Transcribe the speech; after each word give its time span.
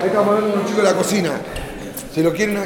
Ahí 0.00 0.08
estamos 0.08 0.28
hablando 0.28 0.50
con 0.52 0.60
un 0.60 0.66
chico 0.66 0.78
de 0.82 0.84
la 0.90 0.94
cocina. 0.94 1.30
Si 2.12 2.22
lo 2.22 2.32
quieren, 2.32 2.58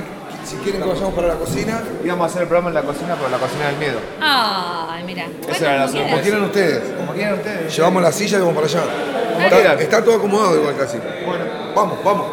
si 0.45 0.57
quieren 0.57 0.83
que 0.83 0.89
vayamos 0.89 1.15
para 1.15 1.29
la 1.29 1.35
cocina, 1.35 1.83
Íbamos 2.05 2.25
a 2.25 2.27
hacer 2.27 2.43
el 2.43 2.49
programa 2.49 2.69
en 2.71 2.75
la 2.75 2.83
cocina, 2.83 3.15
pero 3.17 3.29
la 3.29 3.39
cocina 3.39 3.67
del 3.67 3.77
miedo. 3.77 3.99
Ay, 4.21 5.05
mira. 5.05 5.27
Esa 5.49 5.75
era 5.75 5.87
la 5.87 5.93
como 5.93 6.05
como 6.11 6.23
quieran 6.23 6.45
ustedes. 6.45 6.83
Como 6.97 7.13
quieran 7.13 7.35
ustedes. 7.35 7.77
Llevamos 7.77 8.03
la 8.03 8.13
silla 8.13 8.39
y 8.39 8.41
vamos 8.41 8.55
para 8.55 8.67
allá. 8.67 9.75
Está, 9.81 10.05
todo 10.05 10.17
acomodado 10.17 10.57
igual 10.57 10.77
casi. 10.77 10.99
Bueno, 11.27 11.45
Vamos, 11.75 11.99
vamos. 12.05 12.27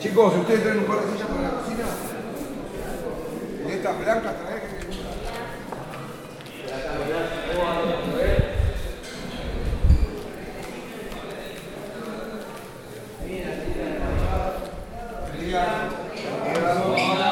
Chicos, 0.00 0.32
si 0.32 0.40
ustedes 0.40 0.62
traen 0.62 0.78
un 0.78 0.84
par 0.84 0.96
de 1.00 1.12
sillas 1.12 1.28
para 1.28 1.42
la 1.42 1.50
cocina. 1.60 1.84
Y 3.68 3.72
estas 3.72 3.98
blancas 3.98 4.32
traen. 4.44 4.58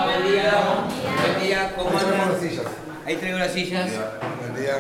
Buen 0.07 1.47
día, 1.47 1.73
¿cómo 1.77 1.91
Ahí 1.91 1.97
traemos 1.97 2.21
andan? 2.21 2.33
las 2.33 2.41
sillas. 2.41 2.67
Traigo 3.37 3.45
las 3.45 3.53
sillas. 3.53 3.91
Buen 4.41 4.57
día. 4.57 4.77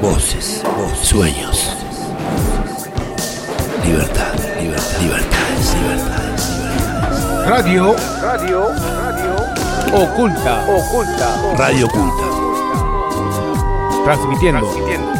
Voces, 0.00 0.62
voces, 0.76 1.08
sueños. 1.08 1.76
Libertad, 3.84 4.34
libertad, 4.60 5.00
libertades, 5.00 5.74
libertades, 5.74 6.50
libertades. 6.54 7.48
Radio, 7.48 7.96
radio, 8.22 8.68
radio, 8.68 9.36
oculta, 9.92 10.66
oculta, 10.68 11.56
Radio 11.56 11.86
Oculta. 11.86 12.26
transmitiendo, 14.04 14.60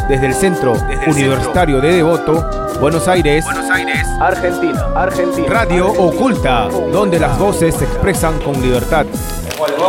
desde 0.08 0.26
el 0.26 0.34
Centro 0.34 0.74
Universitario 1.06 1.80
de 1.80 1.94
Devoto, 1.94 2.48
Buenos 2.80 3.08
Aires, 3.08 3.44
Argentina, 4.20 4.86
Argentina. 4.94 5.48
Radio 5.48 5.88
Oculta, 5.88 6.68
donde 6.68 7.18
las 7.18 7.38
voces 7.38 7.74
se 7.74 7.84
expresan 7.84 8.38
con 8.40 8.60
libertad. 8.60 9.06
Buenos 9.58 9.82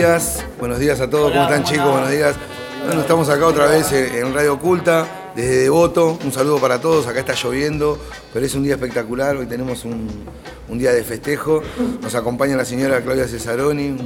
días. 0.00 0.42
Buenos 0.58 0.78
días 0.78 0.98
a 1.02 1.10
todos. 1.10 1.30
¿Cómo 1.30 1.42
están, 1.42 1.62
chicos? 1.62 1.92
Buenos 1.92 2.10
días. 2.10 2.34
Bueno, 2.86 3.02
estamos 3.02 3.28
acá 3.28 3.46
otra 3.46 3.66
vez 3.66 3.92
en 3.92 4.14
en 4.14 4.32
Radio 4.32 4.54
Oculta, 4.54 5.06
desde 5.36 5.56
Devoto. 5.58 6.18
Un 6.24 6.32
saludo 6.32 6.58
para 6.58 6.80
todos. 6.80 7.06
Acá 7.06 7.20
está 7.20 7.34
lloviendo, 7.34 7.98
pero 8.32 8.46
es 8.46 8.54
un 8.54 8.62
día 8.62 8.76
espectacular. 8.76 9.36
Hoy 9.36 9.44
tenemos 9.44 9.84
un, 9.84 10.08
un 10.70 10.78
día 10.78 10.92
de 10.92 11.04
festejo. 11.04 11.62
Nos 12.00 12.14
acompaña 12.14 12.56
la 12.56 12.64
señora 12.64 13.02
Claudia 13.02 13.28
Cesaroni. 13.28 13.98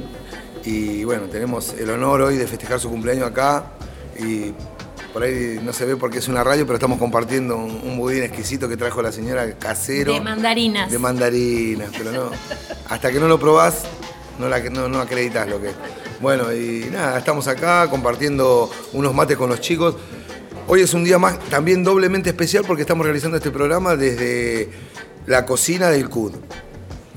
Y 0.65 1.05
bueno, 1.05 1.27
tenemos 1.31 1.73
el 1.79 1.89
honor 1.89 2.23
hoy 2.23 2.35
de 2.35 2.45
festejar 2.45 2.77
su 2.81 2.89
cumpleaños 2.89 3.29
acá. 3.29 3.63
Y 4.19 4.51
por 5.13 5.23
ahí 5.23 5.61
no 5.63 5.71
se 5.71 5.85
ve 5.85 5.95
porque 5.95 6.17
es 6.17 6.27
una 6.27 6.43
radio, 6.43 6.65
pero 6.65 6.75
estamos 6.75 6.99
compartiendo 6.99 7.55
un, 7.55 7.71
un 7.71 7.97
budín 7.97 8.23
exquisito 8.23 8.67
que 8.67 8.75
trajo 8.75 9.01
la 9.01 9.13
señora 9.13 9.49
casero. 9.57 10.11
De 10.11 10.19
mandarinas. 10.19 10.91
De 10.91 10.99
mandarinas, 10.99 11.89
pero 11.97 12.11
no. 12.11 12.31
Hasta 12.89 13.13
que 13.13 13.19
no 13.21 13.29
lo 13.29 13.39
probás, 13.39 13.83
no, 14.39 14.49
la, 14.49 14.59
no, 14.69 14.87
no 14.87 14.99
acreditas 14.99 15.47
lo 15.47 15.61
que 15.61 15.69
es. 15.69 15.75
Bueno, 16.21 16.53
y 16.53 16.89
nada, 16.91 17.17
estamos 17.17 17.47
acá 17.47 17.89
compartiendo 17.89 18.69
unos 18.93 19.13
mates 19.13 19.37
con 19.37 19.49
los 19.49 19.59
chicos. 19.61 19.95
Hoy 20.67 20.81
es 20.81 20.93
un 20.93 21.03
día 21.03 21.19
más 21.19 21.39
también 21.49 21.83
doblemente 21.83 22.29
especial 22.29 22.63
porque 22.65 22.81
estamos 22.81 23.05
realizando 23.05 23.37
este 23.37 23.51
programa 23.51 23.95
desde 23.95 24.69
la 25.27 25.45
cocina 25.45 25.89
del 25.89 26.09
CUD. 26.09 26.33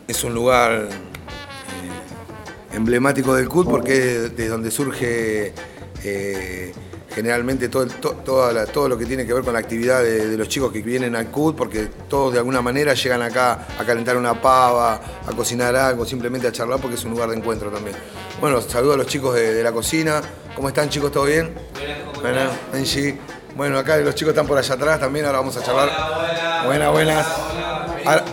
Es 0.06 0.24
un 0.24 0.34
lugar 0.34 0.88
eh, 0.90 2.76
emblemático 2.76 3.34
del 3.34 3.48
CUD 3.48 3.68
porque 3.68 4.24
es 4.26 4.36
de 4.36 4.48
donde 4.48 4.70
surge 4.70 5.52
eh, 6.04 6.72
generalmente 7.14 7.68
todo, 7.68 7.86
to- 7.86 8.16
toda 8.24 8.52
la- 8.52 8.66
todo 8.66 8.88
lo 8.88 8.98
que 8.98 9.06
tiene 9.06 9.26
que 9.26 9.32
ver 9.32 9.42
con 9.42 9.52
la 9.54 9.58
actividad 9.58 10.02
de, 10.02 10.28
de 10.28 10.36
los 10.36 10.48
chicos 10.48 10.70
que 10.72 10.80
vienen 10.82 11.16
al 11.16 11.26
CUD, 11.28 11.54
porque 11.54 11.86
todos 12.08 12.32
de 12.32 12.38
alguna 12.38 12.60
manera 12.62 12.94
llegan 12.94 13.22
acá 13.22 13.66
a 13.78 13.84
calentar 13.84 14.16
una 14.16 14.40
pava, 14.40 14.94
a 15.26 15.32
cocinar 15.36 15.74
algo, 15.76 16.04
simplemente 16.04 16.46
a 16.46 16.52
charlar 16.52 16.80
porque 16.80 16.96
es 16.96 17.04
un 17.04 17.12
lugar 17.12 17.30
de 17.30 17.36
encuentro 17.36 17.70
también. 17.70 17.96
Bueno, 18.40 18.60
saludo 18.60 18.94
a 18.94 18.96
los 18.96 19.06
chicos 19.06 19.34
de, 19.34 19.54
de 19.54 19.62
la 19.62 19.72
cocina. 19.72 20.20
¿Cómo 20.54 20.68
están 20.68 20.88
chicos? 20.88 21.10
¿Todo 21.12 21.24
bien? 21.24 21.52
Bueno, 22.20 22.40
Angie. 22.74 23.18
Bueno, 23.56 23.78
acá 23.78 23.96
los 23.96 24.14
chicos 24.14 24.32
están 24.32 24.46
por 24.46 24.58
allá 24.58 24.74
atrás 24.74 25.00
también, 25.00 25.24
ahora 25.26 25.38
vamos 25.38 25.56
a 25.56 25.62
charlar. 25.62 25.88
Buenas, 26.66 26.92
buenas. 26.92 27.26
Ahora- 28.06 28.24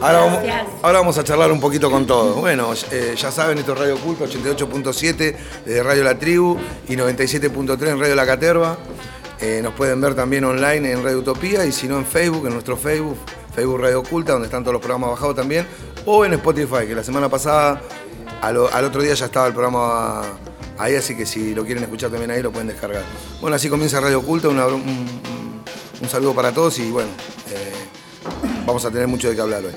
Ahora 0.00 0.18
vamos, 0.20 0.42
Gracias. 0.42 0.66
ahora 0.82 0.98
vamos 1.00 1.18
a 1.18 1.24
charlar 1.24 1.52
un 1.52 1.60
poquito 1.60 1.90
con 1.90 2.06
todos. 2.06 2.36
Bueno, 2.36 2.70
eh, 2.90 3.14
ya 3.16 3.30
saben, 3.30 3.58
esto 3.58 3.72
es 3.74 3.78
Radio 3.78 3.94
Oculto 3.96 4.24
88.7 4.26 5.36
desde 5.66 5.82
Radio 5.82 6.04
La 6.04 6.18
Tribu 6.18 6.56
y 6.88 6.96
97.3 6.96 7.88
en 7.88 8.00
Radio 8.00 8.14
La 8.14 8.24
Caterva. 8.26 8.78
Eh, 9.40 9.60
nos 9.62 9.74
pueden 9.74 10.00
ver 10.00 10.14
también 10.14 10.44
online 10.44 10.92
en 10.92 11.02
Radio 11.04 11.18
Utopía 11.18 11.64
y 11.66 11.72
si 11.72 11.86
no 11.86 11.98
en 11.98 12.06
Facebook, 12.06 12.46
en 12.46 12.52
nuestro 12.54 12.76
Facebook, 12.76 13.16
Facebook 13.54 13.80
Radio 13.80 14.00
Oculta, 14.00 14.32
donde 14.32 14.46
están 14.46 14.62
todos 14.62 14.74
los 14.74 14.80
programas 14.82 15.10
bajados 15.10 15.36
también, 15.36 15.66
o 16.06 16.24
en 16.24 16.32
Spotify, 16.34 16.86
que 16.86 16.94
la 16.94 17.04
semana 17.04 17.28
pasada, 17.28 17.80
al, 18.42 18.56
otro 18.58 19.02
día 19.02 19.12
ya 19.14 19.26
estaba 19.26 19.46
el 19.46 19.52
programa 19.54 20.22
ahí, 20.78 20.94
así 20.94 21.14
que 21.16 21.24
si 21.26 21.54
lo 21.54 21.64
quieren 21.64 21.82
escuchar 21.84 22.10
también 22.10 22.30
ahí 22.30 22.42
lo 22.42 22.50
pueden 22.52 22.68
descargar. 22.68 23.02
Bueno, 23.40 23.56
así 23.56 23.68
comienza 23.68 23.98
Radio 24.00 24.18
Oculta, 24.20 24.48
una- 24.48 24.66
un, 24.66 24.74
un- 24.74 25.20
un 26.02 26.08
saludo 26.08 26.34
para 26.34 26.52
todos 26.52 26.78
y 26.78 26.90
bueno, 26.90 27.08
eh, 27.50 27.72
vamos 28.70 28.84
a 28.84 28.90
tener 28.92 29.08
mucho 29.08 29.28
de 29.28 29.34
qué 29.34 29.40
hablar 29.40 29.64
hoy. 29.64 29.74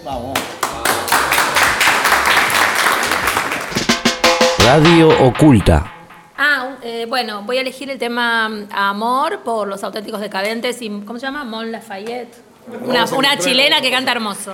Radio 4.63 5.09
Oculta. 5.25 5.91
Ah, 6.37 6.75
eh, 6.83 7.07
bueno, 7.09 7.41
voy 7.41 7.57
a 7.57 7.61
elegir 7.61 7.89
el 7.89 7.97
tema 7.97 8.47
mm, 8.49 8.67
Amor 8.71 9.39
por 9.39 9.67
los 9.67 9.83
auténticos 9.83 10.21
decadentes 10.21 10.79
y 10.83 10.89
¿cómo 11.01 11.17
se 11.17 11.25
llama? 11.25 11.43
Mon 11.43 11.71
Lafayette. 11.71 12.35
Una, 12.85 13.05
Vamos 13.05 13.25
chilena 13.39 13.81
que 13.81 13.89
canta 13.89 14.11
hermoso. 14.11 14.53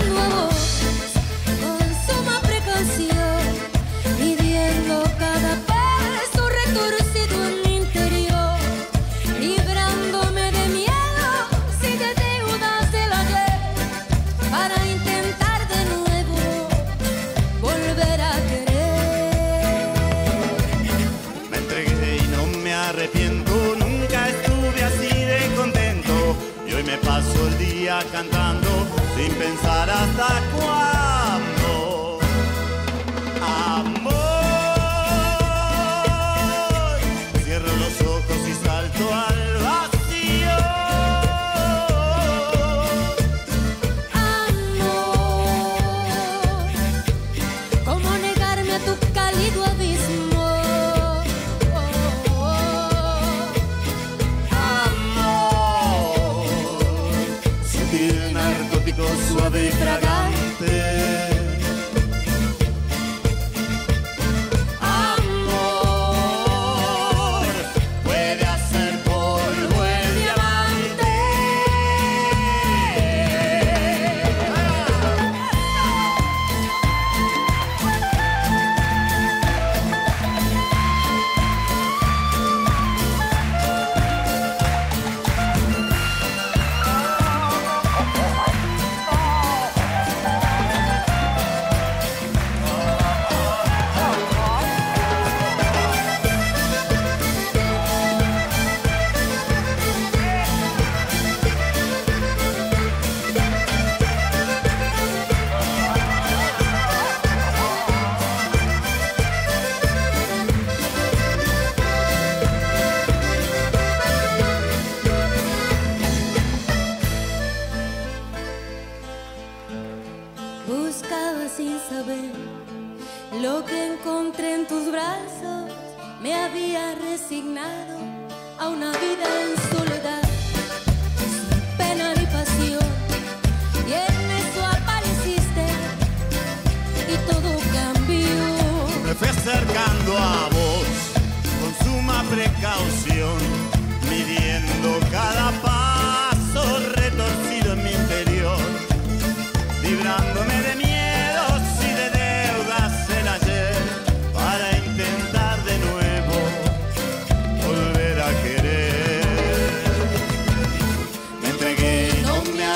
arrepiento, 23.01 23.51
nunca 23.79 24.29
estuve 24.29 24.83
así 24.83 25.25
de 25.25 25.55
contento. 25.55 26.35
Y 26.67 26.73
hoy 26.73 26.83
me 26.83 26.97
paso 26.97 27.47
el 27.47 27.57
día 27.57 27.99
cantando 28.11 28.69
sin 29.15 29.33
pensar 29.33 29.89
hasta 29.89 30.41
cuándo. 30.55 31.00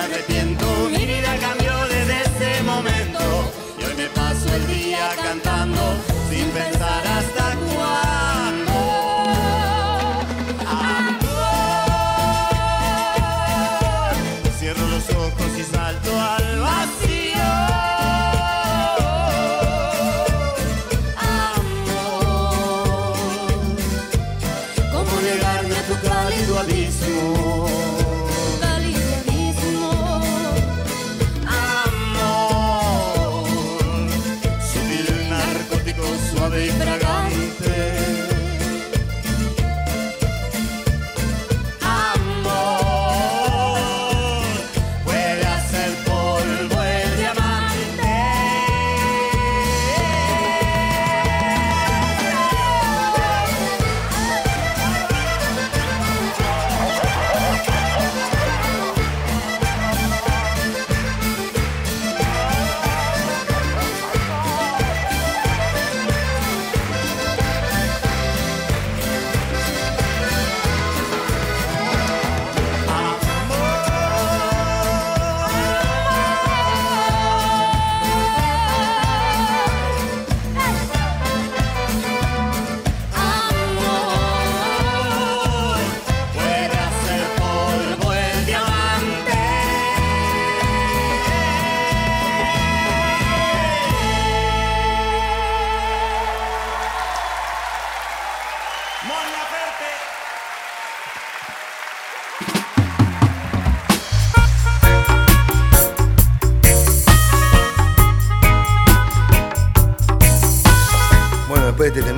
Arrepiento, 0.06 0.55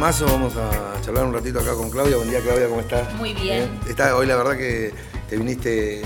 temazo 0.08 0.26
vamos 0.26 0.54
a 0.56 1.02
charlar 1.02 1.26
un 1.26 1.34
ratito 1.34 1.60
acá 1.60 1.74
con 1.74 1.90
Claudia. 1.90 2.16
Buen 2.16 2.30
día 2.30 2.40
Claudia, 2.40 2.70
¿cómo 2.70 2.80
estás? 2.80 3.14
Muy 3.16 3.34
bien. 3.34 3.70
Está, 3.90 4.16
hoy 4.16 4.26
la 4.26 4.38
verdad 4.38 4.56
que 4.56 4.94
te 5.30 5.36
viniste 5.36 6.00
eh, 6.02 6.06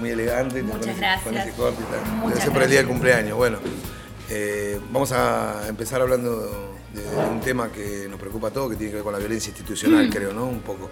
muy 0.00 0.08
elegante. 0.10 0.56
te 0.56 0.62
Muchas 0.62 0.80
pones 0.80 0.96
gracias. 0.96 1.22
Con 1.24 1.36
ese 1.36 1.50
corte 1.52 1.82
y 1.82 1.92
tal. 1.92 2.16
Muchas 2.16 2.40
ser 2.42 2.52
por 2.54 2.62
el 2.62 2.70
día 2.70 2.78
del 2.78 2.86
gracias. 2.86 2.88
cumpleaños. 2.88 3.36
Bueno, 3.36 3.58
eh, 4.30 4.80
vamos 4.90 5.12
a 5.12 5.68
empezar 5.68 6.00
hablando 6.00 6.78
de, 6.94 7.02
de 7.02 7.16
un 7.30 7.40
tema 7.40 7.70
que 7.70 8.06
nos 8.08 8.18
preocupa 8.18 8.48
a 8.48 8.50
todos, 8.50 8.70
que 8.70 8.76
tiene 8.76 8.92
que 8.92 8.96
ver 8.96 9.04
con 9.04 9.12
la 9.12 9.18
violencia 9.18 9.52
Mm. 9.52 9.56
institucional, 9.56 10.08
creo, 10.10 10.32
¿no? 10.32 10.46
Un 10.46 10.60
poco. 10.60 10.88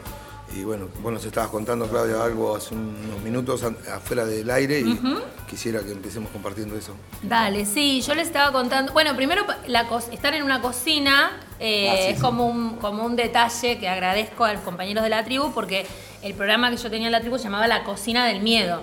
Y 0.54 0.62
bueno, 0.62 0.88
vos 1.02 1.10
nos 1.12 1.24
estabas 1.24 1.50
contando, 1.50 1.88
Claudia, 1.88 2.22
algo 2.22 2.54
hace 2.54 2.74
unos 2.74 3.20
minutos 3.24 3.62
afuera 3.64 4.24
del 4.26 4.48
aire 4.50 4.78
y 4.78 5.00
quisiera 5.48 5.80
que 5.80 5.90
empecemos 5.90 6.30
compartiendo 6.30 6.76
eso. 6.76 6.92
Dale, 7.22 7.64
sí, 7.64 8.02
yo 8.02 8.14
les 8.14 8.26
estaba 8.26 8.52
contando. 8.52 8.92
Bueno, 8.92 9.16
primero 9.16 9.44
la 9.66 9.88
estar 10.12 10.34
en 10.34 10.44
una 10.44 10.60
cocina 10.60 11.32
eh, 11.66 12.10
es 12.10 12.20
como 12.20 12.46
un, 12.46 12.76
como 12.76 13.04
un 13.04 13.16
detalle 13.16 13.78
que 13.78 13.88
agradezco 13.88 14.44
a 14.44 14.52
los 14.52 14.62
compañeros 14.62 15.02
de 15.04 15.10
la 15.10 15.24
tribu 15.24 15.52
porque 15.52 15.86
el 16.22 16.34
programa 16.34 16.70
que 16.70 16.76
yo 16.76 16.90
tenía 16.90 17.06
en 17.08 17.12
la 17.12 17.20
tribu 17.20 17.38
se 17.38 17.44
llamaba 17.44 17.66
La 17.66 17.84
Cocina 17.84 18.26
del 18.26 18.40
Miedo. 18.40 18.82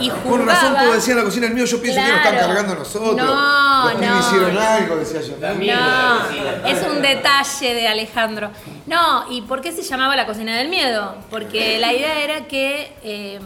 y, 0.00 0.06
y 0.06 0.10
Con 0.10 0.46
razón 0.46 0.74
todo 0.76 0.92
decían 0.92 1.16
la 1.18 1.24
cocina 1.24 1.46
del 1.46 1.54
mío, 1.56 1.64
yo 1.64 1.80
pienso 1.82 2.00
que 2.00 2.06
nos 2.08 2.16
están 2.18 2.32
Claro. 2.32 2.46
cargando 2.46 2.72
a 2.72 2.76
nosotros. 2.76 3.16
No, 3.16 3.90
Los 3.90 4.00
no. 4.00 4.20
hicieron 4.20 4.56
algo, 4.58 4.96
decía 4.96 5.20
yo. 5.20 5.34
No, 5.40 6.68
es 6.68 6.82
un 6.88 7.02
detalle 7.02 7.74
de 7.74 7.88
Alejandro. 7.88 8.50
No, 8.86 9.24
¿y 9.30 9.42
por 9.42 9.60
qué 9.60 9.72
se 9.72 9.82
llamaba 9.82 10.14
la 10.16 10.26
cocina 10.26 10.56
del 10.56 10.68
miedo? 10.68 11.16
Porque 11.30 11.78
la 11.78 11.92
idea 11.92 12.22
era 12.22 12.46
que 12.46 12.92
eh, 13.02 13.40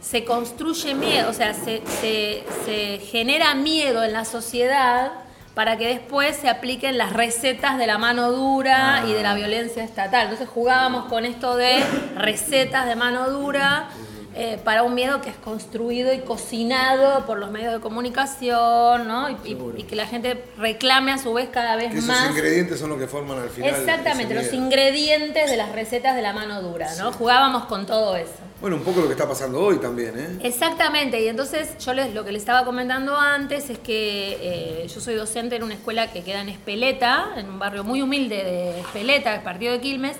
se 0.00 0.24
construye 0.24 0.94
miedo, 0.94 1.30
o 1.30 1.32
sea, 1.34 1.52
se, 1.54 1.82
se- 2.00 2.44
se 2.64 2.98
genera 3.10 3.54
miedo 3.54 4.04
en 4.04 4.12
la 4.12 4.24
sociedad 4.24 5.10
para 5.58 5.76
que 5.76 5.88
después 5.88 6.36
se 6.36 6.48
apliquen 6.48 6.98
las 6.98 7.12
recetas 7.12 7.78
de 7.78 7.88
la 7.88 7.98
mano 7.98 8.30
dura 8.30 9.02
y 9.08 9.12
de 9.12 9.24
la 9.24 9.34
violencia 9.34 9.82
estatal. 9.82 10.26
Entonces 10.26 10.48
jugábamos 10.48 11.06
con 11.06 11.24
esto 11.24 11.56
de 11.56 11.82
recetas 12.14 12.86
de 12.86 12.94
mano 12.94 13.28
dura 13.28 13.88
eh, 14.34 14.58
para 14.62 14.82
un 14.82 14.94
miedo 14.94 15.20
que 15.20 15.30
es 15.30 15.36
construido 15.36 16.12
y 16.12 16.18
cocinado 16.20 17.24
por 17.26 17.38
los 17.38 17.50
medios 17.50 17.72
de 17.72 17.80
comunicación, 17.80 19.08
¿no? 19.08 19.28
Y, 19.30 19.36
y- 19.44 19.58
y 19.78 19.82
que 19.84 19.96
la 19.96 20.06
gente 20.06 20.44
reclame 20.58 21.12
a 21.12 21.18
su 21.18 21.32
vez 21.32 21.48
cada 21.50 21.76
vez 21.76 21.90
Que 21.90 21.98
esos 21.98 22.08
más. 22.08 22.30
ingredientes 22.30 22.78
son 22.78 22.90
los 22.90 22.98
que 22.98 23.06
forman 23.06 23.38
al 23.38 23.50
final. 23.50 23.70
Exactamente, 23.70 24.34
los 24.34 24.52
ingredientes 24.52 25.50
de 25.50 25.56
las 25.56 25.72
recetas 25.72 26.14
de 26.14 26.22
la 26.22 26.32
mano 26.32 26.60
dura, 26.62 26.88
¿no? 26.98 27.12
Jugábamos 27.12 27.64
con 27.64 27.86
todo 27.86 28.16
eso. 28.16 28.30
Bueno, 28.60 28.74
un 28.76 28.82
poco 28.82 29.00
lo 29.00 29.06
que 29.06 29.12
está 29.12 29.28
pasando 29.28 29.60
hoy 29.60 29.78
también, 29.78 30.18
¿eh? 30.18 30.38
Exactamente, 30.42 31.20
y 31.22 31.28
entonces 31.28 31.78
yo 31.78 31.94
les, 31.94 32.12
lo 32.12 32.24
que 32.24 32.32
les 32.32 32.42
estaba 32.42 32.64
comentando 32.64 33.16
antes 33.16 33.70
es 33.70 33.78
que 33.78 34.36
eh, 34.82 34.88
yo 34.92 35.00
soy 35.00 35.14
docente 35.14 35.56
en 35.56 35.62
una 35.62 35.74
escuela 35.74 36.10
que 36.10 36.22
queda 36.22 36.40
en 36.40 36.48
Espeleta, 36.48 37.28
en 37.36 37.48
un 37.48 37.58
barrio 37.60 37.84
muy 37.84 38.02
humilde 38.02 38.42
de 38.42 38.80
Espeleta, 38.80 39.34
el 39.34 39.42
partido 39.42 39.72
de 39.72 39.80
Quilmes, 39.80 40.16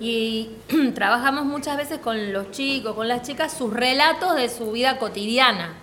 y 0.00 0.50
trabajamos 0.94 1.44
muchas 1.44 1.76
veces 1.76 1.98
con 1.98 2.32
los 2.32 2.50
chicos, 2.50 2.94
con 2.94 3.08
las 3.08 3.22
chicas, 3.22 3.52
sus 3.52 3.72
relatos 3.72 4.36
de 4.36 4.48
su 4.48 4.72
vida 4.72 4.98
cotidiana. 4.98 5.74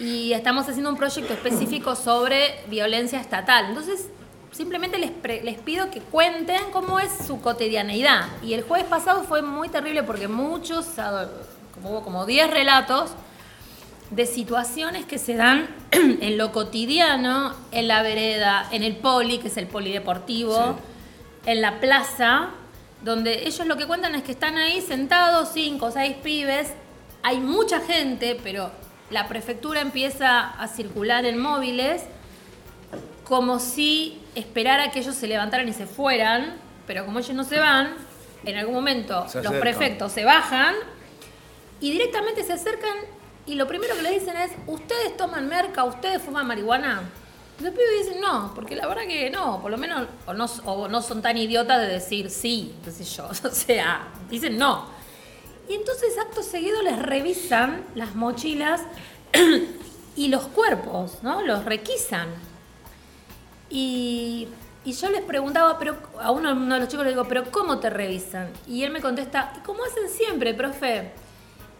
Y 0.00 0.32
estamos 0.32 0.68
haciendo 0.68 0.90
un 0.90 0.96
proyecto 0.96 1.32
específico 1.32 1.96
sobre 1.96 2.60
violencia 2.68 3.20
estatal. 3.20 3.66
Entonces, 3.68 4.08
simplemente 4.52 4.98
les, 4.98 5.10
pre- 5.10 5.42
les 5.42 5.58
pido 5.58 5.90
que 5.90 6.00
cuenten 6.00 6.70
cómo 6.72 7.00
es 7.00 7.10
su 7.26 7.40
cotidianeidad. 7.40 8.26
Y 8.42 8.54
el 8.54 8.62
jueves 8.62 8.86
pasado 8.86 9.24
fue 9.24 9.42
muy 9.42 9.68
terrible 9.68 10.04
porque 10.04 10.28
muchos, 10.28 10.86
como 11.74 11.90
hubo 11.90 12.02
como 12.02 12.26
10 12.26 12.50
relatos 12.50 13.10
de 14.10 14.24
situaciones 14.24 15.04
que 15.04 15.18
se 15.18 15.34
dan 15.34 15.68
en 15.90 16.38
lo 16.38 16.52
cotidiano, 16.52 17.52
en 17.72 17.88
la 17.88 18.00
vereda, 18.02 18.68
en 18.70 18.84
el 18.84 18.96
poli, 18.96 19.38
que 19.38 19.48
es 19.48 19.56
el 19.56 19.66
polideportivo, 19.66 20.76
en 21.44 21.60
la 21.60 21.80
plaza, 21.80 22.50
donde 23.02 23.46
ellos 23.46 23.66
lo 23.66 23.76
que 23.76 23.86
cuentan 23.86 24.14
es 24.14 24.22
que 24.22 24.32
están 24.32 24.56
ahí 24.56 24.80
sentados, 24.80 25.50
cinco 25.52 25.86
o 25.86 25.90
seis 25.90 26.16
pibes, 26.22 26.72
hay 27.22 27.40
mucha 27.40 27.80
gente, 27.80 28.38
pero 28.42 28.70
la 29.10 29.28
prefectura 29.28 29.80
empieza 29.80 30.50
a 30.50 30.68
circular 30.68 31.24
en 31.24 31.38
móviles 31.38 32.02
como 33.24 33.58
si 33.58 34.20
esperara 34.34 34.90
que 34.90 35.00
ellos 35.00 35.14
se 35.14 35.26
levantaran 35.26 35.68
y 35.68 35.72
se 35.72 35.86
fueran, 35.86 36.56
pero 36.86 37.04
como 37.04 37.18
ellos 37.18 37.34
no 37.34 37.44
se 37.44 37.58
van, 37.58 37.94
en 38.44 38.56
algún 38.56 38.74
momento 38.74 39.26
los 39.42 39.52
prefectos 39.54 40.12
se 40.12 40.24
bajan 40.24 40.74
y 41.80 41.90
directamente 41.90 42.42
se 42.44 42.54
acercan 42.54 42.96
y 43.46 43.54
lo 43.54 43.66
primero 43.66 43.96
que 43.96 44.02
le 44.02 44.10
dicen 44.10 44.36
es, 44.36 44.50
¿ustedes 44.66 45.16
toman 45.16 45.48
merca? 45.48 45.84
¿Ustedes 45.84 46.22
fuman 46.22 46.46
marihuana? 46.46 47.02
Los 47.60 47.72
pibes 47.72 48.06
dicen 48.06 48.20
no, 48.20 48.52
porque 48.54 48.76
la 48.76 48.86
verdad 48.86 49.02
que 49.08 49.30
no, 49.30 49.60
por 49.60 49.70
lo 49.70 49.78
menos 49.78 50.06
o 50.26 50.34
no, 50.34 50.46
o 50.64 50.86
no 50.86 51.02
son 51.02 51.22
tan 51.22 51.36
idiotas 51.36 51.80
de 51.80 51.88
decir 51.88 52.30
sí, 52.30 52.74
qué 52.84 52.90
sé 52.92 53.04
yo. 53.04 53.28
O 53.44 53.50
sea, 53.50 54.08
dicen 54.30 54.58
no. 54.58 54.86
Y 55.68 55.74
entonces 55.74 56.16
acto 56.18 56.42
seguido 56.42 56.82
les 56.82 56.98
revisan 56.98 57.84
las 57.94 58.14
mochilas 58.14 58.80
y 60.16 60.28
los 60.28 60.46
cuerpos, 60.46 61.18
¿no? 61.22 61.42
Los 61.42 61.64
requisan. 61.64 62.28
Y, 63.68 64.48
y 64.84 64.92
yo 64.92 65.10
les 65.10 65.22
preguntaba, 65.22 65.78
pero 65.78 65.96
a 66.20 66.30
uno, 66.30 66.52
uno 66.52 66.74
de 66.74 66.80
los 66.80 66.88
chicos 66.88 67.04
le 67.04 67.10
digo, 67.10 67.26
pero 67.28 67.50
¿cómo 67.50 67.80
te 67.80 67.90
revisan? 67.90 68.50
Y 68.66 68.84
él 68.84 68.92
me 68.92 69.00
contesta, 69.00 69.52
¿cómo 69.66 69.84
hacen 69.84 70.08
siempre, 70.08 70.54
profe? 70.54 71.12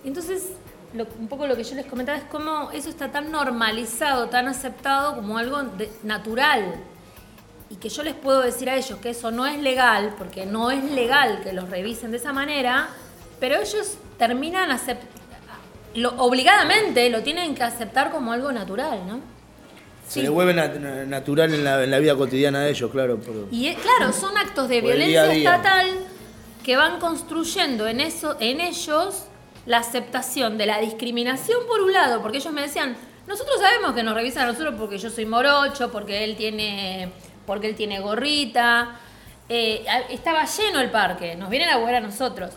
Entonces, 0.05 0.49
lo- 0.95 1.07
un 1.19 1.29
poco 1.29 1.47
lo 1.47 1.57
que 1.57 1.65
yo 1.65 1.75
les 1.75 1.87
comentaba 1.87 2.19
es 2.19 2.25
cómo 2.25 2.71
eso 2.73 2.89
está 2.89 3.11
tan 3.11 3.31
normalizado, 3.31 4.29
tan 4.29 4.49
aceptado 4.49 5.15
como 5.17 5.39
algo 5.39 5.63
de- 5.63 5.91
natural. 6.03 6.75
Y 7.71 7.77
que 7.77 7.89
yo 7.91 8.03
les 8.03 8.15
puedo 8.15 8.41
decir 8.41 8.71
a 8.71 8.77
ellos 8.77 8.99
que 8.99 9.11
eso 9.11 9.31
no 9.31 9.47
es 9.47 9.59
legal, 9.61 10.15
porque 10.17 10.47
no 10.47 10.71
es 10.71 10.83
legal 10.85 11.41
que 11.43 11.53
los 11.53 11.69
revisen 11.69 12.11
de 12.11 12.17
esa 12.17 12.33
manera, 12.33 12.89
pero 13.41 13.57
ellos 13.57 13.99
terminan 14.17 14.71
lo, 15.95 16.11
obligadamente 16.17 17.09
lo 17.11 17.23
tienen 17.23 17.55
que 17.55 17.63
aceptar 17.63 18.11
como 18.11 18.33
algo 18.33 18.53
natural, 18.53 19.07
¿no? 19.07 19.21
Se 20.09 20.23
le 20.23 20.31
vuelve 20.31 20.55
nat- 20.55 20.79
na- 20.79 21.05
natural 21.05 21.53
en 21.53 21.63
la, 21.65 21.85
en 21.85 21.91
la 21.91 21.99
vida 21.99 22.17
cotidiana 22.17 22.61
de 22.61 22.71
ellos, 22.71 22.91
claro. 22.91 23.19
por- 23.19 23.49
Y 23.51 23.75
claro, 23.75 24.13
son 24.13 24.37
actos 24.39 24.69
de 24.69 24.81
violencia 24.81 25.07
día 25.07 25.23
a 25.25 25.29
día. 25.29 25.51
estatal 25.57 25.87
que 26.65 26.77
van 26.77 26.99
construyendo 26.99 27.87
en 27.87 28.01
eso, 28.01 28.37
en 28.41 28.61
ellos 28.63 29.25
la 29.69 29.79
aceptación 29.79 30.57
de 30.57 30.65
la 30.65 30.81
discriminación 30.81 31.61
por 31.69 31.83
un 31.83 31.93
lado, 31.93 32.23
porque 32.23 32.39
ellos 32.39 32.53
me 32.55 32.63
decían, 32.63 32.97
nosotros 33.27 33.61
sabemos 33.61 33.93
que 33.93 34.03
nos 34.03 34.15
revisan 34.15 34.45
a 34.45 34.53
nosotros 34.53 34.75
porque 34.79 34.97
yo 34.97 35.11
soy 35.11 35.27
morocho, 35.27 35.93
porque 35.93 36.25
él 36.25 36.37
tiene, 36.37 37.11
porque 37.47 37.69
él 37.69 37.77
tiene 37.77 38.01
gorrita, 38.01 38.99
eh, 39.47 39.85
estaba 40.09 40.47
lleno 40.47 40.81
el 40.81 40.91
parque, 40.91 41.37
nos 41.37 41.51
vienen 41.51 41.69
a 41.69 41.77
ver 41.79 41.97
a 41.97 42.01
nosotros. 42.01 42.53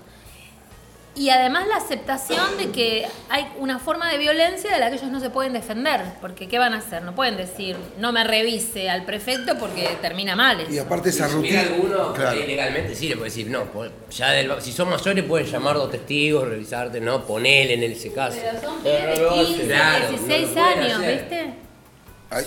Y 1.13 1.30
además 1.30 1.68
la 1.68 1.75
aceptación 1.75 2.58
de 2.58 2.72
que 2.72 3.06
hay 3.27 3.46
una 3.60 3.80
forma 3.80 4.10
de 4.10 4.18
violencia 4.18 4.72
de 4.72 4.80
la 4.80 4.89
que 4.89 4.96
ellos 4.96 5.12
no 5.12 5.20
se 5.20 5.30
pueden 5.30 5.51
defender, 5.51 6.01
porque 6.22 6.48
¿qué 6.48 6.58
van 6.58 6.74
a 6.74 6.77
hacer? 6.77 7.01
No 7.03 7.13
pueden 7.13 7.36
decir, 7.36 7.75
no 8.00 8.13
me 8.13 8.24
revise 8.24 8.89
al 8.89 9.03
prefecto 9.03 9.58
porque 9.60 9.89
termina 10.01 10.38
mal. 10.38 10.65
Y 10.72 10.80
aparte 10.80 11.10
esa 11.10 11.27
Si 11.27 11.34
rutina. 11.36 11.60
alguno, 11.62 12.13
Claro. 12.13 12.39
eh, 12.39 12.48
legalmente 12.48 12.96
sí 12.96 13.10
le 13.10 13.18
puede 13.18 13.30
decir, 13.30 13.48
no, 13.50 13.65
po- 13.65 13.88
ya 14.10 14.32
del- 14.32 14.62
si 14.62 14.72
son 14.72 14.89
mayores 14.89 15.24
pueden 15.25 15.48
llamar 15.48 15.75
dos 15.75 15.91
testigos, 15.91 16.48
revisarte, 16.48 17.01
no, 17.01 17.25
ponele 17.25 17.74
en 17.74 17.84
ese 17.91 18.13
caso. 18.13 18.38
Pero 18.41 18.62
son 18.62 18.75
Pero 18.82 19.13
pibes 19.13 19.20
no 19.20 19.24
lo 19.25 19.36
de 19.36 19.41
hacen. 19.41 19.56
15, 19.58 19.68
Claro, 19.68 20.00
no 20.00 20.12
lo 20.12 20.18
16 20.18 20.48
pueden 20.48 20.80
años, 20.80 20.98
hacer. 20.98 21.20
¿viste? 21.20 21.53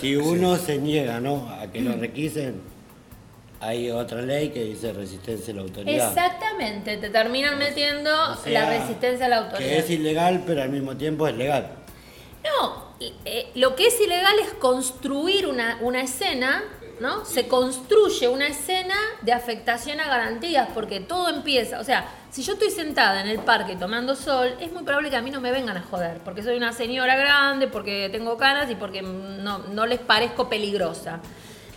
Si 0.01 0.17
uno 0.17 0.57
se 0.57 0.79
niega 0.79 1.21
¿no? 1.21 1.51
a 1.61 1.67
que 1.71 1.81
lo 1.83 1.93
requisen, 2.01 2.63
hay 3.65 3.91
otra 3.91 4.21
ley 4.23 4.51
que 4.51 4.63
dice 4.65 4.93
resistencia 4.93 5.53
a 5.53 5.57
la 5.57 5.63
autoridad. 5.63 6.09
Exactamente, 6.09 6.97
te 6.99 7.09
terminan 7.11 7.59
metiendo 7.59 8.11
O 8.33 8.37
sea, 8.37 8.53
la 8.53 8.71
resistencia 8.79 9.27
a 9.27 9.29
la 9.29 9.39
Que 9.39 9.45
autoridad. 9.45 9.73
es 9.73 9.91
ilegal, 9.91 10.43
pero 10.47 10.63
al 10.63 10.69
mismo 10.71 10.97
tiempo 10.97 11.27
es 11.27 11.35
legal. 11.37 11.71
No, 12.45 12.95
eh, 13.01 13.51
lo 13.55 13.75
que 13.75 13.87
es 13.87 14.01
ilegal 14.01 14.39
es 14.41 14.53
construir 14.55 15.47
una, 15.47 15.79
una 15.81 16.03
escena, 16.03 16.63
¿no? 17.01 17.25
Se 17.25 17.49
construye 17.49 18.29
una 18.29 18.49
escena 18.49 18.95
de 19.23 19.33
afectación 19.33 19.99
a 20.01 20.09
garantías, 20.09 20.69
porque 20.75 21.01
todo 21.01 21.31
empieza, 21.31 21.81
o 21.81 21.85
sea, 21.85 22.07
si 22.31 22.43
yo 22.43 22.55
estoy 22.55 22.71
sentada 22.71 23.21
en 23.23 23.29
el 23.29 23.39
parque 23.39 23.77
tomando 23.77 24.15
sol, 24.15 24.55
es 24.61 24.73
muy 24.73 24.83
probable 24.83 25.09
que 25.09 25.17
a 25.17 25.23
mí 25.23 25.31
no 25.31 25.41
me 25.41 25.53
vengan 25.53 25.77
a 25.77 25.83
joder, 25.83 26.19
porque 26.19 26.43
soy 26.43 26.57
una 26.57 26.73
señora 26.73 27.17
grande, 27.17 27.67
porque 27.69 28.09
tengo 28.13 28.37
canas 28.37 28.71
y 28.71 28.75
porque 28.75 29.01
no, 29.03 29.59
no 29.59 29.87
les 29.87 30.01
parezco 30.01 30.49
peligrosa. 30.49 31.21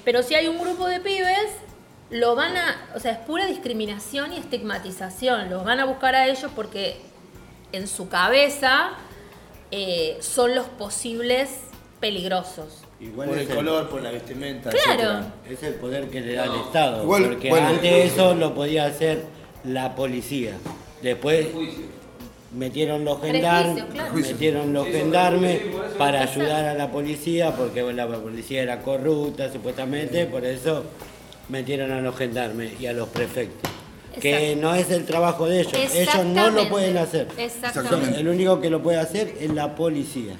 Pero 0.03 0.23
si 0.23 0.35
hay 0.35 0.47
un 0.47 0.57
grupo 0.57 0.87
de 0.87 0.99
pibes, 0.99 1.51
lo 2.09 2.35
van 2.35 2.55
a, 2.55 2.89
o 2.95 2.99
sea, 2.99 3.11
es 3.11 3.17
pura 3.19 3.45
discriminación 3.45 4.33
y 4.33 4.37
estigmatización, 4.37 5.49
los 5.49 5.63
van 5.65 5.79
a 5.79 5.85
buscar 5.85 6.15
a 6.15 6.27
ellos 6.27 6.51
porque 6.55 6.97
en 7.71 7.87
su 7.87 8.07
cabeza 8.07 8.91
eh, 9.71 10.17
son 10.21 10.55
los 10.55 10.67
posibles 10.67 11.49
peligrosos. 11.99 12.83
Igual 12.99 13.29
por 13.29 13.37
es 13.37 13.49
el 13.49 13.55
color, 13.55 13.89
por 13.89 14.01
la 14.01 14.11
vestimenta. 14.11 14.69
Claro. 14.69 15.01
etcétera. 15.01 15.33
Es 15.49 15.63
el 15.63 15.73
poder 15.75 16.09
que 16.09 16.21
le 16.21 16.33
da 16.33 16.45
el 16.45 16.55
Estado. 16.55 17.03
Igual, 17.03 17.25
porque 17.25 17.49
bueno. 17.49 17.67
antes 17.67 18.13
eso 18.13 18.33
lo 18.33 18.55
podía 18.55 18.85
hacer 18.85 19.25
la 19.63 19.95
policía. 19.95 20.53
Después 21.01 21.47
metieron 22.53 23.05
los 23.05 23.21
gendarmes, 23.21 23.83
claro. 23.91 24.13
metieron 24.13 24.73
los 24.73 24.87
gendarmes 24.87 25.61
para 25.97 26.21
ayudar 26.21 26.65
a 26.65 26.73
la 26.73 26.91
policía, 26.91 27.53
porque 27.55 27.83
bueno, 27.83 28.07
la 28.07 28.17
policía 28.17 28.63
era 28.63 28.79
corrupta 28.79 29.51
supuestamente, 29.51 30.25
por 30.25 30.43
eso 30.45 30.83
metieron 31.49 31.91
a 31.91 32.01
los 32.01 32.15
gendarmes 32.15 32.79
y 32.79 32.87
a 32.87 32.93
los 32.93 33.09
prefectos. 33.09 33.71
Que 34.21 34.55
no 34.55 34.73
es 34.73 34.89
el 34.89 35.05
trabajo 35.05 35.47
de 35.47 35.61
ellos, 35.61 35.73
ellos 35.73 36.25
no 36.25 36.49
lo 36.49 36.67
pueden 36.69 36.97
hacer. 36.97 37.27
Exactamente. 37.37 38.19
El 38.19 38.27
único 38.27 38.59
que 38.59 38.69
lo 38.69 38.81
puede 38.81 38.97
hacer 38.97 39.35
es 39.39 39.51
la 39.51 39.75
policía. 39.75 40.33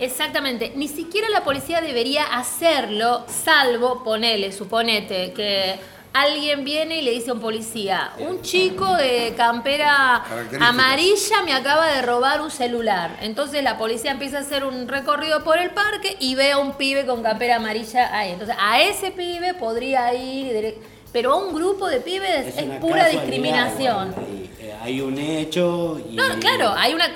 Exactamente. 0.00 0.72
Ni 0.74 0.88
siquiera 0.88 1.28
la 1.28 1.44
policía 1.44 1.80
debería 1.80 2.24
hacerlo, 2.24 3.24
salvo, 3.28 4.02
ponele, 4.02 4.50
suponete, 4.50 5.32
que 5.32 5.76
alguien 6.12 6.64
viene 6.64 6.98
y 6.98 7.02
le 7.02 7.12
dice 7.12 7.30
a 7.30 7.34
un 7.34 7.40
policía, 7.40 8.12
un 8.18 8.42
chico 8.42 8.96
de 8.96 9.34
campera 9.36 10.24
amarilla 10.60 11.42
me 11.44 11.52
acaba 11.52 11.86
de 11.88 12.02
robar 12.02 12.40
un 12.40 12.50
celular. 12.50 13.16
Entonces 13.20 13.62
la 13.62 13.78
policía 13.78 14.10
empieza 14.10 14.38
a 14.38 14.40
hacer 14.40 14.64
un 14.64 14.88
recorrido 14.88 15.44
por 15.44 15.58
el 15.58 15.70
parque 15.70 16.16
y 16.18 16.34
ve 16.34 16.52
a 16.52 16.58
un 16.58 16.72
pibe 16.72 17.06
con 17.06 17.22
campera 17.22 17.56
amarilla 17.56 18.16
ahí. 18.16 18.32
Entonces 18.32 18.56
a 18.58 18.80
ese 18.80 19.12
pibe 19.12 19.54
podría 19.54 20.12
ir, 20.14 20.78
pero 21.12 21.32
a 21.32 21.36
un 21.36 21.54
grupo 21.54 21.88
de 21.88 22.00
pibes 22.00 22.56
es, 22.56 22.64
pura 22.80 23.08
discriminación. 23.08 24.14
Hay, 24.16 24.50
eh, 24.60 24.74
hay 24.80 25.00
un 25.00 25.18
hecho 25.18 26.00
y... 26.08 26.14
No, 26.14 26.24
claro, 26.40 26.72
hay 26.76 26.94
una 26.94 27.08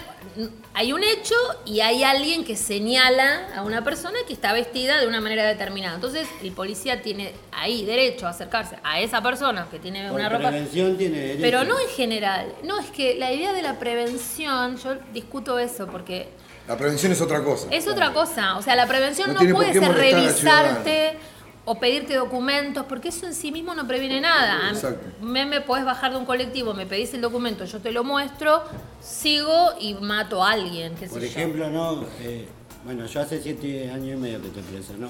hay 0.75 0.93
un 0.93 1.03
hecho 1.03 1.35
y 1.65 1.81
hay 1.81 2.03
alguien 2.03 2.45
que 2.45 2.57
señala 2.57 3.49
a 3.57 3.63
una 3.63 3.85
persona 3.85 4.19
que 4.27 4.33
está 4.33 4.53
vestida 4.53 5.01
de 5.01 5.07
una 5.07 5.21
manera 5.21 5.45
determinada. 5.47 5.95
Entonces, 5.95 6.27
el 6.43 6.53
policía 6.53 7.03
tiene 7.03 7.33
ahí 7.53 7.85
derecho 7.85 8.27
a 8.27 8.31
acercarse 8.31 8.77
a 8.83 9.01
esa 9.01 9.23
persona 9.23 9.67
que 9.71 9.79
tiene 9.79 10.09
Por 10.09 10.19
una 10.21 10.29
ropa. 10.29 10.49
prevención 10.49 10.97
tiene 10.97 11.19
derecho. 11.19 11.41
Pero 11.43 11.65
no 11.65 11.79
en 11.79 11.89
general. 11.89 12.53
No, 12.65 12.79
es 12.81 12.91
que 12.91 13.15
la 13.17 13.33
idea 13.33 13.53
de 13.53 13.63
la 13.63 13.79
prevención, 13.79 14.77
yo 14.77 14.95
discuto 15.13 15.59
eso 15.59 15.87
porque 15.87 16.29
La 16.67 16.77
prevención 16.77 17.13
es 17.13 17.21
otra 17.21 17.43
cosa. 17.45 17.69
es 17.71 17.87
otra 17.87 18.13
cosa. 18.13 18.57
O 18.57 18.63
sea, 18.63 18.75
la 18.77 18.87
prevención 18.87 19.33
No 19.35 19.43
no, 19.43 19.55
puede 19.55 19.73
ser 19.73 19.93
revisarte 19.93 21.19
o 21.67 21.77
pedirte 21.79 22.15
documentos, 22.15 22.85
porque 22.87 23.09
eso 23.09 23.27
en 23.27 23.35
sí 23.35 23.51
mismo 23.51 23.75
no 23.75 23.87
previene 23.87 24.21
nada. 24.21 24.69
Exacto. 24.71 25.07
Me, 25.23 25.47
me 25.47 25.61
podés 25.63 25.85
bajar 25.85 26.13
de 26.13 26.19
un 26.19 26.27
colectivo, 26.27 26.75
me 26.75 26.85
pedís 26.87 27.15
el 27.15 27.23
documento, 27.23 27.65
yo 27.65 27.81
te 27.81 27.91
lo 27.91 28.05
muestro, 28.05 28.63
sigo 29.01 29.71
y 29.81 29.95
mato 29.95 30.45
a 30.45 30.53
alguien. 30.53 30.95
qué 30.95 31.07
sé 31.07 31.13
Por 31.13 31.21
yo. 31.21 31.27
ejemplo, 31.27 31.71
no, 31.71 32.05
eh, 32.21 32.47
bueno, 32.85 33.07
yo 33.07 33.21
hace 33.21 33.41
siete 33.41 33.91
años 33.91 34.19
y 34.19 34.21
medio 34.21 34.41
que 34.43 34.49
estoy 34.49 34.63
preso, 34.63 34.93
¿no? 34.99 35.09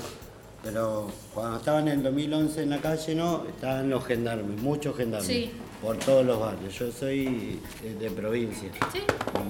Pero 0.62 1.10
cuando 1.34 1.58
estaba 1.58 1.80
en 1.80 1.88
el 1.88 2.02
2011 2.02 2.62
en 2.62 2.70
la 2.70 2.78
calle, 2.78 3.14
¿no? 3.14 3.44
Estaban 3.48 3.90
los 3.90 4.04
gendarmes, 4.06 4.60
muchos 4.62 4.96
gendarmes, 4.96 5.26
Sí. 5.26 5.50
por 5.82 5.96
todos 5.98 6.24
los 6.24 6.40
barrios. 6.40 6.72
Yo 6.78 6.90
soy 6.90 7.60
eh, 7.82 7.96
de 8.00 8.10
provincia, 8.10 8.70
Sí. 8.92 9.00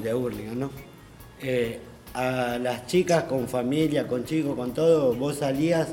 de 0.03 0.15
Hurlingham, 0.15 0.59
¿no? 0.59 0.71
Eh, 1.41 1.79
a 2.15 2.59
las 2.59 2.87
chicas 2.87 3.25
con 3.25 3.47
familia, 3.49 4.09
con 4.09 4.25
chicos, 4.25 4.57
con 4.57 4.73
todo, 4.73 5.15
vos 5.15 5.37
salías 5.37 5.89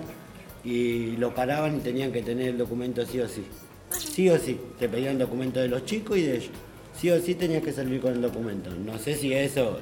y 0.64 1.18
lo 1.18 1.34
paraban 1.34 1.78
y 1.78 1.80
tenían 1.80 2.12
que 2.12 2.22
tener 2.22 2.50
el 2.50 2.58
documento 2.58 3.06
sí 3.06 3.20
o 3.20 3.28
sí. 3.28 3.46
Sí 3.92 4.30
o 4.30 4.38
sí, 4.38 4.60
te 4.80 4.88
pedían 4.88 5.18
documento 5.18 5.60
de 5.60 5.68
los 5.68 5.86
chicos 5.86 6.18
y 6.18 6.24
de 6.24 6.38
ellos. 6.38 6.52
Sí 6.98 7.10
o 7.10 7.20
sí 7.20 7.36
tenías 7.36 7.64
que 7.64 7.72
salir 7.72 8.00
con 8.00 8.14
el 8.14 8.22
documento. 8.22 8.70
No 8.72 8.98
sé 8.98 9.16
si 9.16 9.34
eso 9.34 9.80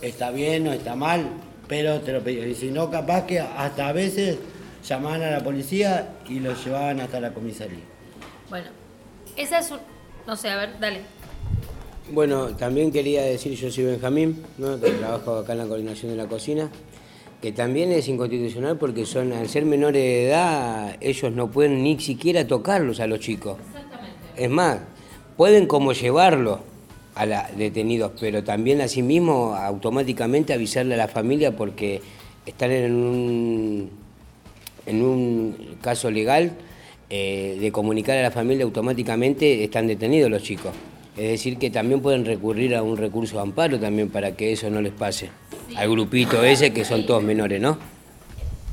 está 0.00 0.30
bien 0.30 0.66
o 0.68 0.72
está 0.72 0.94
mal, 0.94 1.26
pero 1.68 2.00
te 2.00 2.12
lo 2.12 2.22
pedían. 2.22 2.50
Y 2.50 2.54
si 2.54 2.70
no, 2.70 2.90
capaz 2.90 3.26
que 3.26 3.40
hasta 3.40 3.88
a 3.88 3.92
veces 3.92 4.38
llamaban 4.86 5.22
a 5.22 5.30
la 5.30 5.42
policía 5.42 6.14
y 6.28 6.40
lo 6.40 6.54
llevaban 6.54 7.00
hasta 7.00 7.20
la 7.20 7.32
comisaría. 7.32 7.84
Bueno, 8.48 8.68
esa 9.36 9.58
es 9.58 9.70
un... 9.70 9.78
No 10.26 10.36
sé, 10.36 10.48
a 10.48 10.56
ver, 10.56 10.78
dale. 10.80 11.00
Bueno, 12.10 12.54
también 12.56 12.92
quería 12.92 13.22
decir, 13.22 13.54
yo 13.54 13.70
soy 13.70 13.84
Benjamín, 13.84 14.44
¿no? 14.58 14.78
que 14.78 14.90
trabajo 14.90 15.38
acá 15.38 15.52
en 15.52 15.58
la 15.58 15.66
coordinación 15.66 16.10
de 16.12 16.18
la 16.18 16.26
cocina, 16.26 16.70
que 17.44 17.52
también 17.52 17.92
es 17.92 18.08
inconstitucional 18.08 18.78
porque 18.78 19.04
son, 19.04 19.34
al 19.34 19.50
ser 19.50 19.66
menores 19.66 20.02
de 20.02 20.28
edad, 20.28 20.96
ellos 21.02 21.30
no 21.30 21.50
pueden 21.50 21.82
ni 21.82 22.00
siquiera 22.00 22.46
tocarlos 22.46 23.00
a 23.00 23.06
los 23.06 23.20
chicos. 23.20 23.58
Es 24.34 24.48
más, 24.48 24.78
pueden 25.36 25.66
como 25.66 25.92
llevarlos 25.92 26.60
a 27.14 27.26
la 27.26 27.50
detenidos, 27.54 28.12
pero 28.18 28.42
también 28.44 28.80
asimismo 28.80 29.54
automáticamente 29.54 30.54
avisarle 30.54 30.94
a 30.94 30.96
la 30.96 31.08
familia 31.08 31.54
porque 31.54 32.00
están 32.46 32.70
en 32.70 32.94
un, 32.94 33.90
en 34.86 35.02
un 35.02 35.76
caso 35.82 36.10
legal 36.10 36.52
eh, 37.10 37.58
de 37.60 37.70
comunicar 37.70 38.16
a 38.16 38.22
la 38.22 38.30
familia 38.30 38.64
automáticamente 38.64 39.62
están 39.62 39.86
detenidos 39.86 40.30
los 40.30 40.42
chicos. 40.42 40.72
Es 41.14 41.28
decir, 41.28 41.58
que 41.58 41.68
también 41.68 42.00
pueden 42.00 42.24
recurrir 42.24 42.74
a 42.74 42.82
un 42.82 42.96
recurso 42.96 43.36
de 43.36 43.42
amparo 43.42 43.78
también 43.78 44.08
para 44.08 44.34
que 44.34 44.52
eso 44.52 44.70
no 44.70 44.80
les 44.80 44.94
pase. 44.94 45.28
Al 45.76 45.90
grupito 45.90 46.42
ese 46.42 46.72
que 46.72 46.84
son 46.84 47.06
todos 47.06 47.22
menores, 47.22 47.60
¿no? 47.60 47.78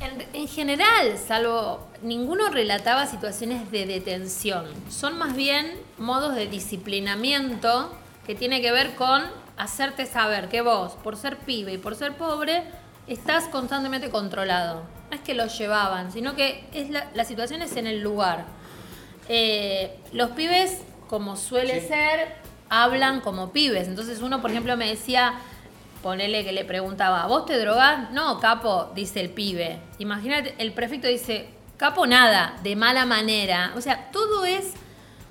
En, 0.00 0.24
en 0.32 0.48
general, 0.48 1.18
salvo 1.18 1.88
ninguno 2.02 2.48
relataba 2.48 3.06
situaciones 3.06 3.70
de 3.70 3.86
detención. 3.86 4.66
Son 4.88 5.16
más 5.18 5.34
bien 5.36 5.72
modos 5.98 6.34
de 6.34 6.46
disciplinamiento 6.46 7.92
que 8.26 8.34
tiene 8.34 8.60
que 8.60 8.72
ver 8.72 8.94
con 8.94 9.22
hacerte 9.56 10.06
saber 10.06 10.48
que 10.48 10.60
vos, 10.60 10.92
por 11.02 11.16
ser 11.16 11.38
pibe 11.38 11.74
y 11.74 11.78
por 11.78 11.94
ser 11.94 12.14
pobre, 12.14 12.62
estás 13.06 13.44
constantemente 13.44 14.10
controlado. 14.10 14.82
No 15.10 15.16
es 15.16 15.22
que 15.22 15.34
lo 15.34 15.46
llevaban, 15.46 16.12
sino 16.12 16.34
que 16.34 16.64
es 16.72 16.90
la, 16.90 17.10
la 17.14 17.24
situación 17.24 17.62
es 17.62 17.76
en 17.76 17.86
el 17.86 18.00
lugar. 18.00 18.44
Eh, 19.28 19.96
los 20.12 20.30
pibes, 20.30 20.78
como 21.08 21.36
suele 21.36 21.86
ser, 21.86 22.34
hablan 22.68 23.20
como 23.20 23.52
pibes. 23.52 23.88
Entonces 23.88 24.22
uno, 24.22 24.40
por 24.40 24.50
ejemplo, 24.50 24.76
me 24.76 24.88
decía, 24.88 25.34
ponele 26.02 26.44
que 26.44 26.52
le 26.52 26.64
preguntaba, 26.64 27.26
¿vos 27.26 27.46
te 27.46 27.58
drogás? 27.58 28.10
No, 28.10 28.38
capo, 28.40 28.90
dice 28.94 29.20
el 29.20 29.30
pibe. 29.30 29.78
Imagínate, 29.98 30.54
el 30.58 30.72
prefecto 30.72 31.06
dice, 31.08 31.48
capo 31.76 32.06
nada, 32.06 32.56
de 32.62 32.76
mala 32.76 33.06
manera. 33.06 33.72
O 33.76 33.80
sea, 33.80 34.10
todo 34.10 34.44
es 34.44 34.72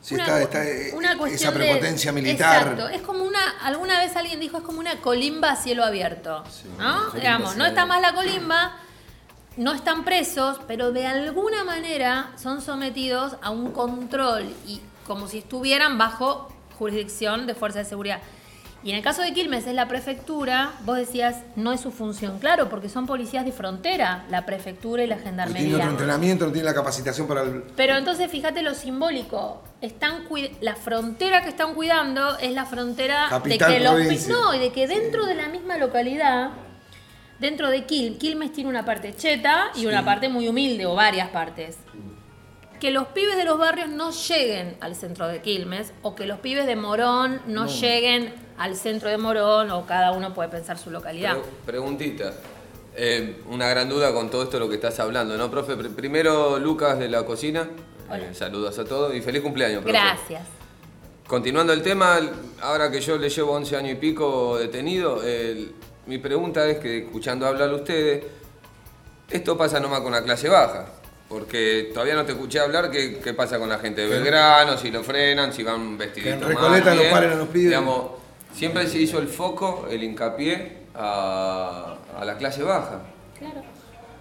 Sí, 0.01 0.15
una, 0.15 0.23
está, 0.23 0.41
está, 0.41 0.65
eh, 0.65 0.87
esa 0.99 1.17
cuestión 1.17 1.53
de- 1.53 1.59
prepotencia 1.59 2.11
militar. 2.11 2.61
Exacto, 2.61 2.87
es 2.89 3.01
como 3.01 3.23
una, 3.23 3.39
alguna 3.61 3.99
vez 3.99 4.15
alguien 4.15 4.39
dijo, 4.39 4.57
es 4.57 4.63
como 4.63 4.79
una 4.79 4.95
colimba 4.97 5.51
a 5.51 5.55
cielo 5.55 5.83
abierto. 5.83 6.43
¿No? 6.79 7.11
Digamos, 7.11 7.55
no 7.55 7.65
está 7.65 7.85
más 7.85 8.01
la 8.01 8.13
colimba, 8.13 8.77
no 9.57 9.74
están 9.74 10.03
presos, 10.03 10.59
pero 10.67 10.91
de 10.91 11.05
alguna 11.05 11.63
manera 11.63 12.31
son 12.41 12.61
sometidos 12.61 13.35
a 13.43 13.51
un 13.51 13.72
control 13.74 14.46
y 14.65 14.81
como 15.05 15.27
si 15.27 15.39
estuvieran 15.39 15.98
bajo 16.00 16.48
jurisdicción 16.79 17.46
de 17.46 17.53
fuerzas 17.53 17.83
de 17.83 17.89
seguridad. 17.89 18.22
Y 18.83 18.89
en 18.89 18.96
el 18.96 19.03
caso 19.03 19.22
de 19.22 19.31
Quilmes 19.31 19.67
es 19.67 19.75
la 19.75 19.87
prefectura, 19.87 20.74
vos 20.85 20.98
decías, 20.98 21.41
no 21.55 21.72
es 21.72 21.81
su 21.81 21.91
función, 21.91 22.39
claro, 22.39 22.67
porque 22.67 22.89
son 22.89 23.05
policías 23.05 23.46
de 23.46 23.51
frontera, 23.51 24.25
la 24.29 24.44
prefectura 24.46 25.03
y 25.03 25.07
la 25.07 25.17
No 25.17 25.22
tiene 25.22 25.37
gendarmería. 25.37 25.75
otro 25.75 25.89
entrenamiento, 25.91 26.46
no 26.48 26.51
tiene 26.51 26.65
la 26.65 26.74
capacitación 26.74 27.27
para 27.27 27.44
el. 27.44 27.63
Pero 27.75 27.96
entonces 27.96 28.31
fíjate 28.31 28.63
lo 28.63 28.74
simbólico. 28.74 29.61
Están 29.81 30.24
la 30.61 30.75
frontera 30.75 31.44
que 31.44 31.50
están 31.50 31.75
cuidando 31.75 32.39
es 32.39 32.53
la 32.53 32.65
frontera 32.65 33.27
Capital, 33.29 33.70
de 33.72 33.77
que 33.77 33.83
los 33.83 34.27
no 34.27 34.55
y 34.55 34.59
de 34.59 34.72
que 34.72 34.87
dentro 34.87 35.27
de 35.27 35.35
la 35.35 35.48
misma 35.48 35.77
localidad, 35.77 36.50
dentro 37.39 37.70
de 37.70 37.85
Quil, 37.85 38.17
Quilmes 38.17 38.51
tiene 38.51 38.70
una 38.70 38.83
parte 38.83 39.13
cheta 39.15 39.72
y 39.75 39.85
una 39.85 40.03
parte 40.03 40.27
muy 40.27 40.48
humilde 40.48 40.87
o 40.87 40.96
varias 40.96 41.29
partes. 41.29 41.77
Que 42.79 42.89
los 42.89 43.07
pibes 43.09 43.37
de 43.37 43.44
los 43.44 43.59
barrios 43.59 43.89
no 43.89 44.09
lleguen 44.11 44.75
al 44.81 44.96
centro 44.96 45.27
de 45.27 45.41
Quilmes 45.41 45.94
o 46.01 46.15
que 46.15 46.25
los 46.25 46.39
pibes 46.39 46.65
de 46.65 46.75
Morón 46.75 47.39
no, 47.46 47.67
lleguen 47.67 48.33
al 48.61 48.75
centro 48.75 49.09
de 49.09 49.17
Morón 49.17 49.71
o 49.71 49.85
cada 49.85 50.11
uno 50.11 50.33
puede 50.33 50.50
pensar 50.50 50.77
su 50.77 50.91
localidad. 50.91 51.33
Pre- 51.37 51.43
preguntita. 51.65 52.31
Eh, 52.95 53.41
una 53.50 53.67
gran 53.69 53.89
duda 53.89 54.13
con 54.13 54.29
todo 54.29 54.43
esto 54.43 54.59
lo 54.59 54.67
que 54.69 54.75
estás 54.75 55.00
hablando, 55.00 55.35
¿no, 55.37 55.50
profe? 55.50 55.75
Pr- 55.77 55.95
Primero, 55.95 56.59
Lucas 56.59 57.00
de 57.00 57.09
la 57.09 57.25
cocina. 57.25 57.67
Hola. 58.09 58.17
Eh, 58.29 58.33
saludos 58.35 58.77
a 58.77 58.85
todos 58.85 59.15
y 59.15 59.21
feliz 59.21 59.41
cumpleaños, 59.41 59.81
profe. 59.81 59.97
Gracias. 59.97 60.41
Continuando 61.27 61.71
el 61.74 61.81
tema, 61.81 62.19
ahora 62.61 62.91
que 62.91 63.00
yo 63.01 63.17
le 63.17 63.29
llevo 63.29 63.53
11 63.53 63.77
años 63.77 63.91
y 63.93 63.95
pico 63.95 64.57
detenido, 64.59 65.21
mi 66.05 66.17
pregunta 66.17 66.67
es 66.67 66.77
que, 66.79 67.00
escuchando 67.05 67.47
hablar 67.47 67.69
a 67.69 67.75
ustedes, 67.75 68.25
esto 69.29 69.57
pasa 69.57 69.79
nomás 69.79 70.01
con 70.01 70.11
la 70.11 70.21
clase 70.24 70.50
baja. 70.50 70.87
Porque 71.29 71.89
todavía 71.93 72.15
no 72.15 72.25
te 72.25 72.33
escuché 72.33 72.59
hablar 72.59 72.91
qué, 72.91 73.19
qué 73.24 73.33
pasa 73.33 73.57
con 73.57 73.69
la 73.69 73.79
gente 73.79 74.01
de 74.01 74.07
Belgrano, 74.09 74.77
si 74.77 74.91
lo 74.91 75.01
frenan, 75.01 75.53
si 75.53 75.63
van 75.63 75.97
vestiditos 75.97 76.39
Que 76.39 76.43
en 76.47 76.53
más 76.53 76.61
Recoleta 76.61 76.93
lo 76.93 77.00
bien. 77.01 77.13
paren 77.13 77.31
a 77.31 77.35
los 77.35 77.47
pibes. 77.47 77.67
Digamos, 77.69 78.11
siempre 78.53 78.87
se 78.87 78.98
hizo 79.00 79.20
el 79.20 79.27
foco, 79.27 79.87
el 79.90 80.03
hincapié 80.03 80.77
a, 80.96 81.98
a 82.20 82.25
la 82.25 82.37
clase 82.37 82.64
baja. 82.64 83.01
Claro. 83.37 83.61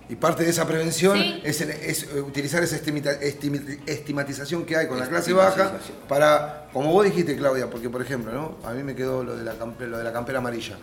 Y 0.08 0.16
parte 0.16 0.42
de 0.42 0.50
esa 0.50 0.66
prevención 0.66 1.16
Sí. 1.16 1.40
es, 1.44 1.60
el- 1.60 1.70
es, 1.70 2.08
utilizar 2.14 2.62
esa 2.64 2.74
estimita- 2.76 3.20
estimi- 3.20 3.78
estimatización 3.86 4.64
que 4.64 4.76
hay 4.76 4.88
con 4.88 4.98
la 4.98 5.06
clase 5.08 5.32
baja 5.32 5.72
para, 6.08 6.66
como 6.72 6.92
vos 6.92 7.04
dijiste, 7.04 7.36
Claudia, 7.36 7.70
porque 7.70 7.88
por 7.88 8.02
ejemplo, 8.02 8.32
¿no? 8.32 8.68
a 8.68 8.72
mí 8.72 8.82
me 8.82 8.94
quedó 8.96 9.22
lo 9.22 9.36
de, 9.36 9.44
la 9.44 9.54
campe- 9.54 9.86
lo 9.86 9.98
de 9.98 10.04
la 10.04 10.12
campera 10.12 10.38
amarilla. 10.38 10.76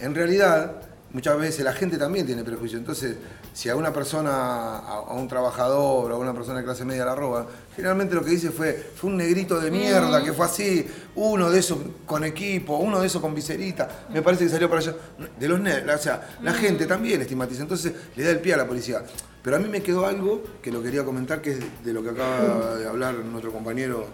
En 0.00 0.14
realidad, 0.14 0.76
muchas 1.12 1.36
veces 1.38 1.64
la 1.64 1.72
gente 1.72 1.98
también 1.98 2.24
tiene 2.24 2.44
prejuicio. 2.44 2.78
Entonces, 2.78 3.16
si 3.58 3.68
a 3.68 3.74
una 3.74 3.92
persona, 3.92 4.30
a, 4.30 4.98
a 5.08 5.14
un 5.14 5.26
trabajador 5.26 6.12
o 6.12 6.14
a 6.14 6.18
una 6.18 6.32
persona 6.32 6.58
de 6.60 6.64
clase 6.64 6.84
media 6.84 7.04
la 7.04 7.16
roba, 7.16 7.44
generalmente 7.74 8.14
lo 8.14 8.22
que 8.24 8.30
dice 8.30 8.50
fue, 8.52 8.72
fue 8.94 9.10
un 9.10 9.16
negrito 9.16 9.58
de 9.58 9.68
mierda, 9.72 10.22
que 10.22 10.32
fue 10.32 10.46
así, 10.46 10.86
uno 11.16 11.50
de 11.50 11.58
esos 11.58 11.76
con 12.06 12.22
equipo, 12.22 12.76
uno 12.76 13.00
de 13.00 13.08
esos 13.08 13.20
con 13.20 13.34
viserita, 13.34 14.06
me 14.12 14.22
parece 14.22 14.44
que 14.44 14.50
salió 14.50 14.68
para 14.70 14.80
allá. 14.82 14.94
De 15.40 15.48
los 15.48 15.58
negros, 15.60 15.92
o 15.92 15.98
sea, 16.00 16.36
la 16.40 16.52
gente 16.52 16.86
también 16.86 17.20
estigmatiza, 17.20 17.62
entonces 17.62 17.92
le 18.14 18.22
da 18.22 18.30
el 18.30 18.38
pie 18.38 18.54
a 18.54 18.58
la 18.58 18.66
policía. 18.68 19.02
Pero 19.42 19.56
a 19.56 19.58
mí 19.58 19.68
me 19.68 19.82
quedó 19.82 20.06
algo 20.06 20.40
que 20.62 20.70
lo 20.70 20.80
quería 20.80 21.04
comentar, 21.04 21.42
que 21.42 21.50
es 21.50 21.84
de 21.84 21.92
lo 21.92 22.00
que 22.04 22.10
acaba 22.10 22.76
de 22.76 22.86
hablar 22.86 23.16
nuestro 23.16 23.50
compañero 23.50 24.06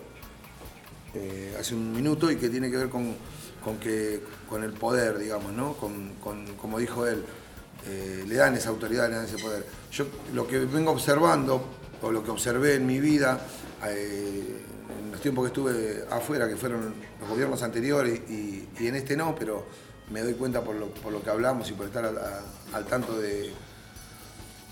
eh, 1.15 1.55
hace 1.61 1.75
un 1.75 1.93
minuto 1.93 2.31
y 2.31 2.37
que 2.37 2.49
tiene 2.49 2.71
que 2.71 2.79
ver 2.79 2.89
con, 2.89 3.15
con 3.63 3.77
que, 3.79 4.23
con 4.49 4.65
el 4.65 4.73
poder, 4.73 5.19
digamos, 5.19 5.53
¿no? 5.53 5.75
Con, 5.75 6.15
con- 6.15 6.47
como 6.57 6.79
dijo 6.79 7.07
él, 7.07 7.25
eh, 7.87 8.25
le 8.27 8.35
dan 8.35 8.55
esa 8.55 8.71
autoridad, 8.71 9.09
le 9.09 9.17
dan 9.17 9.25
ese 9.25 9.39
poder. 9.39 9.65
Yo 9.93 10.07
lo 10.33 10.47
que 10.47 10.59
vengo 10.61 10.91
observando, 10.91 11.65
o 12.03 12.11
lo 12.13 12.23
que 12.23 12.31
observé 12.31 12.75
en 12.75 12.87
mi 12.87 13.01
vida, 13.01 13.41
eh, 13.87 14.43
en 15.05 15.13
los 15.13 15.21
tiempos 15.21 15.45
que 15.45 15.49
estuve 15.49 16.05
afuera, 16.11 16.49
que 16.49 16.57
fueron 16.57 16.95
los 17.21 17.29
gobiernos 17.29 17.63
anteriores 17.63 18.21
y, 18.29 18.69
en 18.81 18.95
este 18.97 19.17
no, 19.17 19.35
pero 19.35 19.67
me 20.11 20.21
doy 20.21 20.35
cuenta 20.35 20.63
por 20.63 20.75
lo, 20.77 20.89
por 20.89 21.13
lo 21.13 21.23
que 21.23 21.31
hablamos 21.31 21.71
y 21.71 21.73
por 21.73 21.87
estar 21.87 22.05
al- 22.05 22.85
tanto 22.87 23.19
de, 23.19 23.51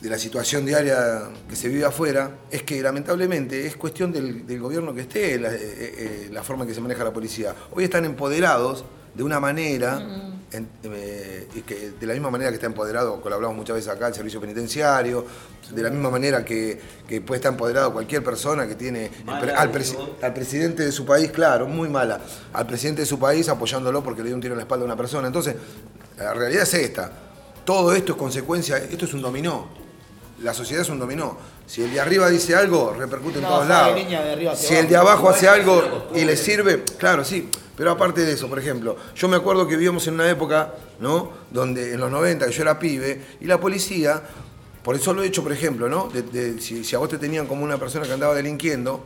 de 0.01 0.11
la 0.11 0.18
situación 0.18 0.66
diaria 0.66 1.31
que 1.48 1.57
se 1.57 1.68
vive 1.68 1.85
afuera, 1.85 2.38
es 2.51 2.62
que 2.64 2.83
lamentablemente 2.83 3.66
es 3.66 3.77
cuestión 3.77 4.12
del, 4.12 4.61
gobierno 4.61 4.92
que 4.94 5.03
esté, 5.03 5.37
eh, 5.37 6.29
la 6.31 6.42
forma 6.42 6.64
en 6.64 6.68
que 6.68 6.75
se 6.75 6.81
maneja 6.81 7.05
la 7.05 7.12
policía. 7.12 7.55
Hoy 7.72 7.85
están 7.85 8.05
empoderados 8.05 8.85
de 9.14 9.22
una 9.22 9.40
manera, 9.40 10.32
en- 10.52 10.68
eh, 10.84 11.48
y 11.54 11.62
que 11.62 11.92
de 11.98 12.06
la 12.06 12.12
misma 12.12 12.30
manera 12.30 12.50
que 12.50 12.56
está 12.56 12.66
empoderado, 12.66 13.20
hablamos 13.24 13.56
muchas 13.56 13.76
veces 13.76 13.90
acá, 13.90 14.08
el 14.08 14.14
servicio 14.14 14.40
penitenciario, 14.40 15.24
de 15.70 15.82
la 15.82 15.90
misma 15.90 16.10
manera 16.10 16.44
que, 16.44 16.78
que 17.08 17.20
puede 17.20 17.38
estar 17.38 17.52
empoderado 17.52 17.92
cualquier 17.92 18.22
persona 18.22 18.66
que 18.66 18.74
tiene 18.74 19.10
al, 19.56 19.72
presi- 19.72 19.96
al 20.22 20.34
presidente 20.34 20.84
de 20.84 20.92
su 20.92 21.04
país, 21.06 21.30
claro, 21.30 21.66
muy 21.66 21.88
mala, 21.88 22.20
al 22.52 22.66
presidente 22.66 23.02
de 23.02 23.06
su 23.06 23.18
país 23.18 23.48
apoyándolo 23.48 24.02
porque 24.02 24.20
le 24.22 24.28
dio 24.28 24.34
un 24.36 24.40
tiro 24.42 24.52
en 24.54 24.58
la 24.58 24.64
espalda 24.64 24.82
a 24.84 24.86
una 24.86 24.96
persona. 24.96 25.26
Entonces, 25.26 25.56
la 26.18 26.34
realidad 26.34 26.62
es 26.64 26.74
esta. 26.74 27.10
Todo 27.64 27.94
esto 27.94 28.12
es 28.12 28.18
consecuencia, 28.18 28.76
esto 28.78 29.04
es 29.06 29.14
un 29.14 29.22
dominó. 29.22 29.68
La 30.42 30.52
sociedad 30.52 30.82
es 30.82 30.88
un 30.88 30.98
dominó. 30.98 31.38
Si 31.66 31.83
el 31.83 31.92
de 31.92 32.01
arriba 32.01 32.29
dice 32.29 32.55
algo, 32.55 32.94
repercute 32.98 33.37
en 33.38 33.42
No, 33.44 33.48
todos 33.48 33.68
lados. 33.68 33.92
arriba 33.98 34.55
Si 34.57 34.75
el 34.75 34.88
de 34.88 34.96
abajo. 34.96 35.29
hace 35.31 35.48
algo 35.48 36.09
y 36.14 36.25
le 36.25 36.37
sirve, 36.37 36.83
claro, 36.98 37.25
sí. 37.25 37.48
Pero 37.77 37.90
aparte 37.90 38.20
de 38.27 38.33
eso, 38.33 38.48
por 38.48 38.59
ejemplo, 38.59 38.96
yo 39.14 39.29
me 39.29 39.37
acuerdo 39.37 39.66
que 39.66 39.77
vivíamos 39.77 40.07
en 40.07 40.14
una 40.14 40.29
época, 40.29 40.75
¿no? 41.01 41.31
Donde 41.51 41.94
en 41.94 42.01
los 42.01 42.11
90, 42.11 42.46
que 42.46 42.53
yo 42.53 42.62
era 42.62 42.79
pibe, 42.79 43.20
y 43.40 43.46
la 43.46 43.59
policía, 43.59 44.22
por 44.85 44.94
eso 44.94 45.14
lo 45.14 45.22
he 45.22 45.27
hecho, 45.27 45.42
por 45.42 45.53
ejemplo, 45.53 45.88
¿no? 45.88 46.09
De- 46.12 46.22
de- 46.22 46.61
si, 46.61 46.85
si 46.85 46.94
a 46.94 46.98
vos 46.98 47.09
te 47.09 47.16
tenían 47.16 47.46
como 47.46 47.64
una 47.64 47.79
persona 47.79 48.05
que 48.07 48.12
andaba 48.12 48.35
delinquiendo, 48.35 49.03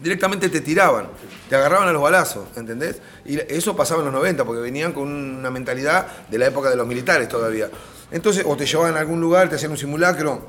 directamente 0.00 0.48
te 0.48 0.60
tiraban, 0.60 1.06
te 1.48 1.54
agarraban 1.54 1.86
a 1.88 1.92
los 1.92 2.02
balazos, 2.02 2.48
¿entendés? 2.56 3.00
Y 3.24 3.38
eso 3.52 3.76
pasaba 3.76 4.00
en 4.00 4.06
los 4.06 4.14
90, 4.14 4.44
porque 4.44 4.60
venían 4.60 4.92
con 4.92 5.06
una 5.08 5.50
mentalidad 5.50 6.06
de 6.28 6.36
la 6.38 6.46
época 6.48 6.68
de 6.70 6.76
los 6.76 6.86
militares 6.88 7.28
todavía. 7.28 7.70
Entonces, 8.10 8.44
o 8.46 8.56
te 8.56 8.66
llevaban 8.66 8.96
a 8.96 9.00
algún 9.00 9.20
lugar, 9.20 9.48
te 9.48 9.54
hacían 9.54 9.70
un 9.70 9.78
simulacro 9.78 10.42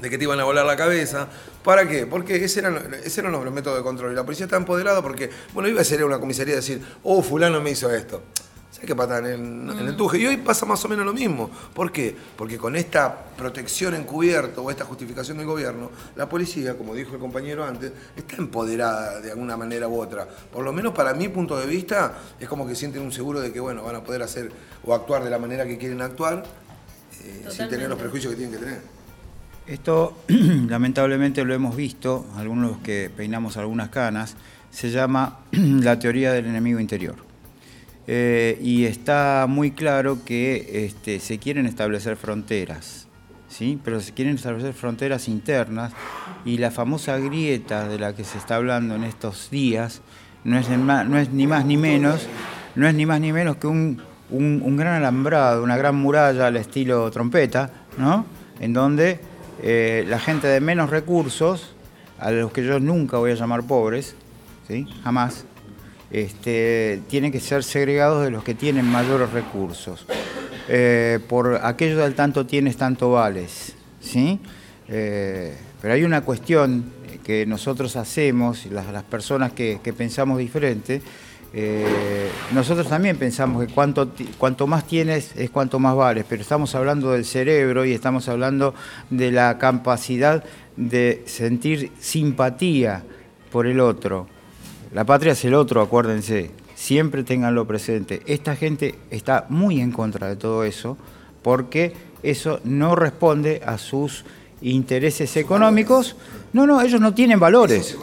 de 0.00 0.10
que 0.10 0.18
te 0.18 0.24
iban 0.24 0.38
a 0.40 0.44
volar 0.44 0.64
la 0.64 0.76
cabeza. 0.76 1.28
¿Para 1.64 1.86
qué? 1.88 2.06
Porque 2.06 2.42
ese 2.44 2.60
eran, 2.60 2.94
ese 3.04 3.20
eran 3.20 3.32
los 3.32 3.52
métodos 3.52 3.78
de 3.78 3.82
control. 3.82 4.12
Y 4.12 4.14
la 4.14 4.24
policía 4.24 4.46
está 4.46 4.56
empoderada 4.56 5.02
porque, 5.02 5.30
bueno, 5.52 5.68
iba 5.68 5.80
a 5.80 5.84
ser 5.84 6.04
una 6.04 6.18
comisaría 6.18 6.54
y 6.54 6.56
decir, 6.56 6.82
oh, 7.02 7.22
fulano 7.22 7.60
me 7.60 7.70
hizo 7.70 7.90
esto. 7.90 8.22
¿Sabes 8.70 8.86
qué 8.86 8.94
pasa? 8.94 9.18
En 9.18 9.24
el, 9.26 9.78
en 9.80 9.88
el 9.88 9.96
tuje. 9.96 10.18
Y 10.18 10.26
hoy 10.26 10.36
pasa 10.36 10.66
más 10.66 10.84
o 10.84 10.88
menos 10.88 11.04
lo 11.04 11.12
mismo. 11.12 11.50
¿Por 11.74 11.90
qué? 11.90 12.14
Porque 12.36 12.58
con 12.58 12.76
esta 12.76 13.24
protección 13.36 13.94
encubierta 13.94 14.60
o 14.60 14.70
esta 14.70 14.84
justificación 14.84 15.38
del 15.38 15.46
gobierno, 15.46 15.90
la 16.14 16.28
policía, 16.28 16.76
como 16.76 16.94
dijo 16.94 17.14
el 17.14 17.18
compañero 17.18 17.64
antes, 17.64 17.92
está 18.14 18.36
empoderada 18.36 19.20
de 19.20 19.32
alguna 19.32 19.56
manera 19.56 19.88
u 19.88 20.00
otra. 20.00 20.28
Por 20.28 20.64
lo 20.64 20.72
menos 20.72 20.92
para 20.92 21.14
mi 21.14 21.28
punto 21.28 21.58
de 21.58 21.66
vista, 21.66 22.18
es 22.38 22.48
como 22.48 22.68
que 22.68 22.74
sienten 22.74 23.02
un 23.02 23.10
seguro 23.10 23.40
de 23.40 23.52
que, 23.52 23.58
bueno, 23.58 23.82
van 23.82 23.96
a 23.96 24.04
poder 24.04 24.22
hacer 24.22 24.52
o 24.84 24.94
actuar 24.94 25.24
de 25.24 25.30
la 25.30 25.38
manera 25.38 25.66
que 25.66 25.78
quieren 25.78 26.02
actuar, 26.02 26.44
eh, 27.24 27.46
sin 27.50 27.68
tener 27.68 27.88
los 27.88 27.98
prejuicios 27.98 28.32
que 28.32 28.36
tienen 28.36 28.58
que 28.58 28.64
tener. 28.64 28.97
Esto 29.68 30.16
lamentablemente 30.28 31.44
lo 31.44 31.54
hemos 31.54 31.76
visto, 31.76 32.26
algunos 32.36 32.78
que 32.78 33.10
peinamos 33.14 33.56
algunas 33.56 33.90
canas, 33.90 34.36
se 34.70 34.90
llama 34.90 35.40
la 35.52 35.98
teoría 35.98 36.32
del 36.32 36.46
enemigo 36.46 36.80
interior. 36.80 37.16
Eh, 38.06 38.58
y 38.62 38.84
está 38.84 39.44
muy 39.48 39.72
claro 39.72 40.24
que 40.24 40.86
este, 40.86 41.20
se 41.20 41.38
quieren 41.38 41.66
establecer 41.66 42.16
fronteras, 42.16 43.06
¿sí? 43.48 43.78
pero 43.84 44.00
se 44.00 44.14
quieren 44.14 44.36
establecer 44.36 44.72
fronteras 44.72 45.28
internas 45.28 45.92
y 46.46 46.56
la 46.56 46.70
famosa 46.70 47.18
grieta 47.18 47.86
de 47.86 47.98
la 47.98 48.14
que 48.14 48.24
se 48.24 48.38
está 48.38 48.56
hablando 48.56 48.94
en 48.94 49.04
estos 49.04 49.50
días 49.50 50.00
no 50.44 50.58
es, 50.58 50.70
ni 50.70 51.46
más 51.46 51.66
ni 51.66 51.76
menos, 51.76 52.26
no 52.76 52.88
es 52.88 52.94
ni 52.94 53.04
más 53.04 53.20
ni 53.20 53.30
menos 53.34 53.56
que 53.56 53.66
un, 53.66 54.00
un- 54.30 54.62
un 54.64 54.76
gran 54.78 54.94
alambrado, 54.94 55.62
una 55.62 55.76
gran 55.76 55.96
muralla 55.96 56.46
al 56.46 56.56
estilo 56.56 57.10
trompeta, 57.10 57.70
¿no? 57.98 58.24
en 58.60 58.72
donde 58.72 59.20
eh, 59.62 60.04
la 60.08 60.18
gente 60.18 60.46
de 60.46 60.60
menos 60.60 60.90
recursos, 60.90 61.74
a 62.18 62.30
los 62.30 62.52
que 62.52 62.64
yo 62.64 62.80
nunca 62.80 63.18
voy 63.18 63.32
a 63.32 63.34
llamar 63.34 63.62
pobres, 63.64 64.14
¿sí? 64.66 64.86
jamás, 65.02 65.44
este, 66.10 67.00
tienen 67.08 67.32
que 67.32 67.40
ser 67.40 67.62
segregados 67.64 68.24
de 68.24 68.30
los 68.30 68.44
que 68.44 68.54
tienen 68.54 68.86
mayores 68.86 69.30
recursos. 69.30 70.06
Eh, 70.68 71.18
por 71.28 71.60
aquello 71.62 71.98
del 71.98 72.14
tanto 72.14 72.46
tienes, 72.46 72.76
tanto 72.76 73.10
vales. 73.12 73.74
¿sí? 74.00 74.38
Eh, 74.88 75.56
pero 75.80 75.94
hay 75.94 76.04
una 76.04 76.22
cuestión 76.22 76.92
que 77.24 77.46
nosotros 77.46 77.96
hacemos, 77.96 78.66
las, 78.66 78.86
las 78.92 79.02
personas 79.02 79.52
que, 79.52 79.80
que 79.82 79.92
pensamos 79.92 80.38
diferente, 80.38 81.02
eh, 81.52 82.30
nosotros 82.52 82.88
también 82.88 83.16
pensamos 83.16 83.64
que 83.64 83.72
cuanto, 83.72 84.10
cuanto 84.36 84.66
más 84.66 84.86
tienes 84.86 85.34
es 85.36 85.50
cuanto 85.50 85.78
más 85.78 85.96
vales, 85.96 86.24
pero 86.28 86.42
estamos 86.42 86.74
hablando 86.74 87.12
del 87.12 87.24
cerebro 87.24 87.84
y 87.84 87.92
estamos 87.92 88.28
hablando 88.28 88.74
de 89.10 89.32
la 89.32 89.56
capacidad 89.58 90.44
de 90.76 91.22
sentir 91.26 91.92
simpatía 91.98 93.02
por 93.50 93.66
el 93.66 93.80
otro. 93.80 94.26
La 94.92 95.04
patria 95.04 95.32
es 95.32 95.44
el 95.44 95.54
otro, 95.54 95.80
acuérdense, 95.80 96.50
siempre 96.74 97.24
tenganlo 97.24 97.66
presente. 97.66 98.22
Esta 98.26 98.54
gente 98.54 98.94
está 99.10 99.46
muy 99.48 99.80
en 99.80 99.92
contra 99.92 100.28
de 100.28 100.36
todo 100.36 100.64
eso 100.64 100.96
porque 101.42 101.94
eso 102.22 102.60
no 102.64 102.94
responde 102.94 103.62
a 103.64 103.78
sus 103.78 104.24
intereses 104.60 105.36
económicos. 105.36 106.16
No, 106.52 106.66
no, 106.66 106.80
ellos 106.80 107.00
no 107.00 107.14
tienen 107.14 107.38
valores. 107.38 107.96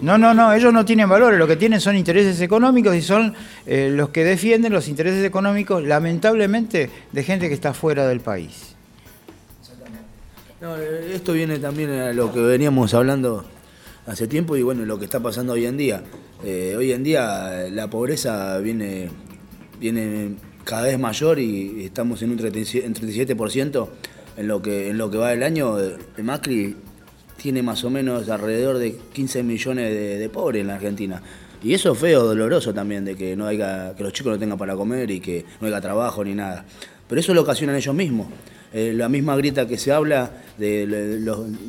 No, 0.00 0.16
no, 0.18 0.34
no, 0.34 0.52
ellos 0.52 0.72
no 0.72 0.84
tienen 0.84 1.08
valores, 1.08 1.38
lo 1.38 1.46
que 1.46 1.56
tienen 1.56 1.80
son 1.80 1.96
intereses 1.96 2.40
económicos 2.40 2.94
y 2.94 3.02
son 3.02 3.34
eh, 3.66 3.90
los 3.92 4.10
que 4.10 4.24
defienden 4.24 4.72
los 4.72 4.86
intereses 4.88 5.24
económicos, 5.24 5.82
lamentablemente, 5.82 6.90
de 7.10 7.22
gente 7.24 7.48
que 7.48 7.54
está 7.54 7.74
fuera 7.74 8.06
del 8.06 8.20
país. 8.20 8.76
No, 10.60 10.76
eh, 10.76 11.14
esto 11.14 11.32
viene 11.32 11.58
también 11.58 11.90
a 11.90 12.12
lo 12.12 12.32
que 12.32 12.40
veníamos 12.40 12.94
hablando 12.94 13.44
hace 14.06 14.26
tiempo 14.26 14.56
y 14.56 14.62
bueno, 14.62 14.84
lo 14.84 14.98
que 14.98 15.04
está 15.04 15.20
pasando 15.20 15.54
hoy 15.54 15.66
en 15.66 15.76
día. 15.76 16.02
Eh, 16.44 16.74
hoy 16.76 16.92
en 16.92 17.02
día 17.02 17.68
la 17.70 17.88
pobreza 17.88 18.58
viene, 18.58 19.08
viene 19.80 20.36
cada 20.64 20.82
vez 20.82 20.98
mayor 20.98 21.38
y 21.38 21.84
estamos 21.84 22.22
en 22.22 22.30
un 22.30 22.38
37%, 22.38 22.84
en 22.84 22.94
37% 22.94 23.88
en 24.36 24.46
lo 24.46 24.62
que 24.62 24.90
en 24.90 24.98
lo 24.98 25.10
que 25.10 25.18
va 25.18 25.30
del 25.30 25.42
año. 25.42 25.78
El 25.78 26.24
Macri 26.24 26.76
tiene 27.40 27.62
más 27.62 27.84
o 27.84 27.90
menos 27.90 28.28
alrededor 28.28 28.78
de 28.78 28.96
15 29.12 29.42
millones 29.42 29.94
de, 30.18 30.28
pobres 30.28 30.60
en 30.60 30.66
la 30.66 30.74
Argentina. 30.74 31.22
Y 31.62 31.72
eso 31.72 31.92
es 31.92 31.98
feo, 31.98 32.24
doloroso 32.24 32.74
también, 32.74 33.04
de 33.04 33.16
que 33.16 33.34
no 33.34 33.46
haya, 33.46 33.94
que 33.96 34.02
los 34.02 34.12
chicos 34.12 34.32
no 34.32 34.38
tengan 34.38 34.58
para 34.58 34.76
comer 34.76 35.10
y 35.10 35.20
que 35.20 35.44
no 35.60 35.68
haya 35.68 35.80
trabajo 35.80 36.22
ni 36.22 36.34
nada. 36.34 36.64
Pero 37.08 37.20
eso 37.20 37.32
lo 37.34 37.42
ocasionan 37.42 37.76
ellos 37.76 37.94
mismos. 37.94 38.28
Eh, 38.72 38.92
la 38.94 39.08
misma 39.08 39.36
grita 39.36 39.66
que 39.66 39.78
se 39.78 39.92
habla 39.92 40.30
de 40.58 41.20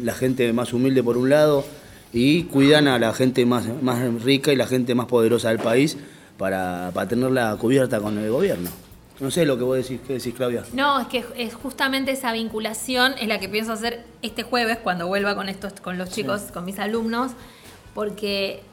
la 0.03 0.13
gente 0.13 0.51
más 0.51 0.73
humilde 0.73 1.01
por 1.01 1.17
un 1.17 1.29
lado 1.29 1.63
y 2.11 2.43
cuidan 2.43 2.87
a 2.87 2.99
la 2.99 3.13
gente 3.13 3.45
más, 3.45 3.65
más 3.81 4.23
rica 4.23 4.51
y 4.51 4.55
la 4.55 4.67
gente 4.67 4.95
más 4.95 5.05
poderosa 5.05 5.49
del 5.49 5.59
país 5.59 5.97
para, 6.37 6.91
para 6.93 7.07
tenerla 7.07 7.55
cubierta 7.59 7.99
con 7.99 8.17
el 8.17 8.29
gobierno. 8.29 8.88
No 9.19 9.31
sé 9.31 9.45
lo 9.45 9.57
que 9.57 9.63
vos 9.63 9.77
decís, 9.77 9.99
¿qué 10.05 10.13
decís, 10.13 10.33
Claudia? 10.33 10.63
No, 10.73 10.99
es 11.01 11.07
que 11.07 11.25
es 11.35 11.53
justamente 11.53 12.11
esa 12.11 12.31
vinculación 12.31 13.15
es 13.19 13.27
la 13.27 13.39
que 13.39 13.49
pienso 13.49 13.73
hacer 13.73 14.05
este 14.21 14.43
jueves 14.43 14.77
cuando 14.77 15.07
vuelva 15.07 15.35
con 15.35 15.49
estos, 15.49 15.73
con 15.73 15.97
los 15.97 16.09
chicos, 16.09 16.43
con 16.53 16.63
mis 16.63 16.79
alumnos, 16.79 17.31
porque 17.93 18.63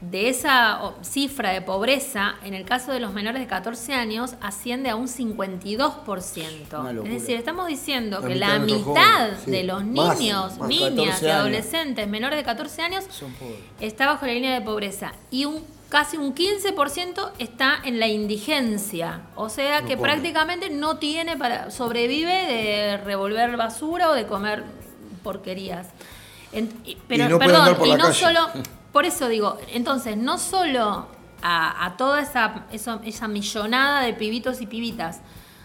de 0.00 0.28
esa 0.28 0.94
cifra 1.02 1.50
de 1.50 1.60
pobreza, 1.60 2.36
en 2.44 2.54
el 2.54 2.64
caso 2.64 2.92
de 2.92 3.00
los 3.00 3.12
menores 3.12 3.40
de 3.40 3.48
14 3.48 3.94
años, 3.94 4.34
asciende 4.40 4.90
a 4.90 4.96
un 4.96 5.08
52%. 5.08 6.80
Una 6.80 6.90
Es 7.02 7.10
decir, 7.10 7.36
estamos 7.36 7.66
diciendo 7.66 8.20
La 8.20 8.28
que 8.28 8.34
mitad 8.34 8.48
la 8.48 8.58
mitad 8.60 8.84
jóvenes, 8.84 9.40
sí. 9.44 9.50
de 9.50 9.64
los 9.64 9.84
niños, 9.84 10.58
más, 10.58 10.68
niñas 10.68 10.94
14 10.94 11.26
y 11.26 11.30
adolescentes 11.30 12.08
menores 12.08 12.38
de 12.38 12.44
14 12.44 12.82
años 12.82 13.04
está 13.80 14.06
bajo 14.06 14.26
la 14.26 14.34
línea 14.34 14.54
de 14.54 14.60
pobreza 14.60 15.12
y 15.32 15.46
un 15.46 15.64
casi 15.88 16.16
un 16.16 16.34
15% 16.34 17.32
está 17.38 17.78
en 17.84 17.98
la 17.98 18.06
indigencia, 18.08 19.22
o 19.34 19.48
sea 19.48 19.82
que 19.82 19.96
prácticamente 19.96 20.68
no 20.70 20.98
tiene 20.98 21.36
para 21.36 21.70
sobrevive 21.70 22.32
de 22.32 22.96
revolver 22.98 23.56
basura 23.56 24.10
o 24.10 24.12
de 24.14 24.26
comer 24.26 24.64
porquerías. 25.22 25.86
En- 26.52 26.72
y- 26.84 26.96
pero 27.08 27.28
no 27.28 27.38
perdón, 27.38 27.76
por 27.76 27.86
y 27.86 27.92
no 27.92 27.98
calle. 28.04 28.14
solo 28.14 28.48
por 28.92 29.04
eso 29.04 29.28
digo, 29.28 29.58
entonces 29.72 30.16
no 30.16 30.38
solo 30.38 31.06
a, 31.42 31.84
a 31.86 31.96
toda 31.96 32.20
esa, 32.22 32.66
eso- 32.72 33.00
esa 33.04 33.28
millonada 33.28 34.02
de 34.02 34.12
pibitos 34.14 34.60
y 34.60 34.66
pibitas 34.66 35.20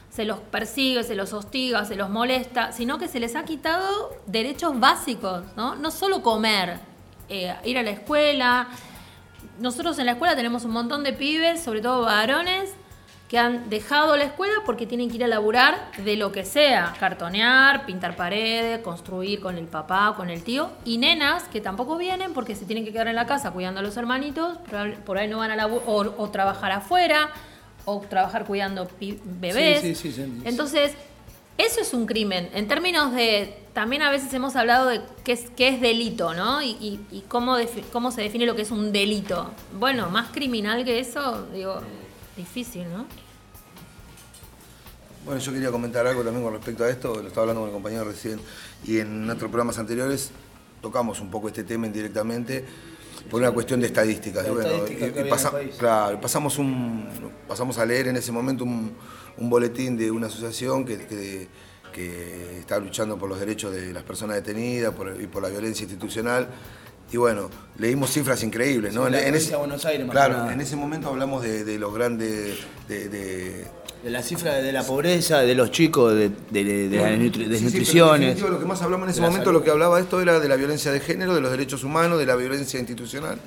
se 0.09 0.25
los 0.25 0.37
persigue, 0.39 1.03
se 1.03 1.15
los 1.15 1.33
hostiga, 1.33 1.85
se 1.85 1.95
los 1.95 2.09
molesta, 2.09 2.71
sino 2.71 2.99
que 2.99 3.07
se 3.07 3.19
les 3.19 3.35
ha 3.35 3.43
quitado 3.45 4.15
derechos 4.27 4.79
básicos, 4.79 5.43
¿no? 5.55 5.75
No 5.75 5.89
solo 5.89 6.21
comer, 6.21 6.79
eh, 7.29 7.55
ir 7.65 7.77
a 7.79 7.83
la 7.83 7.89
escuela. 7.89 8.67
Nosotros 9.59 9.97
en 9.99 10.05
la 10.05 10.13
escuela 10.13 10.35
tenemos 10.35 10.65
un 10.65 10.71
montón 10.71 11.03
de 11.03 11.13
pibes, 11.13 11.61
sobre 11.61 11.81
todo 11.81 12.01
varones, 12.01 12.71
que 13.29 13.39
han 13.39 13.69
dejado 13.69 14.15
la 14.15 14.25
escuela 14.25 14.53
porque 14.65 14.85
tienen 14.85 15.09
que 15.09 15.15
ir 15.15 15.23
a 15.23 15.27
laburar 15.27 15.91
de 16.03 16.15
lo 16.17 16.31
que 16.31 16.45
sea, 16.45 16.93
cartonear, 16.99 17.85
pintar 17.85 18.15
paredes, 18.15 18.79
construir 18.81 19.39
con 19.39 19.57
el 19.57 19.65
papá, 19.65 20.13
con 20.15 20.29
el 20.29 20.43
tío, 20.43 20.69
y 20.85 20.97
nenas 20.97 21.43
que 21.45 21.59
tampoco 21.59 21.97
vienen 21.97 22.33
porque 22.33 22.55
se 22.55 22.65
tienen 22.65 22.85
que 22.85 22.91
quedar 22.91 23.07
en 23.07 23.15
la 23.15 23.25
casa 23.25 23.51
cuidando 23.51 23.79
a 23.79 23.83
los 23.83 23.97
hermanitos, 23.97 24.59
por 25.05 25.17
ahí 25.17 25.27
no 25.27 25.39
van 25.39 25.49
a 25.49 25.55
laburar, 25.55 25.87
o, 25.87 26.15
o 26.17 26.29
trabajar 26.29 26.71
afuera, 26.71 27.31
o 27.85 28.01
trabajar 28.01 28.45
cuidando 28.45 28.87
bebés. 28.99 29.81
Sí, 29.81 29.95
sí, 29.95 30.11
sí, 30.11 30.23
sí. 30.23 30.41
Entonces, 30.45 30.93
eso 31.57 31.81
es 31.81 31.93
un 31.93 32.05
crimen. 32.05 32.49
En 32.53 32.67
términos 32.67 33.13
de. 33.13 33.62
También 33.73 34.03
a 34.03 34.11
veces 34.11 34.31
hemos 34.33 34.55
hablado 34.55 34.87
de 34.87 35.01
qué 35.23 35.31
es, 35.31 35.49
qué 35.55 35.69
es 35.69 35.81
delito, 35.81 36.33
¿no? 36.35 36.61
Y, 36.61 36.71
y- 36.79 36.99
y 37.11 37.21
cómo, 37.27 37.57
cómo 37.91 38.11
se 38.11 38.21
define 38.21 38.45
lo 38.45 38.55
que 38.55 38.61
es 38.61 38.69
un 38.71 38.91
delito. 38.91 39.49
Bueno, 39.79 40.09
más 40.11 40.29
criminal 40.31 40.85
que 40.85 40.99
eso, 40.99 41.47
digo, 41.51 41.81
difícil, 42.37 42.83
¿no? 42.93 43.05
Bueno, 45.25 45.39
yo 45.39 45.53
quería 45.53 45.71
comentar 45.71 46.05
algo 46.05 46.21
también 46.21 46.43
con 46.43 46.53
respecto 46.53 46.83
a 46.83 46.89
esto, 46.89 47.15
lo 47.21 47.27
estaba 47.29 47.43
hablando 47.43 47.61
con 47.61 47.69
el 47.69 47.73
compañero 47.73 48.03
recién, 48.03 48.39
y 48.85 48.99
en 48.99 49.27
otros 49.29 49.49
programas 49.49 49.79
anteriores 49.79 50.31
tocamos 50.81 51.19
un 51.21 51.31
poco 51.31 51.47
este 51.47 51.63
tema 51.63 51.87
indirectamente 51.87 52.65
por 53.31 53.41
una 53.41 53.51
cuestión 53.51 53.79
de 53.79 53.87
estadísticas. 53.87 54.47
Bueno, 54.49 54.69
estadística 54.69 55.07
y- 55.07 55.11
que 55.13 55.21
y 55.27 55.29
pasa- 55.29 55.51
claro, 55.79 56.19
pasamos, 56.21 56.57
un, 56.59 57.07
pasamos 57.47 57.77
a 57.79 57.85
leer 57.85 58.09
en 58.09 58.17
ese 58.17 58.31
momento 58.33 58.65
un, 58.65 58.91
un 59.37 59.49
boletín 59.49 59.95
de 59.97 60.11
una 60.11 60.27
asociación 60.27 60.83
que, 60.85 60.97
que- 61.07 61.47
que 61.93 62.59
está 62.59 62.77
luchando 62.79 63.17
por 63.17 63.29
los 63.29 63.39
derechos 63.39 63.73
de 63.73 63.93
las 63.93 64.03
personas 64.03 64.35
detenidas 64.35 64.93
por- 64.93 65.15
y 65.21 65.27
por 65.27 65.41
la 65.43 65.49
violencia 65.49 65.83
institucional. 65.83 66.49
Y 67.11 67.17
bueno, 67.17 67.49
leímos 67.77 68.09
cifras 68.11 68.41
increíbles, 68.43 68.93
¿no? 68.93 69.07
En- 69.07 69.13
en 69.13 69.35
ese- 69.35 69.51
de 69.51 69.55
Buenos 69.57 69.85
Aires, 69.85 70.05
más 70.07 70.13
Claro, 70.13 70.33
nada. 70.39 70.53
en 70.53 70.59
ese 70.61 70.75
momento 70.75 71.07
hablamos 71.09 71.43
de, 71.43 71.63
de 71.63 71.77
los 71.79 71.93
grandes... 71.93 72.57
de- 72.87 73.07
de, 73.07 73.67
De 74.03 74.09
la 74.09 74.21
cifra 74.23 74.55
de 74.55 74.71
la 74.73 74.83
pobreza, 74.83 75.39
de 75.41 75.55
los 75.55 75.71
chicos, 75.71 76.13
de, 76.13 76.29
las 76.29 76.35
Sí, 76.51 77.31
sí, 77.33 77.45
desnutriciones. 77.45 78.41
lo 78.41 78.59
que 78.59 78.65
más 78.65 78.81
hablamos 78.81 79.05
en 79.05 79.11
ese 79.11 79.21
momento, 79.21 79.45
salud. 79.45 79.59
lo 79.59 79.63
que 79.63 79.71
hablaba 79.71 79.99
esto 79.99 80.19
era 80.19 80.39
de 80.41 80.49
la 80.49 80.55
violencia 80.57 80.91
de 80.91 80.99
género, 80.99 81.33
de 81.35 81.39
los 81.41 81.51
derechos 81.51 81.83
humanos, 81.85 82.19
de 82.19 82.25
la 82.25 82.35
violencia 82.35 82.79
institucional. 82.79 83.37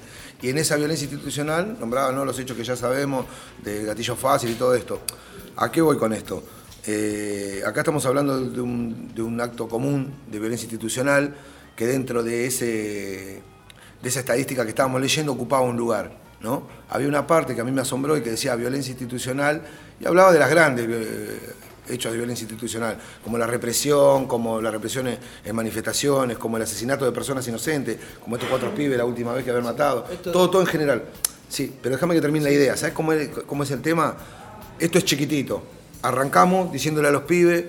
Y 0.40 0.48
en 0.50 0.58
esa 0.58 0.76
violencia 0.76 1.04
institucional 1.06 1.76
nombraban 1.80 2.14
¿no? 2.14 2.24
los 2.24 2.38
hechos 2.38 2.56
que 2.56 2.64
ya 2.64 2.76
sabemos, 2.76 3.26
de 3.64 3.84
gatillo 3.84 4.16
fácil 4.16 4.50
y 4.50 4.54
todo 4.54 4.74
esto. 4.74 5.00
¿A 5.56 5.70
qué 5.72 5.80
voy 5.82 5.96
con 5.98 6.12
esto? 6.12 6.42
Eh, 6.86 7.62
acá 7.66 7.80
estamos 7.80 8.06
hablando 8.06 8.38
de 8.40 8.60
un, 8.60 9.12
de 9.14 9.22
un 9.22 9.40
acto 9.40 9.68
común 9.68 10.12
de 10.30 10.38
violencia 10.38 10.66
institucional 10.66 11.34
que 11.74 11.86
dentro 11.86 12.22
de, 12.22 12.46
ese, 12.46 13.42
de 14.02 14.08
esa 14.08 14.20
estadística 14.20 14.62
que 14.62 14.68
estábamos 14.70 15.00
leyendo 15.00 15.32
ocupaba 15.32 15.62
un 15.62 15.76
lugar. 15.76 16.12
¿no? 16.40 16.66
Había 16.90 17.08
una 17.08 17.26
parte 17.26 17.54
que 17.54 17.60
a 17.60 17.64
mí 17.64 17.72
me 17.72 17.80
asombró 17.80 18.16
y 18.16 18.22
que 18.22 18.30
decía 18.30 18.54
violencia 18.54 18.92
institucional 18.92 19.62
y 20.00 20.06
hablaba 20.06 20.32
de 20.32 20.38
las 20.38 20.48
grandes 20.48 20.86
eh, 20.88 21.38
hechos 21.88 22.12
de 22.12 22.18
violencia 22.18 22.44
institucional, 22.44 22.98
como 23.24 23.36
la 23.38 23.46
represión, 23.46 24.26
como 24.26 24.60
la 24.60 24.70
represión 24.70 25.08
en, 25.08 25.56
manifestaciones, 25.56 26.38
como 26.38 26.56
el 26.56 26.62
asesinato 26.62 27.04
de 27.04 27.12
personas 27.12 27.46
inocentes, 27.48 27.96
como 28.22 28.36
estos 28.36 28.48
cuatro 28.48 28.72
pibes 28.74 28.96
la 28.96 29.04
última 29.04 29.32
vez 29.32 29.44
que 29.44 29.50
haber 29.50 29.62
matado, 29.62 30.06
Esto- 30.10 30.30
todo, 30.32 30.50
todo 30.50 30.60
en 30.62 30.68
general. 30.68 31.02
Sí, 31.48 31.72
pero 31.82 31.94
déjame 31.96 32.14
que 32.14 32.20
termine 32.20 32.44
la 32.44 32.50
idea. 32.52 32.76
¿Sabes 32.76 32.94
cómo 32.94 33.12
es, 33.12 33.28
cómo 33.46 33.62
es 33.62 33.70
el 33.70 33.80
tema? 33.82 34.16
Esto 34.78 34.98
es 34.98 35.04
chiquitito. 35.04 35.62
Arrancamos 36.02 36.72
diciéndole 36.72 37.08
a 37.08 37.10
los 37.10 37.22
pibes 37.22 37.64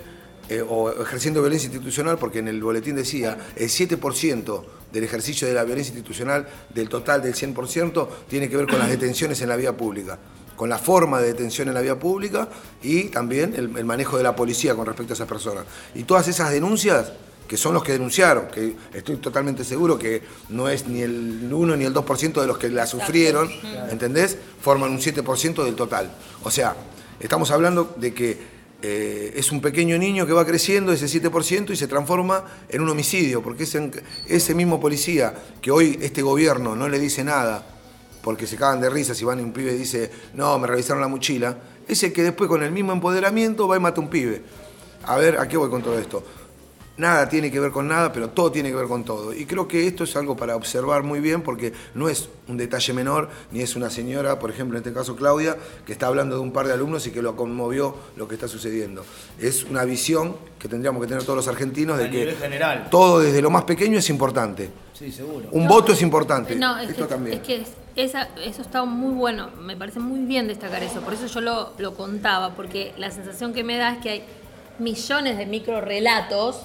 eh, 0.50 0.64
o 0.68 0.92
ejerciendo 1.02 1.42
violencia 1.42 1.68
institucional, 1.68 2.18
porque 2.18 2.40
en 2.40 2.48
el 2.48 2.62
boletín 2.62 2.96
decía 2.96 3.38
el 3.56 3.70
7% 3.70 4.64
del 4.92 5.04
ejercicio 5.04 5.48
de 5.48 5.54
la 5.54 5.64
violencia 5.64 5.92
institucional 5.92 6.48
del 6.74 6.88
total 6.88 7.22
del 7.22 7.34
100% 7.34 8.08
tiene 8.30 8.48
que 8.50 8.56
ver 8.56 8.68
con 8.68 8.80
las 8.80 8.90
detenciones 8.90 9.42
en 9.42 9.50
la 9.50 9.58
vía 9.58 9.76
pública, 9.76 10.18
con 10.56 10.70
la 10.70 10.78
forma 10.78 11.20
de 11.20 11.28
detención 11.28 11.68
en 11.68 11.74
la 11.74 11.82
vía 11.82 12.00
pública 12.00 12.48
y 12.82 13.06
también 13.06 13.54
el, 13.56 13.76
el 13.78 13.86
manejo 13.86 14.18
de 14.18 14.24
la 14.24 14.36
policía 14.36 14.76
con 14.76 14.86
respecto 14.86 15.14
a 15.14 15.16
esas 15.16 15.28
personas. 15.28 15.66
Y 15.94 16.04
todas 16.04 16.28
esas 16.30 16.52
denuncias 16.52 17.12
que 17.48 17.58
son 17.58 17.74
los 17.74 17.84
que 17.84 17.94
denunciaron, 17.94 18.48
que 18.48 18.76
estoy 18.94 19.18
totalmente 19.18 19.64
seguro 19.64 19.98
que 19.98 20.22
no 20.50 20.68
es 20.70 20.88
ni 20.88 21.02
el 21.02 21.50
1 21.52 21.78
ni 21.78 21.86
el 21.86 21.94
2% 21.94 22.42
de 22.42 22.48
los 22.48 22.58
que 22.58 22.70
la 22.70 22.86
sufrieron, 22.86 23.50
¿entendés? 23.90 24.38
Forman 24.62 24.92
un 24.92 25.00
7% 25.00 25.64
del 25.64 25.76
total. 25.76 26.12
O 26.44 26.52
sea, 26.52 26.76
estamos 27.20 27.52
hablando 27.52 27.96
de 27.98 28.14
que 28.14 28.58
eh, 28.82 29.34
es 29.36 29.52
un 29.52 29.60
pequeño 29.60 29.98
niño 29.98 30.28
que 30.28 30.34
va 30.34 30.46
creciendo 30.46 30.92
ese 30.92 31.08
7% 31.08 31.72
y 31.72 31.76
se 31.76 31.88
transforma 31.88 32.44
en 32.70 32.82
un 32.82 32.90
homicidio, 32.90 33.42
porque 33.42 33.64
ese, 33.64 33.92
ese 34.28 34.54
mismo 34.54 34.80
policía 34.80 35.34
que 35.62 35.72
hoy 35.72 35.98
este 36.02 36.22
gobierno 36.22 36.76
no 36.76 36.88
le 36.88 37.00
dice 37.00 37.24
nada, 37.24 37.66
porque 38.22 38.46
se 38.46 38.56
cagan 38.56 38.80
de 38.80 38.90
risa 38.90 39.16
si 39.16 39.26
van 39.26 39.40
y 39.40 39.44
un 39.44 39.52
pibe 39.52 39.74
dice, 39.74 40.12
no, 40.36 40.60
me 40.60 40.68
revisaron 40.68 41.02
la 41.02 41.08
mochila, 41.08 41.58
ese 41.88 42.14
que 42.14 42.22
después 42.22 42.48
con 42.48 42.62
el 42.62 42.72
mismo 42.72 42.92
empoderamiento 42.92 43.68
va 43.68 43.78
y 43.78 43.80
mata 43.80 44.00
un 44.00 44.10
pibe. 44.10 44.44
A 45.06 45.18
ver, 45.18 45.40
¿a 45.40 45.48
qué 45.48 45.58
voy 45.58 45.70
con 45.70 45.82
todo 45.82 45.98
esto? 45.98 46.24
Nada 46.98 47.30
tiene 47.30 47.52
que 47.52 47.60
ver 47.60 47.72
con 47.72 47.88
nada, 47.88 48.12
pero 48.12 48.30
todo 48.30 48.52
tiene 48.52 48.70
que 48.70 48.76
ver 48.76 48.88
con 48.88 49.04
todo. 49.04 49.32
Y 49.32 49.46
creo 49.46 49.68
que 49.68 49.86
esto 49.86 50.04
es 50.04 50.16
algo 50.16 50.36
para 50.36 50.56
observar 50.56 51.04
muy 51.04 51.20
bien 51.20 51.44
porque 51.44 51.72
no 51.94 52.10
es 52.10 52.28
un 52.48 52.58
detalle 52.58 52.92
menor, 52.94 53.30
ni 53.52 53.62
es 53.62 53.76
una 53.76 53.92
señora, 53.92 54.40
por 54.40 54.50
ejemplo, 54.50 54.78
en 54.80 54.84
este 54.84 54.94
caso 54.98 55.16
Claudia, 55.16 55.56
que 55.86 55.92
está 55.94 56.08
hablando 56.08 56.36
de 56.36 56.42
un 56.42 56.52
par 56.52 56.66
de 56.66 56.74
alumnos 56.74 57.06
y 57.06 57.12
que 57.12 57.22
lo 57.22 57.36
conmovió 57.36 57.96
lo 58.16 58.28
que 58.28 58.34
está 58.34 58.48
sucediendo. 58.48 59.06
Es 59.40 59.64
una 59.66 59.84
visión 59.86 60.36
que 60.58 60.68
tendríamos 60.68 61.00
que 61.02 61.08
tener 61.08 61.22
todos 61.24 61.38
los 61.38 61.48
argentinos 61.48 62.00
de 62.00 62.06
A 62.06 62.10
que 62.10 62.18
nivel 62.18 62.36
general. 62.36 62.88
todo 62.90 63.20
desde 63.20 63.44
lo 63.44 63.52
más 63.52 63.64
pequeño 63.66 64.00
es 64.00 64.10
importante. 64.10 64.72
Sí, 64.94 65.12
seguro. 65.12 65.50
Un 65.52 65.68
voto 65.68 65.92
es 65.94 66.02
importante. 66.02 66.56
No, 66.56 66.80
es 66.80 66.90
esto 66.90 67.04
que, 67.08 67.14
también. 67.14 67.38
es 67.38 67.44
que 67.46 67.56
es- 67.58 67.74
esa- 67.96 68.30
eso 68.44 68.64
está 68.64 68.84
muy 68.86 69.14
bueno, 69.14 69.52
me 69.62 69.78
parece 69.78 70.00
muy 70.00 70.22
bien 70.26 70.48
destacar 70.48 70.82
eso, 70.82 71.02
por 71.02 71.14
eso 71.14 71.28
yo 71.28 71.42
lo, 71.42 71.74
lo 71.78 71.94
contaba, 71.94 72.56
porque 72.56 72.94
la 72.98 73.12
sensación 73.12 73.54
que 73.54 73.64
me 73.64 73.78
da 73.78 73.94
es 73.94 73.98
que 74.00 74.10
hay 74.10 74.24
millones 74.80 75.38
de 75.38 75.46
microrelatos 75.46 76.62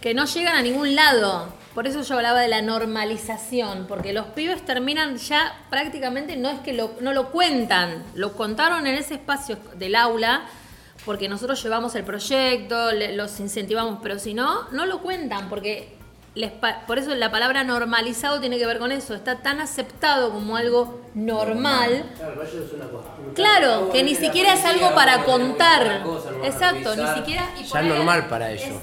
que 0.00 0.14
no 0.14 0.24
llegan 0.24 0.56
a 0.56 0.62
ningún 0.62 0.94
lado. 0.94 1.48
Por 1.74 1.86
eso 1.86 2.02
yo 2.02 2.16
hablaba 2.16 2.40
de 2.40 2.48
la 2.48 2.62
normalización, 2.62 3.86
porque 3.86 4.12
los 4.12 4.26
pibes 4.26 4.64
terminan 4.64 5.16
ya 5.18 5.54
prácticamente, 5.70 6.36
no 6.36 6.48
es 6.50 6.58
que 6.60 6.72
lo, 6.72 6.92
no 7.00 7.12
lo 7.12 7.30
cuentan, 7.30 8.02
lo 8.14 8.32
contaron 8.32 8.86
en 8.86 8.96
ese 8.96 9.14
espacio 9.14 9.56
del 9.76 9.94
aula, 9.94 10.42
porque 11.04 11.28
nosotros 11.28 11.62
llevamos 11.62 11.94
el 11.94 12.04
proyecto, 12.04 12.92
le- 12.92 13.14
los 13.14 13.38
incentivamos, 13.40 14.00
pero 14.02 14.18
si 14.18 14.34
no, 14.34 14.68
no 14.72 14.84
lo 14.84 15.00
cuentan, 15.00 15.48
porque 15.48 15.96
les 16.34 16.50
pa- 16.52 16.80
por 16.86 16.98
eso 16.98 17.14
la 17.14 17.30
palabra 17.30 17.62
normalizado 17.64 18.40
tiene 18.40 18.58
que 18.58 18.66
ver 18.66 18.78
con 18.78 18.90
eso, 18.92 19.14
está 19.14 19.36
tan 19.42 19.60
aceptado 19.60 20.30
como 20.32 20.56
algo 20.56 21.00
normal. 21.14 22.04
Claro, 23.34 23.90
que 23.90 24.02
ni 24.02 24.14
siquiera 24.14 24.54
es 24.54 24.64
algo 24.64 24.92
para 24.94 25.24
contar. 25.24 26.02
Exacto, 26.44 26.96
ni 26.96 27.06
siquiera. 27.14 27.48
y 27.58 27.64
Ya 27.64 27.82
normal 27.82 28.26
para 28.28 28.50
ellos. 28.50 28.76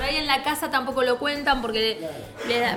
Por 0.00 0.08
ahí 0.08 0.16
en 0.16 0.26
la 0.26 0.42
casa 0.42 0.70
tampoco 0.70 1.02
lo 1.02 1.18
cuentan 1.18 1.60
porque 1.60 1.98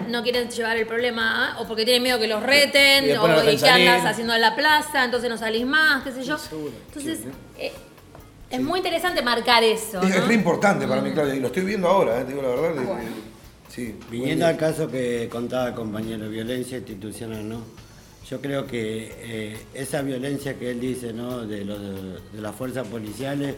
no 0.09 0.23
quieren 0.23 0.49
llevar 0.49 0.75
el 0.75 0.85
problema 0.85 1.53
¿ah? 1.53 1.61
o 1.61 1.65
porque 1.65 1.85
tienen 1.85 2.03
miedo 2.03 2.19
que 2.19 2.27
los 2.27 2.43
reten 2.43 3.13
no 3.15 3.23
o 3.23 3.27
dejan 3.29 3.53
y 3.53 3.57
que 3.57 3.69
andas 3.69 4.05
haciendo 4.05 4.35
en 4.35 4.41
la 4.41 4.53
plaza, 4.57 5.05
entonces 5.05 5.29
no 5.29 5.37
salís 5.37 5.65
más, 5.65 6.03
qué 6.03 6.11
sé 6.11 6.23
yo. 6.25 6.35
Entonces, 6.87 7.21
eh, 7.57 7.71
es 8.49 8.61
muy 8.61 8.79
interesante 8.79 9.21
marcar 9.21 9.63
eso. 9.63 10.01
Es, 10.01 10.09
es 10.15 10.19
¿no? 10.19 10.27
re 10.27 10.33
importante 10.33 10.85
para 10.85 10.99
mí, 11.01 11.13
Claudia, 11.13 11.35
y 11.35 11.39
lo 11.39 11.47
estoy 11.47 11.63
viendo 11.63 11.87
ahora, 11.87 12.19
eh, 12.19 12.23
te 12.25 12.31
digo 12.31 12.41
la 12.41 12.49
verdad. 12.49 12.83
Bueno. 12.83 12.95
de- 12.99 13.73
sí, 13.73 13.97
Viniendo 14.11 14.45
al 14.45 14.57
caso 14.57 14.89
que 14.91 15.29
contaba 15.31 15.69
el 15.69 15.75
compañero, 15.75 16.27
violencia 16.27 16.77
institucional, 16.77 17.47
¿no? 17.47 17.61
Yo 18.29 18.41
creo 18.41 18.67
que 18.67 19.15
eh, 19.21 19.65
esa 19.73 20.01
violencia 20.01 20.59
que 20.59 20.71
él 20.71 20.81
dice, 20.81 21.13
¿no? 21.13 21.45
De, 21.45 21.63
los- 21.63 21.79
de 22.33 22.41
las 22.41 22.53
fuerzas 22.53 22.85
policiales, 22.85 23.55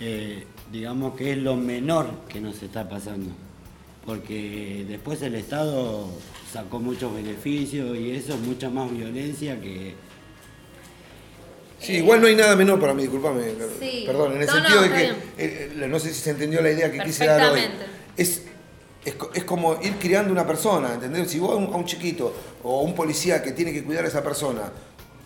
eh, 0.00 0.44
digamos 0.72 1.16
que 1.16 1.32
es 1.32 1.38
lo 1.38 1.56
menor 1.56 2.08
que 2.28 2.40
nos 2.40 2.62
está 2.62 2.88
pasando. 2.88 3.30
Porque 4.04 4.84
después 4.88 5.20
el 5.22 5.34
Estado 5.34 6.08
sacó 6.52 6.78
muchos 6.80 7.14
beneficios 7.14 7.96
y 7.96 8.12
eso 8.12 8.34
es 8.34 8.40
mucha 8.40 8.70
más 8.70 8.90
violencia 8.90 9.60
que... 9.60 9.94
Sí, 11.80 11.92
igual 11.98 12.20
no 12.20 12.26
hay 12.26 12.34
nada 12.34 12.56
menor 12.56 12.80
para 12.80 12.92
mí, 12.92 13.02
disculpame. 13.02 13.42
Sí. 13.78 14.02
Perdón, 14.06 14.32
en 14.34 14.40
el 14.40 14.46
No, 14.46 14.52
sentido 14.52 14.76
no, 14.80 14.82
de 14.82 14.88
que, 14.90 15.04
eh, 15.04 15.12
eh, 15.38 15.86
no 15.88 15.98
sé 16.00 16.12
si 16.12 16.20
se 16.20 16.30
entendió 16.30 16.60
la 16.60 16.70
idea 16.72 16.90
que 16.90 16.98
quise 17.00 17.26
dar 17.26 17.52
hoy. 17.52 17.60
Es, 18.16 18.42
es, 19.04 19.14
es 19.34 19.44
como 19.44 19.80
ir 19.82 19.94
criando 20.00 20.32
una 20.32 20.44
persona, 20.46 20.94
¿entendés? 20.94 21.30
Si 21.30 21.38
vos 21.38 21.52
a 21.52 21.54
un, 21.54 21.66
a 21.72 21.76
un 21.76 21.84
chiquito 21.84 22.34
o 22.64 22.80
un 22.82 22.94
policía 22.96 23.42
que 23.42 23.52
tiene 23.52 23.72
que 23.72 23.84
cuidar 23.84 24.04
a 24.04 24.08
esa 24.08 24.24
persona 24.24 24.72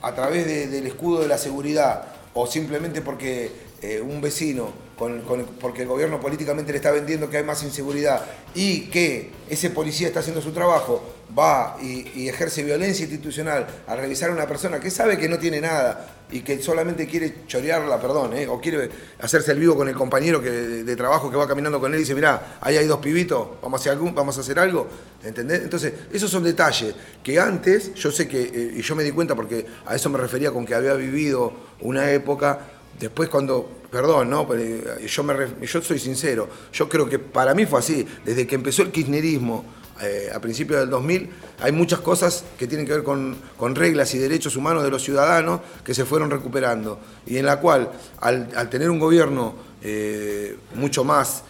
a 0.02 0.14
través 0.14 0.44
de- 0.46 0.66
del 0.66 0.87
escudo 0.87 1.20
de 1.22 1.28
la 1.28 1.38
seguridad 1.38 2.05
o 2.35 2.46
simplemente 2.46 3.00
porque 3.00 3.50
eh, 3.81 4.02
un 4.02 4.20
vecino, 4.20 4.72
porque 4.96 5.83
el 5.83 5.88
gobierno 5.88 6.20
políticamente 6.20 6.72
le 6.72 6.76
está 6.76 6.90
vendiendo 6.90 7.28
que 7.28 7.38
hay 7.38 7.44
más 7.44 7.62
inseguridad 7.62 8.24
y 8.55 8.83
que 8.83 9.31
ese 9.48 9.70
policía 9.70 10.09
está 10.09 10.20
haciendo 10.20 10.40
su 10.40 10.52
trabajo, 10.52 11.02
va 11.37 11.76
y, 11.83 12.28
ejerce 12.28 12.62
violencia 12.62 13.05
institucional 13.05 13.66
al 13.87 13.98
revisar 13.98 14.31
a 14.31 14.33
una 14.33 14.46
persona 14.46 14.78
que 14.81 14.90
sabe 14.90 15.18
que 15.18 15.28
no 15.28 15.38
tiene 15.38 15.61
nada 15.61 16.18
y 16.31 16.40
que 16.40 16.62
solamente 16.62 17.07
quiere 17.07 17.46
chorearla, 17.46 18.00
perdón, 18.00 18.35
¿eh? 18.35 18.46
o 18.46 18.61
quiere 18.61 18.88
hacerse 19.20 19.52
el 19.52 19.59
vivo 19.59 19.76
con 19.76 19.88
el 19.88 19.94
compañero 19.94 20.40
que, 20.40 20.50
de, 20.50 20.85
de 20.85 20.96
trabajo 20.96 21.31
que 21.31 21.37
va 21.37 21.46
caminando 21.46 21.78
con 21.78 21.92
él 21.92 21.98
y 21.98 22.02
dice, 22.02 22.14
mirá, 22.14 22.59
ahí 22.61 22.76
hay 22.76 22.87
dos 22.87 23.00
pibitos, 23.00 23.48
vamos 23.61 23.81
a 23.81 23.83
hacer, 23.83 23.92
algún, 23.92 24.14
vamos 24.14 24.38
a 24.38 24.40
hacer 24.40 24.59
algo, 24.59 24.88
¿entendés? 25.22 25.62
Entonces, 25.62 25.92
esos 26.11 26.31
son 26.31 26.42
detalles 26.42 26.94
que 27.22 27.38
antes, 27.38 27.94
yo 27.94 28.11
sé 28.11 28.28
que, 28.28 28.42
eh, 28.42 28.74
y 28.76 28.83
yo 28.83 28.94
me 28.94 29.05
di 29.05 29.11
cuenta 29.11 29.35
porque 29.35 29.66
a 29.85 29.94
eso 29.94 30.09
me 30.09 30.18
refería 30.18 30.52
con 30.52 30.64
que 30.64 30.74
había 30.74 30.94
vivido 30.94 31.52
una 31.81 32.11
época, 32.11 32.61
después 32.98 33.28
cuando, 33.28 33.83
perdón, 33.90 34.31
¿no? 34.31 34.46
Pero, 34.46 34.62
eh, 34.62 35.07
yo, 35.07 35.22
me, 35.22 35.35
yo 35.61 35.83
soy 35.83 35.98
sincero, 35.98 36.48
yo 36.72 36.88
creo 36.88 37.09
que 37.09 37.18
para 37.18 37.55
mí 37.55 37.66
fue 37.66 37.78
así, 37.78 38.07
desde 38.24 38.46
que 38.46 38.55
empezó 38.55 38.83
el 38.83 38.90
kirchnerismo, 38.90 39.64
eh, 40.00 40.31
a 40.35 40.40
principios 40.40 40.81
del 40.81 40.90
2000, 40.90 41.31
hay 41.61 41.70
muchas 41.70 42.00
cosas 42.00 42.44
que 42.59 42.66
tienen 42.66 42.87
que 42.87 42.92
ver 42.92 43.02
con, 43.02 43.37
con 43.57 43.74
reglas 43.74 44.12
y 44.14 44.18
derechos 44.18 44.57
humanos 44.57 44.83
de 44.83 44.90
los 44.90 45.02
ciudadanos 45.02 45.61
que 45.85 45.94
se 45.94 46.05
fueron 46.05 46.31
recuperando. 46.31 46.98
Y 47.26 47.37
en 47.37 47.46
la 47.46 47.61
cual, 47.61 47.92
al, 48.20 48.48
al 48.57 48.68
tener 48.68 48.90
un 48.90 48.98
gobierno 48.98 49.55
eh, 49.83 50.57
mucho 50.74 51.05
más, 51.05 51.44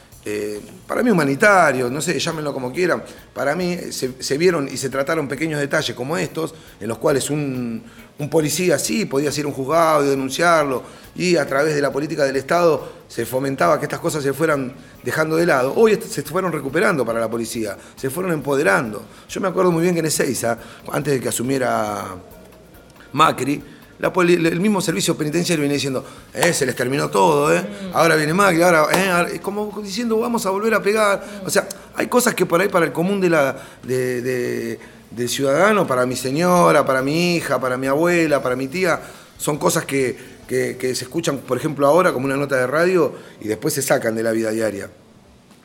para 0.86 1.02
mí 1.02 1.10
humanitario, 1.10 1.90
no 1.90 2.00
sé, 2.00 2.16
llámenlo 2.16 2.54
como 2.54 2.72
quieran, 2.72 3.02
para 3.34 3.56
mí 3.56 3.76
se 3.90 4.38
vieron 4.38 4.68
y 4.68 4.76
se 4.76 4.88
trataron 4.88 5.26
pequeños 5.26 5.58
detalles 5.58 5.96
como 5.96 6.16
estos, 6.16 6.54
en 6.78 6.86
los 6.86 6.98
cuales 6.98 7.28
un, 7.28 7.82
un 8.18 8.28
policía 8.30 8.78
sí 8.78 9.04
podía 9.04 9.30
a 9.30 9.46
un 9.46 9.52
juzgado 9.52 10.04
y 10.04 10.08
denunciarlo, 10.08 10.82
y 11.14 11.36
a 11.36 11.46
través 11.46 11.74
de 11.74 11.80
la 11.82 11.90
política 11.92 12.24
del 12.24 12.36
Estado 12.36 12.92
se 13.08 13.26
fomentaba 13.26 13.78
que 13.78 13.84
estas 13.86 14.00
cosas 14.00 14.22
se 14.22 14.32
fueran 14.32 14.72
dejando 15.02 15.36
de 15.36 15.44
lado. 15.46 15.74
Hoy 15.76 15.98
se 16.08 16.22
fueron 16.22 16.52
recuperando 16.52 17.04
para 17.04 17.20
la 17.20 17.28
policía, 17.28 17.76
se 17.96 18.10
fueron 18.10 18.32
empoderando. 18.32 19.02
Yo 19.28 19.40
me 19.40 19.48
acuerdo 19.48 19.70
muy 19.72 19.82
bien 19.82 19.94
que 19.94 20.00
en 20.00 20.06
Ezeiza, 20.06 20.56
antes 20.92 21.14
de 21.14 21.20
que 21.20 21.28
asumiera 21.28 22.04
Macri, 23.12 23.62
la 23.98 24.12
poli- 24.12 24.34
el 24.34 24.58
mismo 24.60 24.80
servicio 24.80 25.16
penitenciario 25.16 25.60
viene 25.62 25.74
diciendo, 25.74 26.04
eh, 26.34 26.52
se 26.52 26.66
les 26.66 26.74
terminó 26.74 27.08
todo, 27.08 27.54
eh, 27.54 27.62
ahora 27.92 28.16
viene 28.16 28.34
Macri, 28.34 28.62
ahora, 28.62 28.86
eh, 28.92 29.08
ahora", 29.10 29.28
es 29.30 29.40
como 29.40 29.80
diciendo, 29.82 30.18
vamos 30.18 30.44
a 30.46 30.50
volver 30.50 30.74
a 30.74 30.82
pegar. 30.82 31.22
O 31.44 31.50
sea, 31.50 31.68
hay 31.94 32.06
cosas 32.08 32.34
que 32.34 32.46
por 32.46 32.60
ahí 32.60 32.68
para 32.68 32.86
el 32.86 32.92
común 32.92 33.20
de 33.20 33.30
la, 33.30 33.56
de- 33.82 34.22
de- 34.22 34.78
del 35.14 35.28
ciudadano, 35.28 35.86
para 35.86 36.06
mi 36.06 36.16
señora, 36.16 36.84
para 36.84 37.02
mi 37.02 37.36
hija, 37.36 37.60
para 37.60 37.76
mi 37.76 37.86
abuela, 37.86 38.42
para 38.42 38.56
mi 38.56 38.68
tía, 38.68 39.00
son 39.38 39.58
cosas 39.58 39.84
que, 39.84 40.16
que- 40.46 40.94
se 40.94 41.04
escuchan, 41.04 41.38
por 41.38 41.56
ejemplo, 41.56 41.86
ahora 41.86 42.12
como 42.12 42.26
una 42.26 42.36
nota 42.36 42.56
de 42.56 42.66
radio 42.66 43.14
y 43.40 43.48
después 43.48 43.74
se 43.74 43.82
sacan 43.82 44.14
de 44.14 44.22
la 44.22 44.32
vida 44.32 44.50
diaria. 44.50 44.90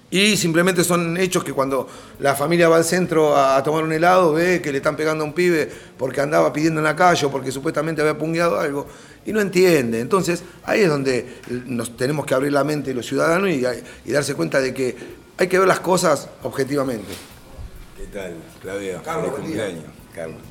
Y 0.09 0.37
simplemente 0.37 0.85
son 0.85 1.17
hechos 1.17 1.43
que 1.43 1.51
cuando 1.51 1.87
la 2.19 2.33
familia 2.33 2.69
va 2.69 2.77
al 2.77 2.85
centro 2.85 3.35
a, 3.35 3.61
tomar 3.61 3.83
un 3.83 3.91
helado, 3.91 4.31
ve 4.31 4.61
que 4.61 4.71
le 4.71 4.77
están 4.77 4.95
pegando 4.95 5.25
a 5.25 5.27
un 5.27 5.33
pibe 5.33 5.69
porque 5.97 6.21
andaba 6.21 6.53
pidiendo 6.53 6.79
en 6.79 6.85
la 6.85 6.95
calle 6.95 7.25
o 7.25 7.31
porque 7.31 7.51
supuestamente 7.51 8.01
había 8.01 8.17
pungueado 8.17 8.57
algo 8.57 8.87
y 9.25 9.33
no 9.33 9.41
entiende. 9.41 9.99
Entonces 9.99 10.43
ahí 10.63 10.81
es 10.81 10.87
donde 10.89 11.39
nos 11.65 11.97
tenemos 11.97 12.25
que 12.25 12.33
abrir 12.33 12.53
la 12.53 12.63
mente 12.63 12.93
los 12.93 13.05
ciudadanos 13.05 13.49
y 13.49 14.11
darse 14.11 14.33
cuenta 14.33 14.61
de 14.61 14.73
que 14.73 14.95
hay 15.37 15.47
que 15.47 15.59
ver 15.59 15.67
las 15.67 15.81
cosas 15.81 16.29
objetivamente. 16.43 17.36
¿Qué 17.97 18.05
tal, 18.13 18.35
Claudia? 18.61 19.01
Carlos, 19.01 19.31
Feliz 19.31 19.39
cumpleaños, 19.39 19.85
Carlos. 20.13 20.41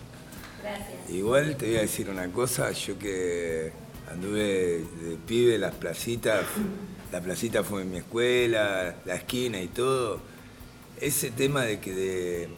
Igual 1.08 1.56
te 1.56 1.66
voy 1.66 1.76
a 1.76 1.80
decir 1.82 2.10
una 2.10 2.26
cosa, 2.32 2.72
yo 2.72 2.98
que 2.98 3.70
anduve 4.10 4.84
de 5.00 5.16
pibe 5.26 5.54
en 5.54 5.60
las 5.60 5.74
placitas, 5.74 6.44
la 7.12 7.20
placita 7.20 7.62
fue 7.62 7.82
en 7.82 7.92
mi 7.92 7.98
escuela, 7.98 8.96
la 9.04 9.14
esquina 9.14 9.60
y 9.60 9.68
todo, 9.68 10.20
ese 11.00 11.30
tema 11.30 11.62
de 11.62 11.78
que 11.78 11.92
de, 11.94 12.48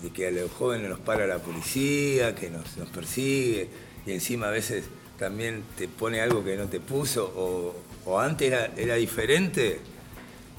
de 0.00 0.10
que 0.12 0.28
a 0.28 0.30
los 0.30 0.52
jóvenes 0.52 0.88
nos 0.88 1.00
para 1.00 1.26
la 1.26 1.38
policía, 1.38 2.36
que 2.36 2.50
nos, 2.50 2.76
nos 2.76 2.88
persigue, 2.88 3.68
y 4.06 4.12
encima 4.12 4.46
a 4.46 4.50
veces 4.52 4.84
también 5.18 5.64
te 5.76 5.88
pone 5.88 6.20
algo 6.20 6.44
que 6.44 6.56
no 6.56 6.66
te 6.66 6.78
puso, 6.78 7.24
o, 7.36 7.74
o 8.08 8.20
antes 8.20 8.46
era, 8.46 8.70
era 8.76 8.94
diferente, 8.94 9.80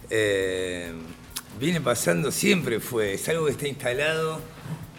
eh, 0.10 0.92
viene 1.60 1.82
pasando, 1.82 2.32
siempre 2.32 2.80
fue, 2.80 3.14
es 3.14 3.28
algo 3.30 3.46
que 3.46 3.52
está 3.52 3.68
instalado, 3.68 4.40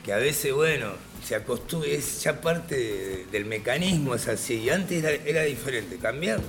que 0.04 0.12
a 0.12 0.16
veces, 0.16 0.52
bueno, 0.52 0.88
se 1.24 1.34
acostumbra, 1.34 1.88
es 1.90 2.22
ya 2.22 2.40
parte 2.40 2.76
de- 2.76 3.26
del 3.32 3.44
mecanismo, 3.46 4.14
es 4.14 4.28
así, 4.28 4.54
y 4.56 4.70
antes 4.70 5.02
era, 5.02 5.10
era 5.10 5.42
diferente, 5.42 5.96
cambiar, 5.96 6.40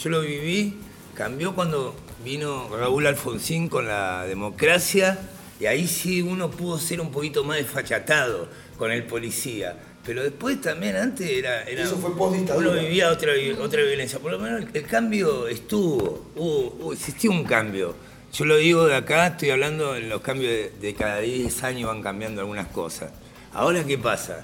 yo 0.00 0.10
lo 0.10 0.20
viví, 0.22 0.76
cambió 1.14 1.54
cuando 1.54 1.94
vino 2.24 2.68
Raúl 2.76 3.06
Alfonsín 3.06 3.68
con 3.68 3.86
la 3.86 4.24
democracia, 4.26 5.18
y 5.58 5.66
ahí 5.66 5.86
sí 5.86 6.22
uno 6.22 6.50
pudo 6.50 6.78
ser 6.78 7.00
un 7.00 7.10
poquito 7.10 7.44
más 7.44 7.58
desfachatado 7.58 8.48
con 8.78 8.90
el 8.92 9.04
policía. 9.04 9.76
Pero 10.06 10.22
después 10.22 10.58
también 10.62 10.96
antes 10.96 11.28
era... 11.28 11.64
era 11.64 11.82
Eso 11.82 11.98
fue 11.98 12.16
post-dictadura. 12.16 12.70
Uno 12.70 12.80
vivía 12.80 13.10
otra, 13.10 13.32
otra 13.60 13.82
violencia. 13.82 14.18
Por 14.18 14.32
lo 14.32 14.38
menos 14.38 14.62
el, 14.62 14.68
el 14.72 14.86
cambio 14.86 15.46
estuvo, 15.46 16.30
hubo- 16.34 16.76
hubo- 16.80 16.92
existió 16.94 17.30
un 17.30 17.44
cambio. 17.44 17.94
Yo 18.32 18.44
lo 18.44 18.56
digo 18.56 18.86
de 18.86 18.94
acá, 18.94 19.26
estoy 19.28 19.50
hablando 19.50 19.96
en 19.96 20.08
los 20.08 20.20
cambios 20.20 20.52
de, 20.52 20.70
de 20.80 20.94
cada 20.94 21.18
10 21.18 21.62
años 21.64 21.88
van 21.88 22.02
cambiando 22.02 22.40
algunas 22.40 22.68
cosas. 22.68 23.10
Ahora, 23.52 23.82
¿qué 23.84 23.98
pasa? 23.98 24.42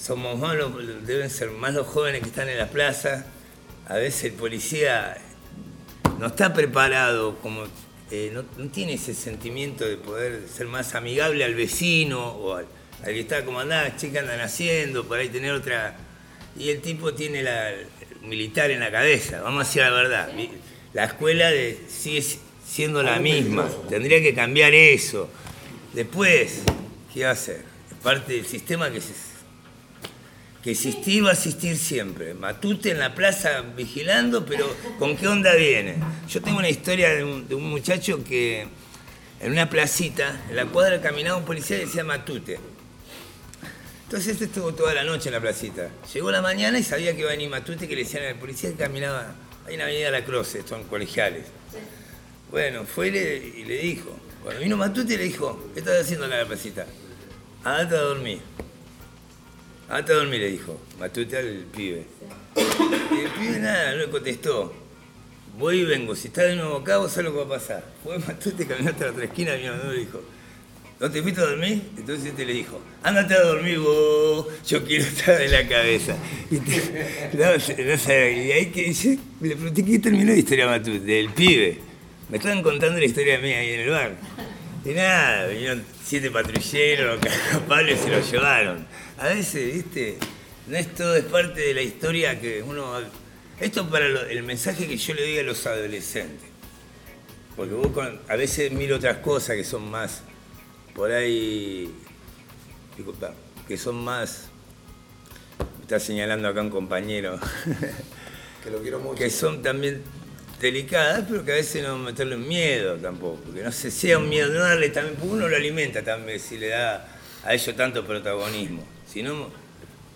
Somos 0.00 0.38
más 0.38 0.54
los, 0.56 0.72
deben 1.06 1.28
ser 1.28 1.50
más 1.50 1.74
los 1.74 1.86
jóvenes 1.86 2.22
que 2.22 2.28
están 2.28 2.48
en 2.48 2.58
la 2.58 2.68
plaza. 2.68 3.26
A 3.88 3.94
veces 3.96 4.24
el 4.24 4.32
policía 4.34 5.16
no 6.20 6.28
está 6.28 6.52
preparado, 6.54 7.36
como 7.40 7.64
eh, 8.12 8.30
no, 8.32 8.44
no 8.56 8.70
tiene 8.70 8.94
ese 8.94 9.14
sentimiento 9.14 9.84
de 9.84 9.96
poder 9.96 10.46
ser 10.48 10.66
más 10.68 10.94
amigable 10.94 11.44
al 11.44 11.54
vecino 11.54 12.24
o 12.24 12.54
al, 12.54 12.66
al 13.00 13.06
que 13.12 13.20
está 13.20 13.44
como 13.44 13.58
andá, 13.58 13.96
¿qué 13.96 14.16
andan 14.16 14.40
haciendo? 14.40 15.04
Por 15.08 15.18
ahí 15.18 15.28
tener 15.28 15.52
otra. 15.52 15.96
Y 16.56 16.70
el 16.70 16.80
tipo 16.80 17.14
tiene 17.14 17.42
la 17.42 17.70
el 17.70 17.86
militar 18.22 18.70
en 18.70 18.80
la 18.80 18.90
cabeza, 18.92 19.40
vamos 19.42 19.64
a 19.64 19.66
decir 19.66 19.82
la 19.82 19.90
verdad. 19.90 20.30
La 20.92 21.04
escuela 21.04 21.50
de- 21.50 21.78
sigue 21.88 22.22
si- 22.22 22.40
siendo 22.68 23.02
la 23.02 23.18
misma, 23.18 23.68
tendría 23.88 24.20
que 24.20 24.34
cambiar 24.34 24.74
eso. 24.74 25.28
Después, 25.94 26.62
¿qué 27.12 27.24
va 27.24 27.30
a 27.30 27.32
hacer? 27.32 27.64
Es 27.90 27.96
parte 28.02 28.34
del 28.34 28.46
sistema 28.46 28.90
que 28.90 29.00
se, 29.00 29.14
que 30.62 30.72
existir 30.72 31.24
va 31.24 31.30
a 31.30 31.32
existir 31.32 31.78
siempre. 31.78 32.34
Matute 32.34 32.90
en 32.90 32.98
la 32.98 33.14
plaza 33.14 33.62
vigilando, 33.76 34.44
pero 34.44 34.72
¿con 34.98 35.16
qué 35.16 35.26
onda 35.26 35.54
viene? 35.54 35.96
Yo 36.28 36.42
tengo 36.42 36.58
una 36.58 36.68
historia 36.68 37.14
de 37.14 37.24
un, 37.24 37.48
de 37.48 37.54
un 37.54 37.68
muchacho 37.68 38.22
que 38.22 38.66
en 39.40 39.52
una 39.52 39.70
placita, 39.70 40.44
en 40.50 40.56
la 40.56 40.66
cuadra 40.66 41.00
caminaba 41.00 41.38
un 41.38 41.44
policía 41.44 41.78
que 41.78 41.86
decía 41.86 42.04
Matute. 42.04 42.58
Entonces 44.04 44.32
este 44.32 44.44
estuvo 44.46 44.74
toda 44.74 44.94
la 44.94 45.04
noche 45.04 45.28
en 45.28 45.34
la 45.34 45.40
placita. 45.40 45.90
Llegó 46.12 46.30
la 46.30 46.42
mañana 46.42 46.78
y 46.78 46.82
sabía 46.82 47.14
que 47.14 47.20
iba 47.20 47.30
a 47.30 47.32
venir 47.32 47.48
Matute, 47.48 47.88
que 47.88 47.94
le 47.94 48.04
decían 48.04 48.24
al 48.24 48.38
policía 48.38 48.70
que 48.70 48.76
caminaba 48.76 49.34
ahí 49.66 49.74
en 49.74 49.78
la 49.78 49.84
avenida 49.84 50.10
La 50.10 50.24
Croce, 50.24 50.62
son 50.66 50.84
colegiales. 50.84 51.57
Bueno, 52.50 52.84
fue 52.84 53.08
y 53.08 53.64
le, 53.64 53.78
dijo, 53.82 54.16
cuando 54.42 54.60
vino 54.62 54.76
Matute 54.76 55.16
le 55.18 55.24
dijo, 55.24 55.70
¿qué 55.74 55.80
estás 55.80 56.00
haciendo 56.02 56.24
en 56.24 56.30
la 56.30 56.46
placita? 56.46 56.86
Andate 57.64 57.96
a 57.96 58.00
dormir. 58.00 58.38
Andate 59.88 60.12
a 60.12 60.16
dormir, 60.16 60.40
le 60.40 60.50
dijo. 60.52 60.80
Matute 60.98 61.36
al 61.36 61.64
pibe. 61.76 62.06
Y 62.56 63.20
el 63.20 63.30
pibe 63.32 63.58
nada, 63.60 63.92
no 63.92 63.98
le 63.98 64.10
contestó. 64.10 64.72
Voy 65.58 65.80
y 65.80 65.84
vengo, 65.84 66.14
si 66.14 66.28
estás 66.28 66.44
de 66.46 66.56
nuevo 66.56 66.76
acá, 66.76 66.98
vos 66.98 67.10
sabés 67.12 67.26
lo 67.26 67.32
que 67.32 67.38
va 67.48 67.56
a 67.56 67.58
pasar. 67.58 67.84
Fue 68.02 68.18
Matute, 68.18 68.66
caminó 68.66 68.90
hasta 68.90 69.06
la 69.06 69.10
otra 69.12 69.24
esquina, 69.24 69.52
de 69.52 69.66
nuevo 69.66 69.92
y 69.92 69.94
le 69.94 70.00
dijo, 70.00 70.22
¿no 71.00 71.10
te 71.10 71.20
fuiste 71.22 71.40
a 71.40 71.44
dormir? 71.46 71.82
Entonces 71.98 72.26
este 72.26 72.46
le 72.46 72.52
dijo, 72.54 72.80
ándate 73.02 73.34
a 73.34 73.40
dormir 73.42 73.78
vos, 73.80 74.46
yo 74.66 74.84
quiero 74.84 75.04
estar 75.04 75.40
en 75.42 75.50
la 75.52 75.66
cabeza. 75.68 76.16
Y, 76.50 76.58
te- 76.58 77.34
y 78.48 78.52
ahí 78.52 78.66
que 78.66 78.84
dice, 78.84 79.18
le 79.40 79.56
pregunté 79.56 79.84
qué 79.84 79.98
terminó 79.98 80.32
la 80.32 80.38
historia 80.38 80.64
de 80.66 80.70
Matute, 80.78 81.00
del 81.00 81.28
pibe. 81.30 81.87
Me 82.28 82.36
estaban 82.36 82.62
contando 82.62 82.98
la 82.98 83.04
historia 83.06 83.38
mía 83.38 83.58
ahí 83.58 83.70
en 83.72 83.80
el 83.80 83.90
bar. 83.90 84.12
Y 84.84 84.90
nada, 84.90 85.46
vinieron 85.46 85.84
siete 86.04 86.30
patrulleros, 86.30 87.18
y 87.24 87.96
se 87.96 88.10
lo 88.10 88.20
llevaron. 88.20 88.86
A 89.18 89.28
veces, 89.28 89.74
viste, 89.74 90.18
no 90.66 90.76
es 90.76 90.94
todo, 90.94 91.16
es 91.16 91.24
parte 91.24 91.60
de 91.60 91.74
la 91.74 91.82
historia 91.82 92.40
que 92.40 92.62
uno... 92.62 93.00
Esto 93.60 93.88
para 93.90 94.06
lo- 94.08 94.22
el 94.26 94.42
mensaje 94.44 94.86
que 94.86 94.96
yo 94.96 95.14
le 95.14 95.22
doy 95.22 95.38
a 95.38 95.42
los 95.42 95.66
adolescentes. 95.66 96.48
Porque 97.56 97.74
vos 97.74 97.88
con- 97.88 98.20
a 98.28 98.36
veces 98.36 98.70
miro 98.70 98.96
otras 98.96 99.16
cosas 99.18 99.56
que 99.56 99.64
son 99.64 99.90
más, 99.90 100.22
por 100.94 101.10
ahí, 101.10 101.92
disculpa, 102.96 103.34
que 103.66 103.76
son 103.76 103.96
más, 104.04 104.44
me 105.78 105.82
está 105.82 105.98
señalando 105.98 106.46
acá 106.48 106.60
un 106.60 106.70
compañero, 106.70 107.38
Que 108.62 108.70
lo 108.70 108.80
quiero 108.80 109.00
mucho. 109.00 109.16
que 109.18 109.28
son 109.30 109.60
también 109.62 110.02
delicadas, 110.60 111.24
pero 111.28 111.44
que 111.44 111.52
a 111.52 111.54
veces 111.56 111.82
no 111.82 111.98
meterle 111.98 112.34
en 112.34 112.48
miedo 112.48 112.96
tampoco, 112.96 113.40
porque 113.44 113.62
no 113.62 113.72
se 113.72 113.90
sea 113.90 114.18
un 114.18 114.28
miedo, 114.28 114.52
no 114.52 114.60
darle 114.60 114.88
también, 114.90 115.16
porque 115.16 115.32
uno 115.34 115.48
lo 115.48 115.56
alimenta 115.56 116.02
también 116.02 116.40
si 116.40 116.58
le 116.58 116.68
da 116.68 117.06
a 117.44 117.54
ellos 117.54 117.76
tanto 117.76 118.04
protagonismo. 118.04 118.82
Si 119.06 119.22
no, 119.22 119.50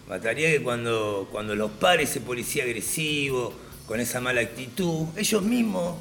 mataría 0.09 0.51
que 0.51 0.63
cuando, 0.63 1.29
cuando 1.31 1.55
los 1.55 1.71
pare 1.73 2.05
ese 2.05 2.21
policía 2.21 2.65
agresivo, 2.65 3.55
con 3.87 4.01
esa 4.01 4.21
mala 4.21 4.41
actitud, 4.41 5.07
ellos 5.17 5.43
mismos, 5.43 5.97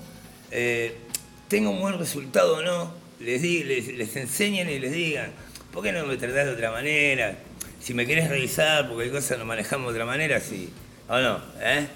eh, 0.52 0.96
tengan 1.48 1.74
un 1.74 1.82
buen 1.82 2.00
resultado 2.00 2.58
o 2.58 2.62
no, 2.62 2.94
les, 3.20 3.42
di- 3.42 3.64
les, 3.64 4.16
enseñen 4.16 4.70
y 4.70 4.80
les 4.80 4.92
digan, 4.92 5.32
¿por 5.72 5.84
qué 5.84 5.92
no 5.92 6.06
me 6.06 6.18
tratás 6.18 6.46
de 6.46 6.52
otra 6.54 6.72
manera? 6.72 7.38
Si 7.80 7.94
me 7.94 8.06
querés 8.06 8.30
revisar, 8.30 8.88
porque 8.88 9.06
hay 9.06 9.10
cosas 9.10 9.38
lo 9.40 9.46
manejamos 9.46 9.94
de 9.94 10.00
otra 10.00 10.06
manera, 10.06 10.40
sí. 10.40 10.70
¿O 11.08 11.18
no? 11.20 11.42
¿Eh? 11.60 11.88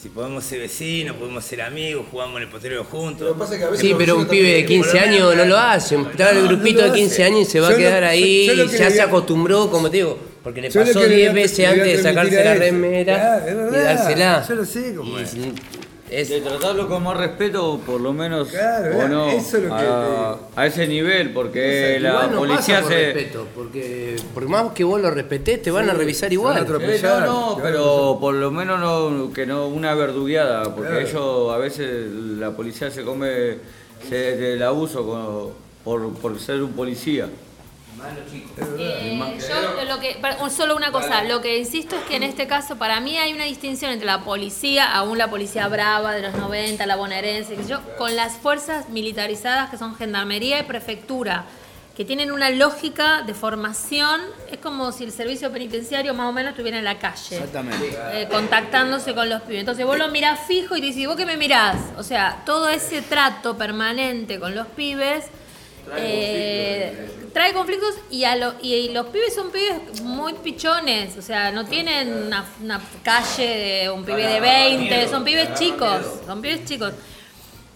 Si 0.00 0.10
podemos 0.10 0.44
ser 0.44 0.60
vecinos, 0.60 1.16
podemos 1.16 1.42
ser 1.44 1.62
amigos, 1.62 2.06
jugamos 2.10 2.36
en 2.36 2.42
el 2.42 2.48
potrero 2.48 2.84
juntos. 2.84 3.34
Sí, 3.76 3.94
pero 3.96 4.16
un 4.18 4.26
pibe 4.28 4.52
de 4.52 4.66
15 4.66 4.98
años 5.00 5.34
no 5.34 5.44
lo 5.46 5.56
hace. 5.56 5.96
Está 5.96 6.30
en 6.32 6.38
el 6.38 6.48
grupito 6.48 6.82
de 6.82 6.92
15 6.92 7.24
años 7.24 7.40
y 7.40 7.44
se 7.46 7.60
va 7.60 7.70
a 7.70 7.76
quedar 7.76 8.04
ahí 8.04 8.50
y 8.50 8.68
ya 8.76 8.90
se 8.90 9.00
acostumbró, 9.00 9.70
como 9.70 9.90
te 9.90 9.96
digo, 9.98 10.18
porque 10.44 10.60
le 10.60 10.70
pasó 10.70 11.00
que 11.00 11.08
le 11.08 11.16
10 11.16 11.30
voy 11.32 11.40
a- 11.40 11.42
veces 11.42 11.66
antes 11.66 11.96
de 11.96 12.02
sacarse 12.02 12.44
la 12.44 12.54
remera 12.54 13.42
y 13.48 13.74
dársela. 13.74 14.44
yo 14.46 14.54
lo 14.54 14.64
sé 14.66 14.94
cómo 14.94 15.18
Y 15.18 15.22
es. 15.22 15.34
Es- 16.10 16.28
De 16.28 16.40
tratarlo 16.40 16.88
con 16.88 17.02
más 17.02 17.16
respeto, 17.16 17.80
por 17.84 18.00
lo 18.00 18.12
menos, 18.12 18.48
Claro, 18.48 18.98
o 18.98 19.08
no, 19.08 19.28
eso 19.30 19.56
es 19.58 19.64
lo 19.64 19.76
que 19.76 19.82
a, 19.82 20.36
a 20.54 20.66
ese 20.66 20.86
nivel, 20.86 21.32
porque 21.32 21.98
la 22.00 22.10
Igual 22.10 22.30
no 22.32 22.38
policía 22.38 22.76
pasa 22.76 22.82
por 22.82 22.92
se... 22.92 23.12
respeto, 23.12 23.46
porque 23.54 24.16
por 24.34 24.48
más 24.48 24.72
que 24.72 24.84
vos 24.84 25.00
lo 25.00 25.10
respetés, 25.10 25.62
te 25.62 25.70
van 25.70 25.90
a 25.90 25.94
revisar 25.94 26.32
igual. 26.32 26.56
Eh, 26.66 27.00
no, 27.02 27.20
no, 27.26 27.58
pero 27.62 28.18
por 28.20 28.34
lo 28.34 28.50
menos 28.50 28.78
no, 28.80 29.32
que 29.32 29.46
no 29.46 29.66
una 29.68 29.94
verdugueada, 29.94 30.74
porque 30.74 30.90
Claro. 30.90 31.06
ellos 31.06 31.54
a 31.54 31.58
veces 31.58 32.10
la 32.10 32.50
policía 32.52 32.90
se 32.90 33.02
come 33.02 33.56
se, 34.08 34.36
del 34.36 34.62
abuso 34.62 35.04
con- 35.06 35.66
por, 35.84 36.12
por 36.14 36.38
ser 36.38 36.62
un 36.62 36.72
policía. 36.72 37.28
Eh, 38.78 39.38
yo 39.48 39.84
lo 39.84 40.00
que, 40.00 40.16
solo 40.50 40.76
una 40.76 40.92
cosa, 40.92 41.24
lo 41.24 41.40
que 41.40 41.58
insisto 41.58 41.96
es 41.96 42.02
que 42.02 42.16
en 42.16 42.22
este 42.22 42.46
caso 42.46 42.76
para 42.76 43.00
mí 43.00 43.16
hay 43.16 43.32
una 43.32 43.44
distinción 43.44 43.90
entre 43.92 44.06
la 44.06 44.20
policía, 44.20 44.92
aún 44.92 45.18
la 45.18 45.30
policía 45.30 45.66
brava 45.68 46.12
de 46.12 46.22
los 46.22 46.34
90, 46.34 46.84
la 46.86 46.96
bonaerense, 46.96 47.56
yo, 47.66 47.80
con 47.96 48.14
las 48.16 48.34
fuerzas 48.34 48.88
militarizadas 48.90 49.70
que 49.70 49.78
son 49.78 49.96
gendarmería 49.96 50.60
y 50.60 50.62
prefectura, 50.64 51.44
que 51.96 52.04
tienen 52.04 52.30
una 52.30 52.50
lógica 52.50 53.22
de 53.22 53.32
formación, 53.32 54.20
es 54.50 54.58
como 54.58 54.92
si 54.92 55.04
el 55.04 55.12
servicio 55.12 55.50
penitenciario 55.50 56.12
más 56.12 56.28
o 56.28 56.32
menos 56.32 56.50
estuviera 56.50 56.76
en 56.76 56.84
la 56.84 56.98
calle. 56.98 57.36
Exactamente. 57.36 57.96
eh, 58.12 58.28
contactándose 58.30 59.14
con 59.14 59.30
los 59.30 59.40
pibes. 59.42 59.60
Entonces 59.60 59.86
vos 59.86 59.96
lo 59.96 60.08
mirás 60.08 60.40
fijo 60.46 60.76
y 60.76 60.80
te 60.80 60.88
dices, 60.88 61.06
¿vos 61.06 61.16
qué 61.16 61.24
me 61.24 61.38
mirás? 61.38 61.76
O 61.96 62.02
sea, 62.02 62.42
todo 62.44 62.68
ese 62.68 63.00
trato 63.00 63.56
permanente 63.56 64.38
con 64.38 64.54
los 64.54 64.66
pibes 64.66 65.24
eh, 65.96 67.08
trae 67.36 67.52
conflictos 67.52 67.94
y, 68.10 68.24
a 68.24 68.34
lo- 68.34 68.54
y, 68.62 68.72
y 68.72 68.88
los 68.94 69.08
pibes 69.08 69.34
son 69.34 69.50
pibes 69.50 70.00
muy 70.00 70.32
pichones, 70.32 71.18
o 71.18 71.20
sea, 71.20 71.52
no 71.52 71.66
tienen 71.66 72.10
una, 72.10 72.46
una 72.62 72.80
calle 73.02 73.46
de 73.82 73.90
un 73.90 74.06
pibe 74.06 74.26
de 74.26 74.40
20, 74.40 75.06
son 75.10 75.22
pibes 75.22 75.52
chicos, 75.52 76.00
son 76.26 76.40
pibes 76.40 76.64
chicos. 76.64 76.94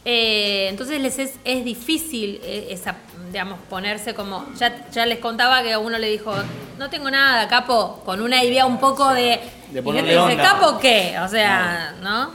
Eh, 0.02 0.68
entonces 0.70 0.98
les 0.98 1.18
es, 1.18 1.32
es 1.44 1.62
difícil 1.62 2.40
eh, 2.42 2.68
esa, 2.70 2.96
digamos, 3.30 3.58
ponerse 3.68 4.14
como. 4.14 4.46
Ya, 4.58 4.88
ya 4.90 5.04
les 5.04 5.18
contaba 5.18 5.62
que 5.62 5.74
a 5.74 5.78
uno 5.78 5.98
le 5.98 6.08
dijo, 6.08 6.32
no 6.78 6.88
tengo 6.88 7.10
nada, 7.10 7.46
capo, 7.46 8.00
con 8.06 8.22
una 8.22 8.42
idea 8.42 8.64
un 8.64 8.80
poco 8.80 9.12
de. 9.12 9.40
De 9.72 9.80
y 9.80 9.92
dice, 9.92 10.18
onda. 10.18 10.42
¿capo 10.42 10.78
qué? 10.78 11.16
O 11.22 11.28
sea, 11.28 11.96
¿no? 12.00 12.30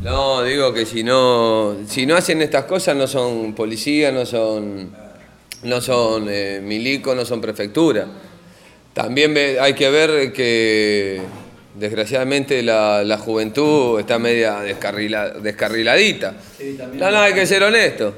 No, 0.00 0.42
digo 0.42 0.72
que 0.72 0.86
si 0.86 1.04
no, 1.04 1.76
si 1.86 2.06
no 2.06 2.16
hacen 2.16 2.40
estas 2.40 2.64
cosas 2.64 2.96
no 2.96 3.06
son 3.06 3.52
policía, 3.52 4.10
no 4.10 4.24
son, 4.24 4.96
no 5.62 5.80
son 5.80 6.26
eh, 6.30 6.60
milico, 6.62 7.14
no 7.14 7.24
son 7.24 7.40
prefectura. 7.40 8.06
También 8.92 9.36
hay 9.60 9.74
que 9.74 9.90
ver 9.90 10.32
que 10.32 11.20
desgraciadamente 11.74 12.62
la, 12.62 13.04
la 13.04 13.18
juventud 13.18 14.00
está 14.00 14.18
media 14.18 14.62
descarrila- 14.64 15.34
descarriladita. 15.34 16.34
No, 16.94 17.10
no, 17.10 17.18
hay 17.18 17.32
que 17.34 17.46
ser 17.46 17.62
honesto. 17.62 18.14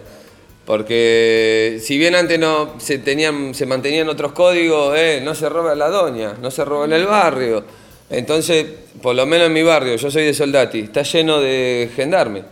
Porque 0.64 1.78
si 1.82 1.98
bien 1.98 2.14
antes 2.14 2.38
no 2.38 2.74
se 2.78 2.98
tenían, 2.98 3.54
se 3.54 3.66
mantenían 3.66 4.08
otros 4.08 4.32
códigos, 4.32 4.96
eh, 4.96 5.20
no 5.22 5.34
se 5.34 5.48
roba 5.48 5.74
la 5.74 5.88
doña, 5.88 6.34
no 6.40 6.50
se 6.50 6.64
roba 6.64 6.84
en 6.84 6.92
el 6.92 7.06
barrio. 7.06 7.64
Entonces, 8.08 8.66
por 9.02 9.14
lo 9.14 9.26
menos 9.26 9.48
en 9.48 9.52
mi 9.52 9.62
barrio, 9.62 9.96
yo 9.96 10.10
soy 10.10 10.24
de 10.24 10.34
Soldati, 10.34 10.80
está 10.80 11.02
lleno 11.02 11.40
de 11.40 11.90
gendarmes. 11.96 12.44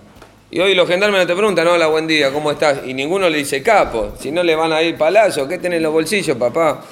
Y 0.50 0.60
hoy 0.60 0.74
los 0.74 0.88
gendarmes 0.88 1.20
no 1.20 1.26
te 1.26 1.34
preguntan, 1.34 1.66
hola, 1.66 1.88
buen 1.88 2.06
día, 2.06 2.32
¿cómo 2.32 2.50
estás? 2.50 2.78
Y 2.86 2.94
ninguno 2.94 3.28
le 3.28 3.36
dice 3.36 3.62
capo, 3.62 4.14
si 4.18 4.30
no 4.30 4.42
le 4.42 4.54
van 4.54 4.72
a 4.72 4.80
ir 4.80 4.96
palazo, 4.96 5.46
¿qué 5.46 5.58
tenés 5.58 5.76
en 5.76 5.82
los 5.82 5.92
bolsillos, 5.92 6.38
papá? 6.38 6.82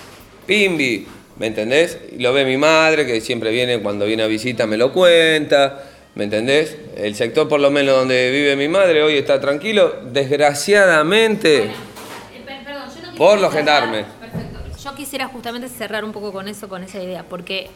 Pimbi, 0.44 1.06
¿me 1.38 1.46
entendés? 1.46 1.98
Y 2.12 2.18
lo 2.18 2.34
ve 2.34 2.44
mi 2.44 2.58
madre, 2.58 3.06
que 3.06 3.18
siempre 3.22 3.50
viene, 3.50 3.80
cuando 3.80 4.04
viene 4.04 4.24
a 4.24 4.26
visita 4.26 4.66
me 4.66 4.76
lo 4.76 4.92
cuenta, 4.92 5.84
¿me 6.16 6.24
entendés? 6.24 6.76
El 6.98 7.14
sector 7.14 7.48
por 7.48 7.58
lo 7.58 7.70
menos 7.70 7.96
donde 7.96 8.30
vive 8.30 8.56
mi 8.56 8.68
madre 8.68 9.02
hoy 9.02 9.16
está 9.16 9.40
tranquilo, 9.40 10.00
desgraciadamente, 10.04 11.70
por 13.16 13.40
los 13.40 13.50
gendarmes. 13.54 14.04
Yo 14.84 14.94
quisiera 14.94 15.28
justamente 15.28 15.70
cerrar 15.70 16.04
un 16.04 16.12
poco 16.12 16.30
con 16.30 16.46
eso, 16.46 16.68
con 16.68 16.84
esa 16.84 17.02
idea, 17.02 17.24
porque 17.26 17.70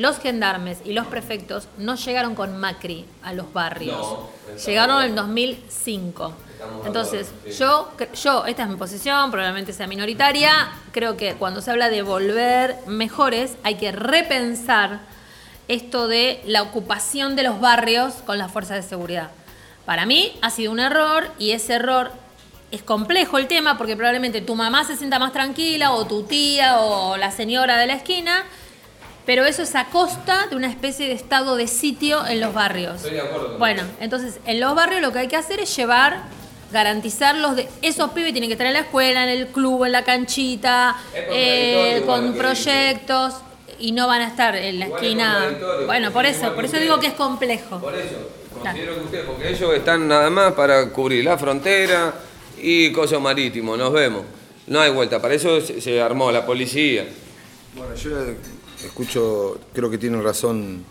los 0.00 0.18
gendarmes 0.18 0.78
y 0.84 0.92
los 0.92 1.06
prefectos 1.06 1.68
no 1.76 1.94
llegaron 1.96 2.34
con 2.34 2.58
Macri 2.58 3.04
a 3.22 3.32
los 3.34 3.52
barrios. 3.52 3.96
No, 3.96 4.30
llegaron 4.66 5.02
en 5.02 5.14
2005. 5.14 6.32
Estamos 6.52 6.82
de 6.82 6.86
Entonces, 6.88 7.28
acuerdo, 7.28 7.50
sí. 7.52 7.58
yo, 7.58 8.14
yo, 8.14 8.46
esta 8.46 8.62
es 8.62 8.68
mi 8.68 8.76
posición, 8.76 9.30
probablemente 9.30 9.72
sea 9.72 9.86
minoritaria, 9.86 10.70
creo 10.92 11.16
que 11.16 11.34
cuando 11.34 11.60
se 11.60 11.70
habla 11.70 11.90
de 11.90 12.02
volver 12.02 12.76
mejores, 12.86 13.56
hay 13.62 13.74
que 13.74 13.92
repensar 13.92 15.00
esto 15.68 16.08
de 16.08 16.42
la 16.46 16.62
ocupación 16.62 17.36
de 17.36 17.42
los 17.42 17.60
barrios 17.60 18.14
con 18.26 18.38
las 18.38 18.50
fuerzas 18.50 18.82
de 18.82 18.88
seguridad. 18.88 19.30
Para 19.84 20.06
mí 20.06 20.32
ha 20.40 20.50
sido 20.50 20.72
un 20.72 20.80
error 20.80 21.28
y 21.38 21.50
ese 21.50 21.74
error 21.74 22.10
es 22.70 22.82
complejo 22.82 23.36
el 23.38 23.48
tema 23.48 23.76
porque 23.76 23.96
probablemente 23.96 24.40
tu 24.40 24.54
mamá 24.54 24.84
se 24.84 24.96
sienta 24.96 25.18
más 25.18 25.32
tranquila 25.32 25.92
o 25.92 26.06
tu 26.06 26.22
tía 26.22 26.80
o 26.80 27.16
la 27.16 27.30
señora 27.30 27.76
de 27.76 27.86
la 27.86 27.94
esquina, 27.94 28.44
pero 29.30 29.44
eso 29.46 29.62
es 29.62 29.76
a 29.76 29.84
costa 29.84 30.48
de 30.50 30.56
una 30.56 30.68
especie 30.68 31.06
de 31.06 31.12
estado 31.12 31.54
de 31.54 31.68
sitio 31.68 32.26
en 32.26 32.40
los 32.40 32.52
barrios. 32.52 32.96
Estoy 32.96 33.12
de 33.12 33.20
acuerdo 33.20 33.50
con 33.50 33.58
Bueno, 33.60 33.84
entonces 34.00 34.40
en 34.44 34.58
los 34.58 34.74
barrios 34.74 35.00
lo 35.00 35.12
que 35.12 35.20
hay 35.20 35.28
que 35.28 35.36
hacer 35.36 35.60
es 35.60 35.76
llevar, 35.76 36.24
garantizar 36.72 37.36
los 37.36 37.54
de 37.54 37.68
esos 37.80 38.10
pibes 38.10 38.32
tienen 38.32 38.50
que 38.50 38.54
estar 38.54 38.66
en 38.66 38.72
la 38.72 38.80
escuela, 38.80 39.22
en 39.22 39.28
el 39.28 39.46
club, 39.46 39.84
en 39.84 39.92
la 39.92 40.02
canchita, 40.02 40.96
eh, 41.14 42.02
con 42.06 42.34
proyectos 42.34 43.34
y 43.78 43.92
no 43.92 44.08
van 44.08 44.22
a 44.22 44.26
estar 44.26 44.56
en 44.56 44.80
la 44.80 44.86
Igual 44.86 45.00
esquina. 45.00 45.56
Bueno, 45.86 46.10
por 46.10 46.26
eso, 46.26 46.52
por 46.52 46.64
eso 46.64 46.78
digo 46.78 46.98
que 46.98 47.06
es 47.06 47.14
complejo. 47.14 47.78
Por 47.78 47.94
eso, 47.94 48.16
considero 48.60 48.96
que 48.96 49.00
usted, 49.00 49.26
porque 49.26 49.48
ellos 49.50 49.74
están 49.74 50.08
nada 50.08 50.28
más 50.28 50.54
para 50.54 50.88
cubrir 50.88 51.24
la 51.24 51.38
frontera 51.38 52.14
y 52.60 52.90
coso 52.90 53.20
marítimo, 53.20 53.76
nos 53.76 53.92
vemos. 53.92 54.24
No 54.66 54.80
hay 54.80 54.90
vuelta, 54.90 55.22
para 55.22 55.34
eso 55.34 55.60
se, 55.60 55.80
se 55.80 56.02
armó 56.02 56.32
la 56.32 56.44
policía. 56.44 57.06
Bueno, 57.76 57.94
yo 57.94 58.10
escucho, 58.86 59.58
creo 59.72 59.90
que 59.90 59.98
tienen 59.98 60.22
razón 60.22 60.84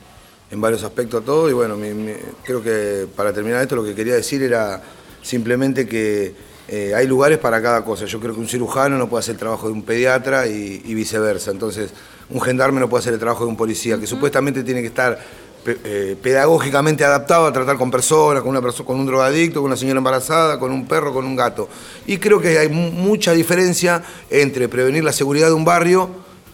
en 0.51 0.61
varios 0.61 0.83
aspectos 0.83 1.21
a 1.21 1.25
todo 1.25 1.49
y 1.49 1.53
bueno, 1.53 1.75
mi- 1.77 1.93
mi- 1.93 2.13
creo 2.43 2.61
que 2.61 3.07
para 3.15 3.31
terminar 3.33 3.61
esto 3.61 3.75
lo 3.75 3.83
que 3.83 3.93
quería 3.95 4.15
decir 4.15 4.41
era 4.43 4.81
simplemente 5.21 5.87
que 5.87 6.33
eh, 6.67 6.93
hay 6.95 7.07
lugares 7.07 7.37
para 7.39 7.61
cada 7.61 7.83
cosa. 7.83 8.05
Yo 8.05 8.19
creo 8.19 8.33
que 8.33 8.39
un 8.39 8.47
cirujano 8.47 8.97
no 8.97 9.09
puede 9.09 9.21
hacer 9.21 9.33
el 9.33 9.39
trabajo 9.39 9.67
de 9.67 9.73
un 9.73 9.81
pediatra 9.83 10.45
y, 10.47 10.81
y 10.85 10.93
viceversa. 10.93 11.49
Entonces, 11.51 11.91
un 12.29 12.39
gendarme 12.41 12.79
no 12.79 12.87
puede 12.87 13.01
hacer 13.01 13.13
el 13.13 13.19
trabajo 13.19 13.43
de 13.43 13.49
un 13.49 13.57
policía, 13.57 13.99
que 13.99 14.05
supuestamente 14.05 14.63
tiene 14.63 14.81
que 14.81 14.87
estar 14.87 15.17
eh, 15.65 16.15
pedagógicamente 16.21 17.03
adaptado 17.03 17.45
a 17.47 17.51
tratar 17.53 17.75
con 17.77 17.89
personas, 17.89 18.41
con 18.43 18.51
una 18.51 18.61
persona, 18.61 18.85
con 18.85 18.99
un 18.99 19.05
drogadicto, 19.07 19.61
con 19.61 19.69
una 19.71 19.77
señora 19.77 19.97
embarazada, 19.97 20.59
con 20.59 20.71
un 20.71 20.87
perro, 20.87 21.11
con 21.11 21.25
un 21.25 21.35
gato. 21.35 21.67
Y 22.05 22.17
creo 22.17 22.39
que 22.39 22.57
hay 22.59 22.69
mu- 22.69 22.91
mucha 22.91 23.33
diferencia 23.33 24.03
entre 24.29 24.69
prevenir 24.69 25.03
la 25.03 25.11
seguridad 25.11 25.47
de 25.47 25.53
un 25.53 25.65
barrio 25.65 26.09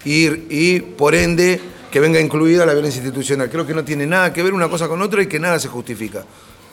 y, 0.05 0.27
y 0.49 0.79
por 0.81 1.15
ende 1.15 1.59
que 1.91 1.99
venga 1.99 2.19
incluida 2.19 2.65
la 2.65 2.73
violencia 2.73 2.99
institucional. 3.01 3.49
Creo 3.49 3.65
que 3.65 3.73
no 3.73 3.83
tiene 3.83 4.05
nada 4.05 4.31
que 4.31 4.43
ver 4.43 4.53
una 4.53 4.69
cosa 4.69 4.87
con 4.87 5.01
otra 5.01 5.21
y 5.23 5.27
que 5.27 5.39
nada 5.39 5.59
se 5.59 5.67
justifica. 5.67 6.25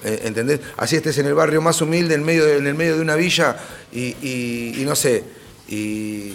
Eh, 0.05 0.23
¿Entendés? 0.25 0.61
Así 0.77 0.97
estés 0.97 1.17
en 1.19 1.27
el 1.27 1.35
barrio 1.35 1.63
más 1.63 1.81
humilde, 1.81 2.15
en, 2.15 2.25
medio 2.25 2.45
de- 2.45 2.57
en 2.59 2.67
el 2.67 2.75
medio 2.75 2.97
de 2.97 3.03
una 3.03 3.15
villa 3.15 3.57
y, 3.93 4.75
no 4.85 4.97
sé, 4.97 5.23
y, 5.69 6.35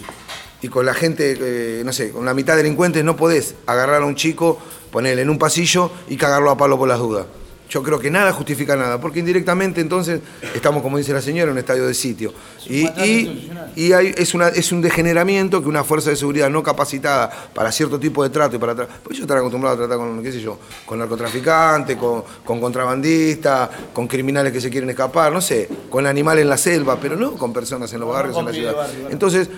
y 0.62 0.68
con 0.68 0.86
la 0.86 0.94
gente, 0.94 1.36
eh, 1.38 1.82
no 1.84 1.92
sé, 1.92 2.10
con 2.10 2.24
la 2.24 2.32
mitad 2.32 2.56
delincuentes 2.56 3.04
no 3.04 3.14
podés 3.16 3.54
agarrar 3.66 4.02
a 4.02 4.06
un 4.06 4.14
chico, 4.16 4.58
ponerle 4.90 5.20
en 5.22 5.28
un 5.28 5.38
pasillo 5.38 5.90
y 6.08 6.16
cagarlo 6.16 6.50
a 6.50 6.56
palo 6.56 6.78
por 6.78 6.88
las 6.88 6.98
dudas. 6.98 7.26
Yo 7.68 7.82
creo 7.82 7.98
que 7.98 8.10
nada 8.10 8.32
justifica 8.32 8.76
nada, 8.76 8.98
porque 8.98 9.18
indirectamente 9.18 9.82
entonces 9.82 10.20
estamos, 10.54 10.82
como 10.82 10.96
dice 10.96 11.12
la 11.12 11.20
señora, 11.20 11.48
en 11.50 11.52
un 11.52 11.58
estadio 11.58 11.86
de 11.86 11.92
sitio. 11.92 12.32
Y, 12.66 12.86
y- 13.04 13.50
y 13.76 13.92
hay- 13.92 14.14
es, 14.16 14.32
una, 14.32 14.48
es 14.48 14.72
un 14.72 14.80
degeneramiento 14.80 15.62
que 15.62 15.68
una 15.68 15.84
fuerza 15.84 16.08
de 16.08 16.16
seguridad 16.16 16.48
no 16.48 16.62
capacitada 16.62 17.30
para 17.54 17.70
cierto 17.70 18.00
tipo 18.00 18.22
de 18.22 18.30
trato 18.30 18.56
y 18.56 18.58
para 18.58 18.72
tra- 18.74 18.86
porque 19.02 19.16
ellos 19.16 19.20
están 19.24 19.36
acostumbrados 19.38 19.78
a 19.78 19.82
tratar 19.82 19.98
con, 19.98 20.22
qué 20.22 20.32
sé 20.32 20.40
yo, 20.40 20.58
con 20.86 20.98
narcotraficantes, 20.98 21.96
con, 21.98 22.24
con 22.42 22.58
contrabandistas, 22.58 23.68
con 23.92 24.08
criminales 24.08 24.50
que 24.52 24.62
se 24.62 24.70
quieren 24.70 24.88
escapar, 24.88 25.30
no 25.30 25.40
sé, 25.42 25.68
con 25.90 26.06
animales 26.06 26.42
en 26.44 26.48
la 26.48 26.56
selva, 26.56 26.98
pero 26.98 27.16
no 27.16 27.32
con 27.32 27.52
personas 27.52 27.92
en 27.92 28.00
los 28.00 28.08
barrios, 28.08 28.36
en 28.38 28.46
la 28.46 28.52
ciudad. 28.52 28.72
Entonces, 29.12 29.50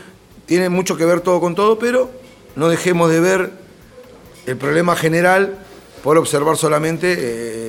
tiene 0.46 0.68
mucho 0.68 0.96
que 0.96 1.04
ver 1.04 1.20
todo 1.20 1.40
con 1.40 1.54
todo, 1.54 1.78
pero 1.78 2.10
no 2.56 2.68
dejemos 2.68 3.08
de 3.08 3.20
ver 3.20 3.52
el 4.46 4.56
problema 4.56 4.96
general 4.96 5.58
por 6.02 6.16
observar 6.18 6.56
solamente 6.56 7.14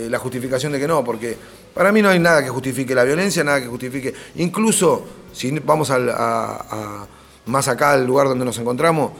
eh, 0.06 0.10
la 0.10 0.20
justificación 0.20 0.72
de 0.72 0.80
que 0.80 0.88
no, 0.88 1.04
porque 1.04 1.38
para 1.74 1.92
mí 1.92 2.02
no 2.02 2.10
hay 2.10 2.20
nada 2.20 2.44
que 2.44 2.50
justifique 2.50 2.94
la 2.96 3.04
violencia, 3.04 3.44
nada 3.44 3.62
que 3.62 3.68
justifique, 3.68 4.14
incluso 4.36 5.06
si 5.34 5.52
vamos 5.60 5.90
al- 5.92 6.10
a- 6.10 7.08
más 7.46 7.68
acá 7.68 7.92
al 7.94 8.06
lugar 8.06 8.28
donde 8.28 8.46
nos 8.46 8.58
encontramos, 8.60 9.12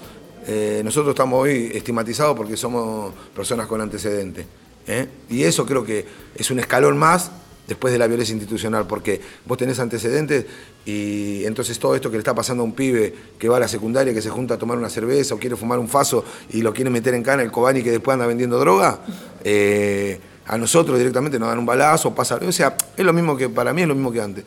eh, 0.48 0.82
nosotros 0.84 1.14
estamos 1.14 1.42
hoy 1.42 1.72
estigmatizados 1.74 2.36
porque 2.36 2.56
somos 2.58 3.14
personas 3.36 3.68
con 3.68 3.82
antecedentes. 3.82 4.46
¿eh? 4.88 5.08
Y 5.30 5.44
eso 5.44 5.66
creo 5.66 5.84
que 5.84 6.06
es 6.36 6.50
un 6.52 6.60
escalón 6.60 6.98
más 6.98 7.32
después 7.68 7.94
de 7.94 8.00
la 8.00 8.08
violencia 8.08 8.34
institucional, 8.34 8.86
porque 8.88 9.22
vos 9.46 9.58
tenés 9.58 9.80
antecedentes 9.80 10.46
y 10.86 11.46
entonces 11.46 11.78
todo 11.80 11.96
esto 11.96 12.10
que 12.10 12.18
le 12.18 12.22
está 12.22 12.34
pasando 12.34 12.64
a 12.64 12.66
un 12.66 12.74
pibe 12.74 13.14
que 13.38 13.48
va 13.48 13.58
a 13.58 13.60
la 13.60 13.68
secundaria, 13.68 14.14
que 14.14 14.22
se 14.22 14.30
junta 14.30 14.56
a 14.56 14.58
tomar 14.58 14.78
una 14.78 14.90
cerveza 14.90 15.36
o 15.36 15.38
quiere 15.38 15.56
fumar 15.56 15.80
un 15.80 15.88
faso 15.88 16.26
y 16.50 16.62
lo 16.62 16.74
quiere 16.74 16.90
meter 16.90 17.14
en 17.14 17.24
cana 17.24 17.44
el 17.44 17.52
Cobani 17.52 17.84
que 17.84 17.92
después 17.92 18.14
anda 18.14 18.26
vendiendo 18.26 18.60
droga, 18.60 19.00
eh, 19.44 20.20
a 20.48 20.58
nosotros 20.58 20.98
directamente 20.98 21.40
nos 21.40 21.50
dan 21.50 21.60
un 21.60 21.66
balazo, 21.66 22.14
pasa, 22.14 22.36
o 22.36 22.52
sea, 22.52 22.76
es 22.98 23.06
lo 23.06 23.14
mismo 23.14 23.38
que 23.38 23.48
para 23.48 23.74
mí 23.74 23.84
es 23.84 23.88
lo 23.88 23.96
mismo 23.96 24.12
que 24.12 24.22
antes. 24.22 24.44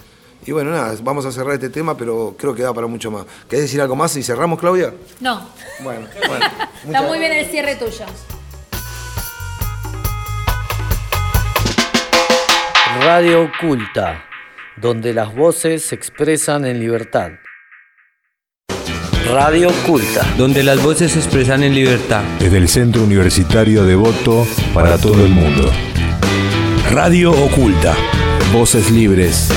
Y 0.46 0.52
bueno, 0.52 0.70
nada, 0.70 0.94
vamos 1.02 1.24
a 1.24 1.32
cerrar 1.32 1.54
este 1.54 1.70
tema, 1.70 1.96
pero 1.96 2.34
creo 2.38 2.54
que 2.54 2.62
da 2.62 2.74
para 2.74 2.86
mucho 2.86 3.10
más. 3.10 3.24
¿Querés 3.48 3.64
decir 3.64 3.80
algo 3.80 3.96
más 3.96 4.14
y 4.16 4.22
cerramos, 4.22 4.58
Claudia? 4.58 4.92
No, 5.20 5.48
Bueno, 5.82 6.06
bueno. 6.28 6.46
está 6.84 7.02
muy 7.02 7.18
bien 7.18 7.32
el 7.32 7.46
cierre 7.46 7.76
tuyo. 7.76 8.04
Radio 13.06 13.42
Oculta, 13.42 14.24
donde 14.80 15.12
las 15.12 15.34
voces 15.36 15.84
se 15.84 15.94
expresan 15.94 16.64
en 16.64 16.80
libertad. 16.80 17.32
Radio 19.30 19.68
Oculta. 19.68 20.26
Donde 20.38 20.62
las 20.62 20.82
voces 20.82 21.12
se 21.12 21.18
expresan 21.18 21.62
en 21.64 21.74
libertad. 21.74 22.22
Desde 22.38 22.56
el 22.56 22.66
Centro 22.66 23.04
Universitario 23.04 23.84
de 23.84 23.94
Voto 23.94 24.46
para 24.72 24.96
todo 24.96 25.22
el 25.22 25.32
mundo. 25.32 25.70
Radio 26.92 27.32
Oculta. 27.32 27.94
Voces 28.54 28.90
libres. 28.90 29.50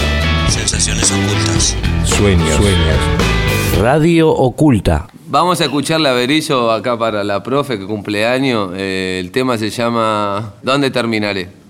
Sensaciones 0.49 1.09
ocultas. 1.09 1.77
Sueños. 2.03 2.53
Sueños. 2.53 3.79
Radio 3.79 4.27
Oculta. 4.27 5.07
Vamos 5.27 5.61
a 5.61 5.65
escuchar 5.65 6.01
la 6.01 6.11
Berizo 6.11 6.69
acá 6.69 6.99
para 6.99 7.23
la 7.23 7.41
profe 7.43 7.79
que 7.79 7.85
cumpleaños. 7.85 8.71
Eh, 8.75 9.21
el 9.23 9.31
tema 9.31 9.57
se 9.57 9.69
llama 9.69 10.55
¿Dónde 10.61 10.91
terminaré? 10.91 11.66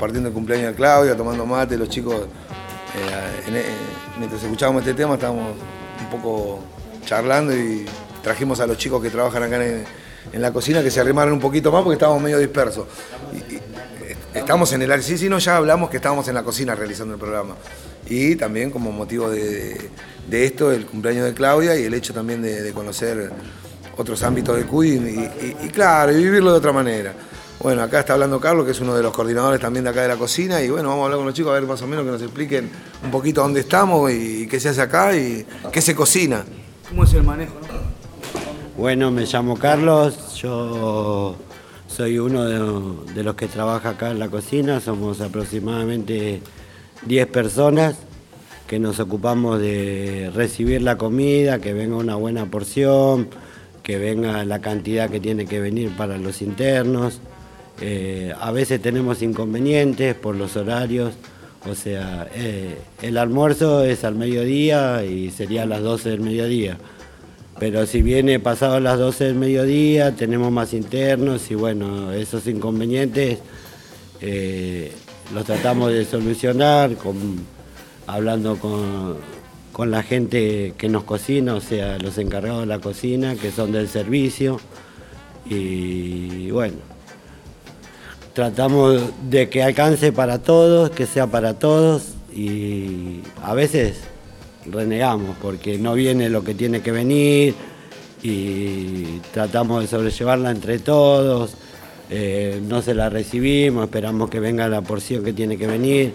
Compartiendo 0.00 0.28
el 0.30 0.34
cumpleaños 0.34 0.68
de 0.68 0.74
Claudia, 0.76 1.14
tomando 1.14 1.44
mate, 1.44 1.76
los 1.76 1.90
chicos, 1.90 2.22
eh, 2.96 3.50
eh, 3.54 3.64
mientras 4.18 4.42
escuchábamos 4.42 4.80
este 4.80 4.94
tema 4.94 5.12
estábamos 5.14 5.54
un 6.00 6.10
poco 6.10 6.60
charlando 7.04 7.54
y 7.54 7.84
trajimos 8.22 8.60
a 8.60 8.66
los 8.66 8.78
chicos 8.78 9.02
que 9.02 9.10
trabajan 9.10 9.42
acá 9.42 9.62
en, 9.62 9.84
en 10.32 10.40
la 10.40 10.54
cocina 10.54 10.82
que 10.82 10.90
se 10.90 11.00
arrimaron 11.00 11.34
un 11.34 11.38
poquito 11.38 11.70
más 11.70 11.82
porque 11.82 11.96
estábamos 11.96 12.22
medio 12.22 12.38
dispersos. 12.38 12.86
Y- 13.34 13.56
eh, 13.56 14.16
estamos 14.32 14.72
en 14.72 14.80
el 14.80 14.90
área, 14.90 15.04
sí, 15.04 15.18
sí, 15.18 15.28
no, 15.28 15.38
ya 15.38 15.58
hablamos 15.58 15.90
que 15.90 15.96
estábamos 15.98 16.26
en 16.28 16.34
la 16.34 16.42
cocina 16.44 16.74
realizando 16.74 17.12
el 17.12 17.20
programa. 17.20 17.56
Y 18.08 18.36
también 18.36 18.70
como 18.70 18.92
motivo 18.92 19.28
de, 19.28 19.90
de 20.30 20.46
esto, 20.46 20.72
el 20.72 20.86
cumpleaños 20.86 21.26
de 21.26 21.34
Claudia 21.34 21.76
y 21.78 21.84
el 21.84 21.92
hecho 21.92 22.14
también 22.14 22.40
de, 22.40 22.72
conocer 22.72 23.30
otros 23.98 24.22
ámbitos 24.22 24.56
de 24.56 24.64
CUI 24.64 24.92
y 25.62 25.68
claro, 25.68 26.10
y 26.10 26.16
vivirlo 26.16 26.52
de 26.52 26.56
otra 26.56 26.72
manera. 26.72 27.12
Bueno, 27.62 27.82
acá 27.82 28.00
está 28.00 28.14
hablando 28.14 28.40
Carlos, 28.40 28.64
que 28.64 28.70
es 28.70 28.80
uno 28.80 28.94
de 28.94 29.02
los 29.02 29.12
coordinadores 29.12 29.60
también 29.60 29.84
de 29.84 29.90
acá 29.90 30.00
de 30.00 30.08
la 30.08 30.16
cocina, 30.16 30.62
y 30.62 30.70
bueno, 30.70 30.88
vamos 30.88 31.02
a 31.02 31.04
hablar 31.04 31.18
con 31.18 31.26
los 31.26 31.34
chicos 31.34 31.50
a 31.50 31.54
ver 31.54 31.64
más 31.64 31.82
o 31.82 31.86
menos 31.86 32.06
que 32.06 32.10
nos 32.10 32.22
expliquen 32.22 32.70
un 33.04 33.10
poquito 33.10 33.42
dónde 33.42 33.60
estamos 33.60 34.10
y 34.10 34.46
qué 34.46 34.58
se 34.58 34.70
hace 34.70 34.80
acá 34.80 35.14
y 35.14 35.44
qué 35.70 35.82
se 35.82 35.94
cocina. 35.94 36.42
¿Cómo 36.88 37.04
es 37.04 37.12
el 37.12 37.22
manejo? 37.22 37.52
Bueno, 38.78 39.10
me 39.10 39.26
llamo 39.26 39.58
Carlos, 39.58 40.36
yo 40.36 41.36
soy 41.86 42.18
uno 42.18 42.46
de, 42.46 43.12
de 43.12 43.22
los 43.22 43.34
que 43.34 43.46
trabaja 43.46 43.90
acá 43.90 44.10
en 44.10 44.20
la 44.20 44.30
cocina, 44.30 44.80
somos 44.80 45.20
aproximadamente 45.20 46.40
10 47.04 47.26
personas 47.26 47.96
que 48.66 48.78
nos 48.78 49.00
ocupamos 49.00 49.60
de 49.60 50.32
recibir 50.34 50.80
la 50.80 50.96
comida, 50.96 51.58
que 51.58 51.74
venga 51.74 51.96
una 51.96 52.14
buena 52.14 52.46
porción, 52.46 53.28
que 53.82 53.98
venga 53.98 54.46
la 54.46 54.62
cantidad 54.62 55.10
que 55.10 55.20
tiene 55.20 55.44
que 55.44 55.60
venir 55.60 55.94
para 55.94 56.16
los 56.16 56.40
internos. 56.40 57.20
Eh, 57.80 58.32
a 58.38 58.50
veces 58.52 58.80
tenemos 58.82 59.22
inconvenientes 59.22 60.14
por 60.14 60.36
los 60.36 60.56
horarios, 60.56 61.14
o 61.68 61.74
sea, 61.74 62.28
eh, 62.34 62.76
el 63.02 63.16
almuerzo 63.18 63.84
es 63.84 64.04
al 64.04 64.14
mediodía 64.16 65.04
y 65.04 65.30
sería 65.30 65.62
a 65.62 65.66
las 65.66 65.82
12 65.82 66.10
del 66.10 66.20
mediodía. 66.20 66.76
Pero 67.58 67.84
si 67.86 68.00
viene 68.02 68.38
pasado 68.40 68.80
las 68.80 68.98
12 68.98 69.24
del 69.24 69.34
mediodía, 69.34 70.14
tenemos 70.16 70.50
más 70.50 70.72
internos 70.72 71.50
y 71.50 71.54
bueno, 71.54 72.12
esos 72.12 72.46
inconvenientes 72.46 73.38
eh, 74.22 74.92
los 75.34 75.44
tratamos 75.44 75.92
de 75.92 76.04
solucionar 76.04 76.94
con- 76.96 77.40
hablando 78.06 78.56
con, 78.56 79.16
con 79.72 79.90
la 79.90 80.02
gente 80.02 80.74
que 80.78 80.88
nos 80.88 81.04
cocina, 81.04 81.54
o 81.54 81.60
sea, 81.60 81.98
los 81.98 82.18
encargados 82.18 82.60
de 82.60 82.66
la 82.66 82.78
cocina, 82.78 83.34
que 83.36 83.50
son 83.50 83.72
del 83.72 83.88
servicio. 83.88 84.58
Y 85.46 86.50
bueno, 86.50 86.76
tratamos 88.32 89.00
de 89.28 89.48
que 89.48 89.62
alcance 89.62 90.12
para 90.12 90.38
todos, 90.38 90.90
que 90.90 91.06
sea 91.06 91.26
para 91.26 91.54
todos 91.54 92.14
y 92.32 93.20
a 93.42 93.54
veces 93.54 93.98
renegamos 94.66 95.36
porque 95.42 95.78
no 95.78 95.94
viene 95.94 96.28
lo 96.28 96.44
que 96.44 96.54
tiene 96.54 96.80
que 96.80 96.92
venir 96.92 97.54
y 98.22 99.18
tratamos 99.32 99.82
de 99.82 99.88
sobrellevarla 99.88 100.50
entre 100.50 100.78
todos, 100.78 101.54
eh, 102.10 102.60
no 102.66 102.82
se 102.82 102.94
la 102.94 103.08
recibimos, 103.08 103.84
esperamos 103.84 104.30
que 104.30 104.40
venga 104.40 104.68
la 104.68 104.82
porción 104.82 105.24
que 105.24 105.32
tiene 105.32 105.56
que 105.56 105.66
venir, 105.66 106.12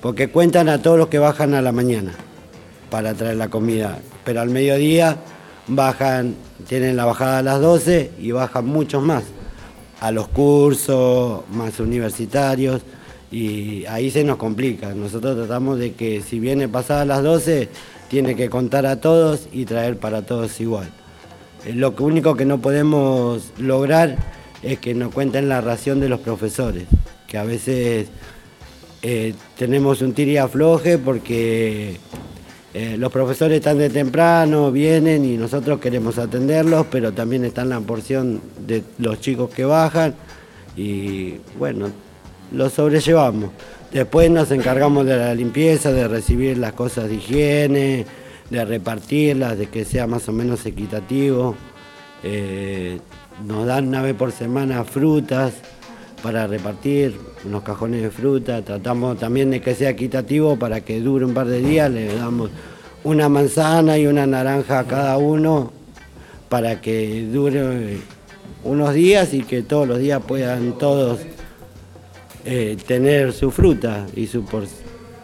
porque 0.00 0.28
cuentan 0.28 0.68
a 0.68 0.82
todos 0.82 0.98
los 0.98 1.08
que 1.08 1.18
bajan 1.18 1.54
a 1.54 1.62
la 1.62 1.72
mañana 1.72 2.12
para 2.90 3.14
traer 3.14 3.36
la 3.36 3.48
comida, 3.48 3.98
pero 4.24 4.40
al 4.40 4.50
mediodía 4.50 5.16
bajan, 5.66 6.36
tienen 6.68 6.96
la 6.96 7.06
bajada 7.06 7.38
a 7.38 7.42
las 7.42 7.60
12 7.60 8.12
y 8.20 8.30
bajan 8.30 8.66
muchos 8.66 9.02
más 9.02 9.24
a 10.06 10.12
los 10.12 10.28
cursos 10.28 11.42
más 11.50 11.80
universitarios 11.80 12.82
y 13.32 13.84
ahí 13.86 14.08
se 14.12 14.22
nos 14.22 14.36
complica. 14.36 14.94
Nosotros 14.94 15.36
tratamos 15.36 15.80
de 15.80 15.94
que 15.94 16.22
si 16.22 16.38
viene 16.38 16.68
pasada 16.68 17.04
las 17.04 17.24
12, 17.24 17.68
tiene 18.08 18.36
que 18.36 18.48
contar 18.48 18.86
a 18.86 19.00
todos 19.00 19.48
y 19.52 19.64
traer 19.64 19.98
para 19.98 20.22
todos 20.22 20.60
igual. 20.60 20.88
Eh, 21.64 21.72
Lo 21.72 21.92
único 21.98 22.36
que 22.36 22.44
no 22.44 22.60
podemos 22.60 23.52
lograr 23.58 24.16
es 24.62 24.78
que 24.78 24.94
nos 24.94 25.12
cuenten 25.12 25.48
la 25.48 25.60
ración 25.60 25.98
de 25.98 26.08
los 26.08 26.20
profesores, 26.20 26.84
que 27.26 27.36
a 27.36 27.42
veces 27.42 28.06
eh, 29.02 29.34
tenemos 29.58 30.02
un 30.02 30.12
tiri 30.12 30.36
afloje 30.36 30.98
porque 30.98 31.96
eh, 32.78 32.98
los 32.98 33.10
profesores 33.10 33.56
están 33.56 33.78
de 33.78 33.88
temprano, 33.88 34.70
vienen 34.70 35.24
y 35.24 35.38
nosotros 35.38 35.80
queremos 35.80 36.18
atenderlos, 36.18 36.84
pero 36.90 37.10
también 37.10 37.46
está 37.46 37.64
la 37.64 37.80
porción 37.80 38.42
de 38.66 38.82
los 38.98 39.18
chicos 39.18 39.48
que 39.48 39.64
bajan 39.64 40.14
y 40.76 41.36
bueno, 41.58 41.86
lo 42.52 42.68
sobrellevamos. 42.68 43.48
Después 43.90 44.30
nos 44.30 44.50
encargamos 44.50 45.06
de 45.06 45.16
la 45.16 45.34
limpieza, 45.34 45.90
de 45.90 46.06
recibir 46.06 46.58
las 46.58 46.74
cosas 46.74 47.08
de 47.08 47.14
higiene, 47.14 48.04
de 48.50 48.64
repartirlas, 48.66 49.56
de 49.56 49.68
que 49.68 49.86
sea 49.86 50.06
más 50.06 50.28
o 50.28 50.32
menos 50.32 50.66
equitativo. 50.66 51.54
Eh, 52.22 53.00
nos 53.46 53.66
dan 53.66 53.88
una 53.88 54.02
vez 54.02 54.14
por 54.14 54.32
semana 54.32 54.84
frutas 54.84 55.54
para 56.26 56.48
repartir, 56.48 57.16
unos 57.44 57.62
cajones 57.62 58.02
de 58.02 58.10
fruta. 58.10 58.60
Tratamos 58.60 59.16
también 59.16 59.48
de 59.52 59.60
que 59.60 59.76
sea 59.76 59.90
equitativo 59.90 60.58
para 60.58 60.80
que 60.80 60.98
dure 60.98 61.24
un 61.24 61.32
par 61.32 61.46
de 61.46 61.60
días. 61.60 61.88
Le 61.88 62.16
damos 62.16 62.50
una 63.04 63.28
manzana 63.28 63.96
y 63.96 64.08
una 64.08 64.26
naranja 64.26 64.80
a 64.80 64.84
cada 64.88 65.18
uno 65.18 65.70
para 66.48 66.80
que 66.80 67.28
dure 67.32 67.98
unos 68.64 68.92
días 68.92 69.34
y 69.34 69.44
que 69.44 69.62
todos 69.62 69.86
los 69.86 70.00
días 70.00 70.20
puedan 70.26 70.76
todos 70.78 71.20
eh, 72.44 72.76
tener 72.88 73.32
su 73.32 73.52
fruta 73.52 74.04
y 74.16 74.26
su 74.26 74.44
porción. 74.44 74.80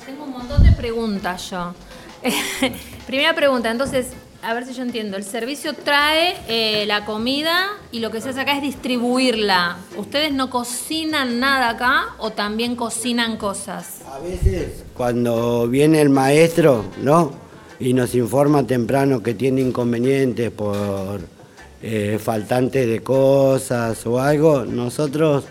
Tengo 0.06 0.22
un 0.22 0.30
montón 0.30 0.62
de 0.62 0.70
preguntas 0.70 1.50
yo. 1.50 1.74
Primera 3.08 3.34
pregunta, 3.34 3.72
entonces, 3.72 4.06
a 4.42 4.54
ver 4.54 4.66
si 4.66 4.74
yo 4.74 4.82
entiendo. 4.82 5.16
El 5.16 5.24
servicio 5.24 5.72
trae 5.72 6.34
eh, 6.48 6.84
la 6.86 7.04
comida 7.04 7.68
y 7.92 8.00
lo 8.00 8.10
que 8.10 8.20
se 8.20 8.30
hace 8.30 8.40
acá 8.40 8.56
es 8.56 8.62
distribuirla. 8.62 9.76
¿Ustedes 9.96 10.32
no 10.32 10.50
cocinan 10.50 11.38
nada 11.38 11.70
acá 11.70 12.16
o 12.18 12.30
también 12.30 12.74
cocinan 12.74 13.36
cosas? 13.36 14.00
A 14.12 14.18
veces 14.18 14.84
cuando 14.94 15.68
viene 15.68 16.00
el 16.00 16.10
maestro, 16.10 16.84
¿no? 17.02 17.32
Y 17.78 17.94
nos 17.94 18.14
informa 18.14 18.66
temprano 18.66 19.22
que 19.22 19.34
tiene 19.34 19.60
inconvenientes 19.60 20.50
por 20.50 21.20
eh, 21.80 22.18
faltantes 22.20 22.86
de 22.86 23.00
cosas 23.00 24.04
o 24.06 24.20
algo, 24.20 24.64
nosotros 24.64 25.44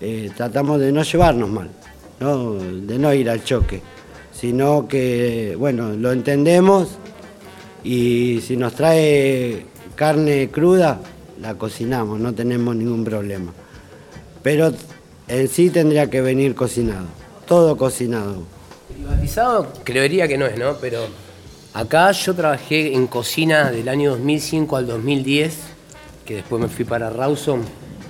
eh, 0.00 0.30
tratamos 0.36 0.80
de 0.80 0.92
no 0.92 1.02
llevarnos 1.02 1.48
mal, 1.48 1.70
¿no? 2.20 2.54
De 2.54 2.98
no 2.98 3.12
ir 3.12 3.30
al 3.30 3.42
choque, 3.44 3.82
sino 4.32 4.86
que, 4.86 5.54
bueno, 5.58 5.92
lo 5.92 6.12
entendemos 6.12 6.98
y 7.84 8.40
si 8.40 8.56
nos 8.56 8.74
trae 8.74 9.66
carne 9.94 10.48
cruda, 10.50 11.00
la 11.40 11.54
cocinamos, 11.54 12.18
no 12.20 12.34
tenemos 12.34 12.74
ningún 12.74 13.04
problema. 13.04 13.52
Pero 14.42 14.72
en 15.28 15.48
sí 15.48 15.70
tendría 15.70 16.08
que 16.08 16.20
venir 16.20 16.54
cocinado, 16.54 17.06
todo 17.46 17.76
cocinado. 17.76 18.42
Privatizado, 18.92 19.72
creería 19.84 20.26
que 20.26 20.38
no 20.38 20.46
es, 20.46 20.58
¿no? 20.58 20.76
Pero 20.80 21.06
acá 21.74 22.12
yo 22.12 22.34
trabajé 22.34 22.94
en 22.94 23.06
cocina 23.06 23.70
del 23.70 23.88
año 23.88 24.12
2005 24.12 24.76
al 24.76 24.86
2010, 24.86 25.56
que 26.24 26.36
después 26.36 26.60
me 26.60 26.68
fui 26.68 26.84
para 26.84 27.10
Rawson, 27.10 27.62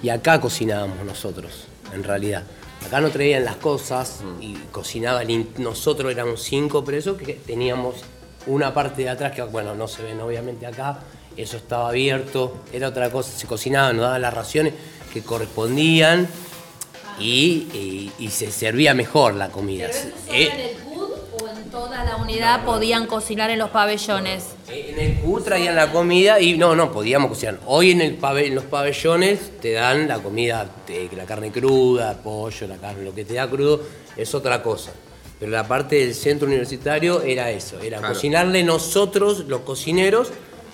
y 0.03 0.11
acá 0.11 0.41
cocinábamos 0.41 1.05
nosotros, 1.05 1.67
en 1.93 2.05
realidad. 2.05 2.45
Acá 2.87 3.01
no 3.01 3.11
traían 3.11 3.45
las 3.45 3.57
cosas 3.57 4.21
y 4.41 4.55
cocinaban, 4.71 5.27
nosotros 5.59 6.13
éramos 6.13 6.43
cinco 6.43 6.85
presos 6.85 7.21
que 7.21 7.35
teníamos 7.35 7.97
una 8.49 8.75
parte 8.75 9.03
de 9.03 9.09
atrás 9.11 9.33
que, 9.33 9.43
bueno, 9.43 9.75
no 9.75 9.87
se 9.89 10.03
ven 10.03 10.21
obviamente 10.21 10.67
acá, 10.67 10.99
eso 11.37 11.57
estaba 11.57 11.89
abierto, 11.91 12.57
era 12.73 12.89
otra 12.89 13.11
cosa, 13.11 13.31
se 13.39 13.47
cocinaba, 13.47 13.93
nos 13.93 14.03
daban 14.03 14.23
las 14.23 14.35
raciones 14.35 14.75
que 15.13 15.23
correspondían 15.23 16.27
y, 17.19 17.69
y- 17.75 18.13
y 18.19 18.29
se 18.31 18.51
servía 18.51 18.95
mejor 18.95 19.35
la 19.35 19.49
comida. 19.49 19.87
Eh, 20.31 20.51
¿En 20.53 20.61
el 20.61 20.77
CUD 20.85 21.11
o 21.43 21.49
en 21.49 21.71
toda 21.71 22.05
la 22.05 22.17
unidad 22.17 22.65
podían 22.65 23.07
cocinar 23.07 23.51
en 23.51 23.59
los 23.59 23.71
pabellones? 23.71 24.45
En 24.69 24.99
el 24.99 25.21
CU 25.21 25.41
traían 25.41 25.75
la 25.77 25.91
comida 25.91 26.41
y 26.41 26.57
no, 26.59 26.75
no, 26.77 26.93
podíamos 26.93 27.31
cocinar. 27.31 27.59
Hoy 27.67 27.91
en, 27.93 28.01
el 28.01 28.21
pabell- 28.21 28.47
en 28.49 28.55
los 28.55 28.65
pabellones 28.65 29.61
te 29.61 29.73
dan 29.73 30.07
la 30.09 30.19
comida, 30.19 30.67
te- 30.87 31.09
la 31.17 31.25
carne 31.25 31.51
cruda, 31.51 32.15
pollo, 32.23 32.67
la 32.67 32.77
carne, 32.77 33.05
lo 33.05 33.15
que 33.15 33.25
te 33.25 33.35
da 33.35 33.49
crudo 33.49 33.81
es 34.17 34.35
otra 34.35 34.63
cosa. 34.63 34.93
Pero 35.39 35.53
la 35.53 35.67
parte 35.69 35.97
del 35.97 36.15
centro 36.15 36.49
universitario 36.49 37.23
era 37.23 37.51
eso, 37.51 37.79
era 37.81 37.99
Claro. 37.99 38.15
cocinarle 38.15 38.63
nosotros, 38.65 39.45
los 39.47 39.61
cocineros, 39.61 40.31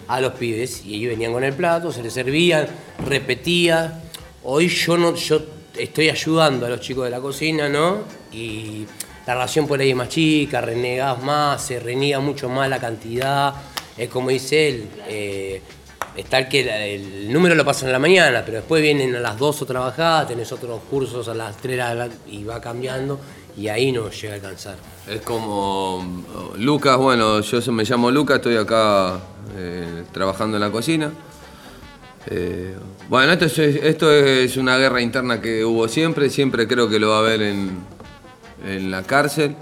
a 0.08 0.20
los 0.20 0.32
pibes. 0.34 0.84
Y 0.84 0.96
ellos 0.96 1.10
venían 1.10 1.32
con 1.32 1.44
el 1.44 1.52
plato, 1.52 1.92
se 1.92 2.02
les 2.02 2.12
servían, 2.12 2.66
repetía. 3.06 4.00
Hoy 4.42 4.68
yo 4.68 4.96
no, 4.96 5.14
yo 5.14 5.40
estoy 5.76 6.08
ayudando 6.08 6.66
a 6.66 6.68
los 6.70 6.80
chicos 6.80 7.04
de 7.04 7.10
la 7.10 7.20
cocina, 7.20 7.68
¿no? 7.68 7.98
Y 8.32 8.86
la 9.26 9.34
ración 9.34 9.66
por 9.66 9.80
ahí 9.80 9.90
es 9.90 9.96
más 9.96 10.08
chica, 10.08 10.60
renegás 10.60 11.22
más, 11.22 11.64
se 11.66 11.78
reniega 11.80 12.20
mucho 12.20 12.48
más 12.48 12.68
la 12.68 12.78
cantidad. 12.78 13.54
Es 13.96 14.08
como 14.08 14.30
dice 14.30 14.68
él, 14.68 14.88
eh, 15.08 15.60
está 16.16 16.38
el 16.38 16.48
que 16.48 16.94
el 16.94 17.32
número 17.32 17.54
lo 17.54 17.64
pasan 17.64 17.88
en 17.88 17.92
la 17.92 17.98
mañana, 17.98 18.42
pero 18.44 18.58
después 18.58 18.82
vienen 18.82 19.14
a 19.16 19.20
las 19.20 19.38
2 19.38 19.62
o 19.62 19.66
trabajar, 19.66 20.26
tenés 20.26 20.50
otros 20.52 20.80
cursos 20.90 21.26
a 21.28 21.34
las 21.34 21.56
3 21.58 21.76
de 21.76 21.94
la- 21.94 22.08
y 22.30 22.44
va 22.44 22.60
cambiando 22.60 23.18
y 23.56 23.68
ahí 23.68 23.92
no 23.92 24.10
llega 24.10 24.32
a 24.32 24.36
alcanzar. 24.36 24.76
Es 25.08 25.20
como 25.20 26.24
Lucas, 26.58 26.96
bueno, 26.96 27.40
yo 27.40 27.72
me 27.72 27.84
llamo 27.84 28.10
Lucas, 28.10 28.36
estoy 28.36 28.56
acá 28.56 29.18
eh, 29.56 30.04
trabajando 30.12 30.56
en 30.56 30.60
la 30.62 30.70
cocina. 30.70 31.10
Eh, 32.30 32.74
bueno, 33.08 33.32
esto 33.32 33.44
es, 33.44 33.58
esto 33.58 34.10
es 34.10 34.56
una 34.56 34.78
guerra 34.78 35.00
interna 35.02 35.40
que 35.42 35.64
hubo 35.64 35.86
siempre, 35.88 36.30
siempre 36.30 36.66
creo 36.66 36.88
que 36.88 36.98
lo 36.98 37.10
va 37.10 37.16
a 37.16 37.20
haber 37.20 37.42
en, 37.42 37.70
en 38.66 38.90
la 38.90 39.02
cárcel, 39.02 39.54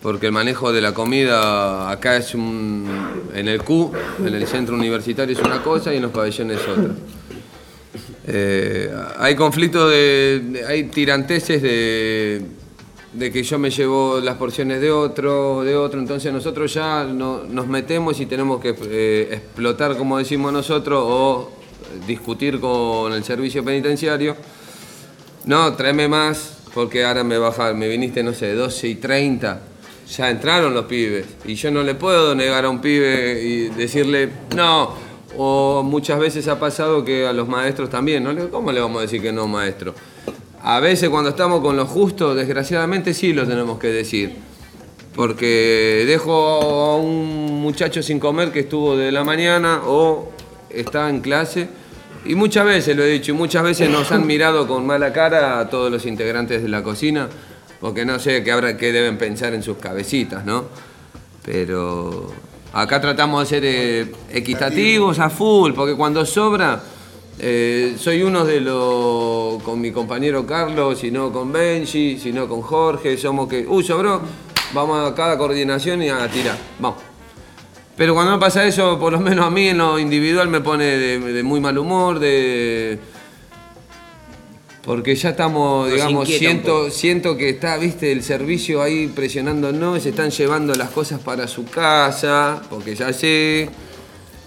porque 0.00 0.26
el 0.26 0.32
manejo 0.32 0.72
de 0.72 0.80
la 0.80 0.94
comida 0.94 1.90
acá 1.90 2.16
es 2.16 2.34
un, 2.34 2.88
en 3.34 3.48
el 3.48 3.62
Q, 3.62 3.92
en 4.26 4.34
el 4.34 4.46
centro 4.46 4.74
universitario 4.76 5.36
es 5.36 5.44
una 5.44 5.62
cosa 5.62 5.92
y 5.92 5.98
en 5.98 6.02
los 6.02 6.10
pabellones 6.10 6.58
otra. 6.66 6.94
Eh, 8.26 8.90
hay 9.18 9.34
conflictos 9.34 9.90
de- 9.90 10.64
hay 10.66 10.84
tiranteses 10.84 11.60
de, 11.60 12.42
de 13.12 13.32
que 13.32 13.42
yo 13.42 13.58
me 13.58 13.70
llevo 13.70 14.20
las 14.20 14.36
porciones 14.36 14.80
de 14.80 14.90
otro, 14.92 15.62
de 15.64 15.74
otro, 15.76 15.98
entonces 15.98 16.32
nosotros 16.32 16.72
ya 16.72 17.04
no- 17.04 17.42
nos 17.44 17.66
metemos 17.66 18.20
y 18.20 18.26
tenemos 18.26 18.60
que 18.60 18.74
eh, 18.84 19.28
explotar, 19.32 19.96
como 19.96 20.18
decimos 20.18 20.52
nosotros, 20.52 21.02
o 21.04 21.50
discutir 22.06 22.60
con 22.60 23.12
el 23.12 23.24
servicio 23.24 23.64
penitenciario. 23.64 24.36
No, 25.46 25.74
tráeme 25.74 26.06
más, 26.06 26.58
porque 26.74 27.04
ahora 27.04 27.24
me 27.24 27.38
baja, 27.38 27.72
me 27.74 27.88
viniste, 27.88 28.22
no 28.22 28.32
sé, 28.32 28.54
12 28.54 28.88
y 28.88 28.94
30. 28.96 29.60
Ya 30.16 30.30
entraron 30.30 30.74
los 30.74 30.84
pibes. 30.86 31.26
Y 31.44 31.54
yo 31.54 31.70
no 31.70 31.82
le 31.82 31.94
puedo 31.94 32.34
negar 32.34 32.64
a 32.64 32.68
un 32.70 32.80
pibe 32.80 33.42
y 33.42 33.68
decirle, 33.70 34.28
no. 34.54 34.94
O 35.36 35.82
muchas 35.84 36.18
veces 36.18 36.48
ha 36.48 36.58
pasado 36.58 37.04
que 37.04 37.26
a 37.26 37.32
los 37.32 37.48
maestros 37.48 37.88
también, 37.90 38.24
¿no? 38.24 38.50
¿Cómo 38.50 38.72
le 38.72 38.80
vamos 38.80 38.98
a 38.98 39.02
decir 39.02 39.22
que 39.22 39.32
no, 39.32 39.46
maestro? 39.46 39.94
A 40.62 40.80
veces 40.80 41.08
cuando 41.08 41.30
estamos 41.30 41.60
con 41.60 41.76
lo 41.76 41.86
justo, 41.86 42.34
desgraciadamente 42.34 43.14
sí 43.14 43.32
lo 43.32 43.46
tenemos 43.46 43.78
que 43.78 43.88
decir. 43.88 44.36
Porque 45.14 46.04
dejo 46.06 46.32
a 46.32 46.96
un 46.96 47.60
muchacho 47.62 48.02
sin 48.02 48.20
comer 48.20 48.52
que 48.52 48.60
estuvo 48.60 48.96
de 48.96 49.10
la 49.10 49.24
mañana 49.24 49.82
o 49.86 50.30
está 50.68 51.08
en 51.08 51.20
clase. 51.20 51.68
Y 52.24 52.34
muchas 52.34 52.66
veces 52.66 52.96
lo 52.96 53.02
he 53.02 53.08
dicho, 53.08 53.32
y 53.32 53.34
muchas 53.34 53.62
veces 53.62 53.88
nos 53.88 54.12
han 54.12 54.26
mirado 54.26 54.68
con 54.68 54.86
mala 54.86 55.12
cara 55.12 55.58
a 55.58 55.70
todos 55.70 55.90
los 55.90 56.04
integrantes 56.04 56.62
de 56.62 56.68
la 56.68 56.82
cocina, 56.82 57.28
porque 57.80 58.04
no 58.04 58.18
sé 58.18 58.44
qué, 58.44 58.52
habrá, 58.52 58.74
deben 58.74 59.16
pensar 59.16 59.54
en 59.54 59.62
sus 59.62 59.78
cabecitas, 59.78 60.44
¿no? 60.44 60.66
Pero 61.44 62.30
acá 62.74 63.00
tratamos 63.00 63.40
de 63.40 63.46
ser 63.48 63.64
eh, 63.64 64.12
equitativos 64.32 65.18
a 65.18 65.30
full, 65.30 65.72
porque 65.72 65.94
cuando 65.94 66.26
sobra, 66.26 66.82
eh, 67.42 67.94
soy 67.98 68.22
uno 68.22 68.44
de 68.44 68.60
los, 68.60 69.62
con 69.62 69.80
mi 69.80 69.90
compañero 69.92 70.46
Carlos, 70.46 70.98
si 70.98 71.10
no 71.10 71.32
con 71.32 71.50
Benji, 71.50 72.18
si 72.18 72.32
no 72.32 72.46
con 72.46 72.60
Jorge, 72.60 73.16
somos 73.16 73.48
que, 73.48 73.66
uy, 73.66 73.82
sobró, 73.82 74.20
vamos 74.74 75.10
a 75.10 75.14
cada 75.14 75.38
coordinación 75.38 76.02
y 76.02 76.10
a 76.10 76.28
tirar, 76.28 76.58
vamos. 76.78 77.00
Pero 77.96 78.14
cuando 78.14 78.32
me 78.32 78.38
pasa 78.38 78.66
eso, 78.66 78.98
por 78.98 79.12
lo 79.12 79.20
menos 79.20 79.46
a 79.46 79.50
mí 79.50 79.68
en 79.68 79.78
lo 79.78 79.98
individual 79.98 80.48
me 80.48 80.60
pone 80.60 80.84
de, 80.84 81.18
de 81.18 81.42
muy 81.42 81.60
mal 81.60 81.78
humor, 81.78 82.18
de... 82.18 82.98
Porque 84.82 85.14
ya 85.14 85.30
estamos, 85.30 85.86
Nos 85.86 85.94
digamos, 85.94 86.28
siento, 86.28 86.90
siento 86.90 87.36
que 87.36 87.50
está, 87.50 87.76
viste, 87.76 88.12
el 88.12 88.22
servicio 88.22 88.82
ahí 88.82 89.06
presionándonos, 89.08 90.02
se 90.02 90.10
están 90.10 90.30
llevando 90.30 90.74
las 90.74 90.90
cosas 90.90 91.20
para 91.20 91.46
su 91.46 91.64
casa, 91.66 92.62
porque 92.68 92.94
ya 92.94 93.12
sé. 93.12 93.68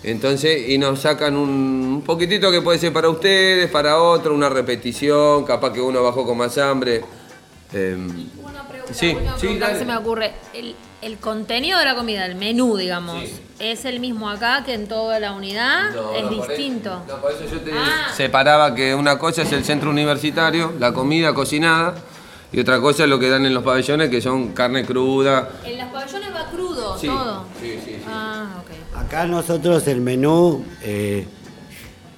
Entonces, 0.03 0.69
y 0.69 0.77
nos 0.77 0.99
sacan 0.99 1.35
un, 1.37 1.49
un 1.49 2.01
poquitito 2.05 2.51
que 2.51 2.61
puede 2.61 2.77
ser 2.79 2.91
para 2.91 3.09
ustedes, 3.09 3.69
para 3.71 3.97
otro, 4.01 4.33
una 4.33 4.49
repetición, 4.49 5.45
capaz 5.45 5.71
que 5.71 5.79
uno 5.81 6.03
bajó 6.03 6.25
con 6.25 6.37
más 6.37 6.57
hambre. 6.57 7.01
Em, 7.71 8.09
sí, 8.91 9.15
Una 9.15 9.37
sí, 9.37 9.45
pregunta 9.47 9.71
que 9.71 9.79
se 9.79 9.85
me 9.85 9.95
ocurre. 9.95 10.33
El, 10.53 10.75
el 11.01 11.17
contenido 11.17 11.79
de 11.79 11.85
la 11.85 11.95
comida, 11.95 12.25
el 12.25 12.35
menú, 12.35 12.75
digamos, 12.77 13.23
¿es 13.59 13.85
el 13.85 13.99
mismo 14.01 14.29
acá 14.29 14.63
que 14.65 14.73
en 14.73 14.87
toda 14.87 15.19
la 15.19 15.31
unidad? 15.33 15.91
No, 15.93 16.13
¿Es 16.15 16.23
no, 16.23 16.29
por 16.37 16.47
distinto? 16.49 17.01
No, 17.07 17.17
por 17.21 17.31
eso 17.31 17.45
yo 17.49 17.61
te 17.61 17.71
Ah. 17.73 18.11
separaba 18.15 18.75
que 18.75 18.93
una 18.93 19.17
cosa 19.17 19.41
es 19.43 19.51
el 19.53 19.63
centro 19.63 19.89
universitario, 19.89 20.73
la 20.79 20.93
comida 20.93 21.33
cocinada, 21.33 21.95
y 22.51 22.59
otra 22.59 22.79
cosa 22.79 23.03
es 23.05 23.09
lo 23.09 23.17
que 23.19 23.29
dan 23.29 23.45
en 23.45 23.53
los 23.53 23.63
pabellones, 23.63 24.09
que 24.09 24.21
son 24.21 24.49
carne 24.49 24.85
cruda. 24.85 25.49
En 25.65 25.77
los 25.77 25.87
pabellones 25.87 26.29
va 26.35 26.45
crudo 26.51 26.97
Sí, 26.97 27.07
todo. 27.07 27.45
sí, 27.59 27.79
sí, 27.83 27.95
Ah, 28.07 28.61
ok. 28.61 28.72
Acá 28.95 29.25
nosotros 29.25 29.87
el 29.87 30.01
menú 30.01 30.63
eh, 30.83 31.25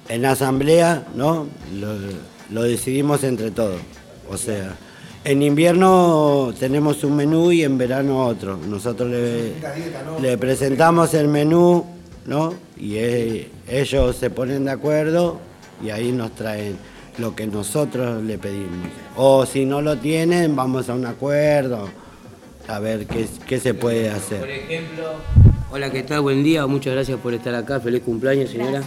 en 0.08 0.24
asamblea, 0.24 1.06
¿no? 1.14 1.46
Lo, 2.50 2.62
decidimos 2.62 3.24
entre 3.24 3.50
todos. 3.50 3.80
O 4.30 4.36
sea, 4.36 4.76
en 5.24 5.42
invierno 5.42 6.52
tenemos 6.58 7.02
un 7.04 7.16
menú 7.16 7.50
y 7.50 7.64
en 7.64 7.78
verano 7.78 8.24
otro. 8.24 8.56
Nosotros 8.56 9.10
le, 9.10 10.38
presentamos 10.38 11.14
el 11.14 11.28
menú, 11.28 11.84
¿no? 12.26 12.54
Y 12.76 12.96
eh, 12.96 13.50
ellos 13.68 14.16
se 14.16 14.30
ponen 14.30 14.66
de 14.66 14.72
acuerdo 14.72 15.38
y 15.82 15.90
ahí 15.90 16.12
nos 16.12 16.34
traen 16.34 16.76
lo 17.18 17.34
que 17.34 17.46
nosotros 17.46 18.22
le 18.22 18.38
pedimos. 18.38 18.88
O 19.16 19.46
si 19.46 19.64
no 19.64 19.80
lo 19.80 19.96
tienen, 19.96 20.54
vamos 20.54 20.88
a 20.88 20.94
un 20.94 21.06
acuerdo 21.06 21.88
a 22.68 22.78
ver 22.80 23.06
qué, 23.06 23.26
qué 23.46 23.60
se 23.60 23.74
puede 23.74 24.10
hacer. 24.10 24.40
Por 24.40 24.50
ejemplo, 24.50 25.04
hola, 25.76 25.92
¿qué 25.92 26.02
tal? 26.02 26.22
Buen 26.22 26.42
día, 26.42 26.66
muchas 26.66 26.94
gracias 26.94 27.20
por 27.20 27.34
estar 27.34 27.54
acá. 27.54 27.78
Feliz 27.80 28.00
cumpleaños, 28.00 28.48
señora. 28.48 28.82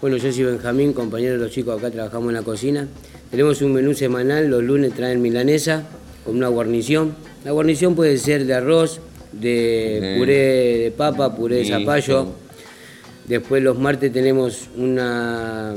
Bueno, 0.00 0.18
yo 0.18 0.30
soy 0.30 0.44
Benjamín, 0.44 0.92
compañero 0.92 1.32
de 1.32 1.40
los 1.40 1.50
chicos 1.50 1.76
acá, 1.76 1.90
trabajamos 1.90 2.28
en 2.28 2.34
la 2.34 2.42
cocina. 2.42 2.86
Tenemos 3.28 3.60
un 3.60 3.72
menú 3.72 3.92
semanal, 3.92 4.46
los 4.46 4.62
lunes 4.62 4.94
traen 4.94 5.20
milanesa 5.20 5.82
con 6.24 6.36
una 6.36 6.46
guarnición. 6.46 7.16
La 7.44 7.50
guarnición 7.50 7.96
puede 7.96 8.16
ser 8.18 8.46
de 8.46 8.54
arroz, 8.54 9.00
de 9.32 10.14
puré 10.16 10.78
de 10.78 10.90
papa, 10.96 11.34
puré 11.34 11.56
de 11.56 11.64
zapallo. 11.64 12.28
Después 13.26 13.60
los 13.60 13.76
martes 13.76 14.12
tenemos 14.12 14.68
una 14.76 15.74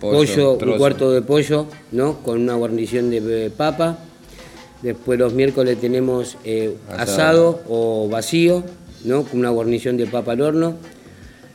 Pollo, 0.00 0.56
pollo, 0.56 0.72
un 0.72 0.78
cuarto 0.78 1.12
de 1.12 1.20
pollo, 1.20 1.66
¿no? 1.92 2.22
Con 2.22 2.40
una 2.40 2.54
guarnición 2.54 3.10
de 3.10 3.18
eh, 3.18 3.50
papa. 3.50 3.98
Después 4.80 5.18
los 5.18 5.34
miércoles 5.34 5.78
tenemos 5.78 6.38
eh, 6.42 6.74
Asado. 6.88 7.02
asado 7.02 7.62
o 7.68 8.08
vacío, 8.08 8.64
¿no? 9.04 9.24
Con 9.24 9.40
una 9.40 9.50
guarnición 9.50 9.96
de 9.96 10.06
papa 10.06 10.32
al 10.32 10.40
horno. 10.40 10.76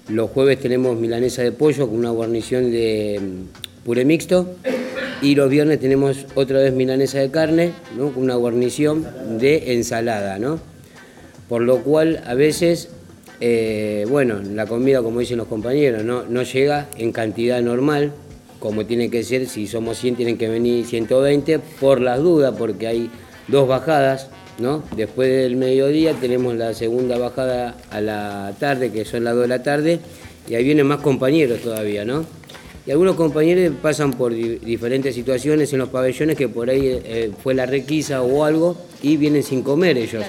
Los 0.10 0.30
jueves 0.30 0.60
tenemos 0.60 0.98
milanesa 0.98 1.41
de 1.41 1.52
pollo 1.52 1.88
con 1.88 1.98
una 1.98 2.12
guarnición 2.12 2.72
de 2.72 3.20
mm, 3.22 3.86
puré 3.86 4.06
mixto. 4.06 4.56
Y 5.22 5.36
los 5.36 5.50
viernes 5.50 5.80
tenemos 5.80 6.26
otra 6.36 6.60
vez 6.60 6.74
milanesa 6.74 7.20
de 7.20 7.32
carne, 7.32 7.72
¿no? 7.98 8.12
Con 8.12 8.24
una 8.24 8.36
guarnición 8.36 9.06
de 9.39 9.74
ensalada, 9.74 10.38
¿no? 10.39 10.60
Por 11.48 11.62
lo 11.62 11.84
cual 11.84 12.22
a 12.26 12.34
veces, 12.34 12.89
eh, 13.39 14.06
bueno, 14.10 14.41
la 14.41 14.66
comida, 14.66 15.02
como 15.02 15.22
dicen 15.22 15.38
los 15.38 15.48
compañeros, 15.48 16.04
no, 16.04 16.24
no 16.24 16.43
llega 16.43 16.89
en 16.98 17.12
cantidad 17.12 17.62
normal, 17.62 18.12
como 18.60 18.86
tiene 18.86 19.10
que 19.10 19.24
ser, 19.24 19.48
si 19.48 19.68
somos 19.68 19.98
100 20.00 20.16
tienen 20.16 20.38
que 20.38 20.50
venir 20.50 20.86
120, 20.86 21.60
por 21.80 22.02
las 22.02 22.20
dudas, 22.20 22.54
porque 22.58 22.88
hay 22.88 23.10
dos 23.48 23.68
bajadas, 23.68 24.30
¿no? 24.60 24.84
Después 24.95 25.30
del 25.30 25.56
mediodía 25.58 26.14
tenemos 26.14 26.56
la 26.56 26.74
segunda 26.74 27.18
bajada 27.18 27.76
a 27.91 28.01
la 28.01 28.53
tarde, 28.60 28.91
que 28.91 29.06
son 29.06 29.24
las 29.24 29.34
2 29.36 29.43
de 29.43 29.47
la 29.47 29.64
tarde, 29.64 29.99
y 30.47 30.56
ahí 30.56 30.64
vienen 30.64 30.88
más 30.88 31.01
compañeros 31.01 31.60
todavía, 31.62 32.06
¿no? 32.06 32.26
Y 32.88 32.91
algunos 32.91 33.16
compañeros 33.16 33.74
pasan 33.82 34.14
por 34.14 34.32
di- 34.34 34.58
diferentes 34.60 35.16
situaciones 35.16 35.74
en 35.74 35.80
los 35.80 35.89
pabellones 35.89 36.38
que 36.38 36.47
por 36.47 36.70
ahí 36.70 36.82
eh, 37.03 37.32
fue 37.43 37.56
la 37.56 37.66
requisa 37.66 38.22
o 38.22 38.43
algo 38.43 38.78
y 39.01 39.18
vienen 39.18 39.41
sin 39.41 39.64
comer 39.64 39.97
ellos. 39.97 40.24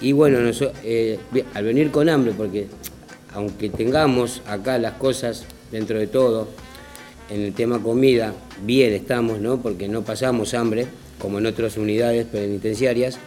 Y 0.00 0.12
bueno, 0.12 0.38
noso- 0.40 0.72
eh, 0.82 1.18
al 1.52 1.64
venir 1.64 1.90
con 1.90 2.08
hambre, 2.08 2.32
porque 2.36 2.66
aunque 3.34 3.68
tengamos 3.68 4.40
acá 4.46 4.78
las 4.78 4.94
cosas 4.94 5.44
dentro 5.70 5.98
de 5.98 6.06
todo, 6.06 6.48
en 7.30 7.42
el 7.42 7.52
tema 7.52 7.82
comida, 7.82 8.32
bien 8.64 8.92
estamos, 8.94 9.40
¿no? 9.40 9.60
Porque 9.60 9.86
no 9.86 10.02
pasamos 10.02 10.54
hambre, 10.54 10.86
como 11.18 11.38
en 11.38 11.46
otras 11.46 11.76
unidades 11.76 12.26
penitenciarias. 12.26 13.18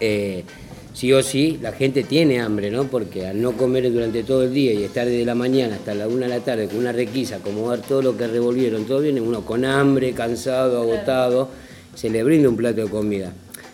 Eh, 0.00 0.44
sí 0.92 1.12
o 1.12 1.22
sí, 1.22 1.58
la 1.60 1.72
gente 1.72 2.04
tiene 2.04 2.40
hambre, 2.40 2.70
¿no? 2.70 2.84
Porque 2.84 3.26
al 3.26 3.42
no 3.42 3.52
comer 3.52 3.92
durante 3.92 4.22
todo 4.22 4.44
el 4.44 4.54
día 4.54 4.72
y 4.72 4.84
estar 4.84 5.06
desde 5.06 5.24
la 5.24 5.34
mañana 5.34 5.74
hasta 5.74 5.94
la 5.94 6.08
una 6.08 6.26
de 6.26 6.38
la 6.38 6.40
tarde 6.40 6.68
con 6.68 6.78
una 6.78 6.92
requisa, 6.92 7.36
acomodar 7.36 7.80
todo 7.80 8.00
lo 8.00 8.16
que 8.16 8.26
revolvieron, 8.26 8.84
todo 8.84 9.00
viene 9.00 9.20
uno 9.20 9.44
con 9.44 9.64
hambre, 9.64 10.12
cansado, 10.12 10.80
agotado, 10.80 11.48
se 11.94 12.08
le 12.10 12.22
brinda 12.22 12.48
un 12.48 12.56
plato 12.56 12.82
de 12.82 12.88
comida. 12.88 13.32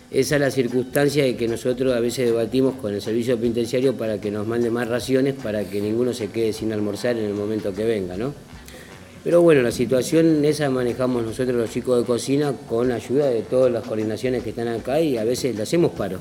Esa 0.09 0.35
es 0.35 0.41
la 0.41 0.51
circunstancia 0.51 1.23
de 1.23 1.37
que 1.37 1.47
nosotros 1.47 1.93
a 1.93 2.01
veces 2.01 2.25
debatimos 2.25 2.75
con 2.75 2.93
el 2.93 3.01
servicio 3.01 3.37
penitenciario 3.37 3.95
para 3.95 4.19
que 4.19 4.29
nos 4.29 4.45
mande 4.45 4.69
más 4.69 4.89
raciones 4.89 5.35
para 5.35 5.63
que 5.63 5.79
ninguno 5.79 6.11
se 6.11 6.27
quede 6.27 6.51
sin 6.51 6.73
almorzar 6.73 7.17
en 7.17 7.25
el 7.25 7.33
momento 7.33 7.73
que 7.73 7.85
venga, 7.85 8.17
¿no? 8.17 8.33
Pero 9.23 9.41
bueno, 9.41 9.61
la 9.61 9.71
situación 9.71 10.43
esa 10.45 10.69
manejamos 10.69 11.23
nosotros 11.23 11.55
los 11.55 11.69
chicos 11.69 11.99
de 11.99 12.05
cocina 12.05 12.53
con 12.67 12.91
ayuda 12.91 13.27
de 13.27 13.41
todas 13.41 13.71
las 13.71 13.83
coordinaciones 13.83 14.41
que 14.43 14.49
están 14.49 14.67
acá 14.67 14.99
y 14.99 15.17
a 15.17 15.23
veces 15.23 15.55
le 15.55 15.61
hacemos 15.61 15.91
paro. 15.91 16.17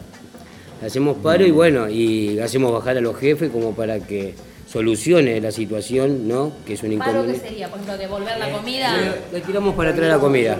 Le 0.81 0.87
hacemos 0.87 1.17
paro 1.19 1.47
y 1.47 1.51
bueno, 1.51 1.89
y 1.89 2.39
hacemos 2.41 2.73
bajar 2.73 2.99
a 2.99 3.01
los 3.01 3.17
jefes 3.17 3.51
como 3.51 3.75
para 3.75 4.01
que 4.01 4.35
solucione 4.71 5.41
la 5.41 5.51
situación, 5.51 6.29
¿no? 6.29 6.53
Que 6.67 6.75
es 6.75 6.83
un 6.83 6.99
¿Paro 6.99 7.13
qué 7.13 7.19
inconveniente. 7.19 7.49
sería? 7.49 7.69
Por 7.69 7.79
ejemplo, 7.81 7.99
devolver 7.99 8.39
la 8.39 8.53
comida. 8.53 9.15
Le 9.33 9.41
tiramos 9.41 9.75
para 9.75 9.91
atrás 9.91 10.09
la 10.09 10.19
comida. 10.19 10.59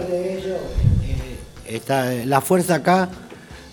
Está, 1.67 2.11
la 2.25 2.41
fuerza 2.41 2.75
acá 2.75 3.09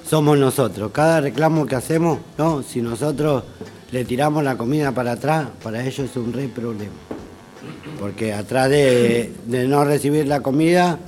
somos 0.09 0.39
nosotros. 0.39 0.91
Cada 0.93 1.23
reclamo 1.23 1.67
que 1.67 1.75
hacemos, 1.75 2.19
¿no? 2.37 2.63
si 2.63 2.83
nosotros 2.83 3.45
le 3.91 4.05
tiramos 4.05 4.45
la 4.45 4.57
comida 4.57 4.93
para 4.93 5.13
atrás, 5.13 5.49
para 5.63 5.83
ellos 5.83 6.11
es 6.11 6.17
un 6.17 6.33
re 6.33 6.49
problema. 6.49 6.93
Porque 7.99 8.33
atrás 8.33 8.71
de, 8.71 9.33
no 9.47 9.85
recibir 9.85 10.27
la 10.27 10.41
comida 10.41 10.99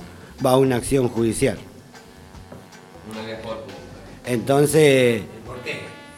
va 0.45 0.57
una 0.57 0.75
acción 0.77 1.07
judicial. 1.07 1.57
Entonces, 4.25 5.21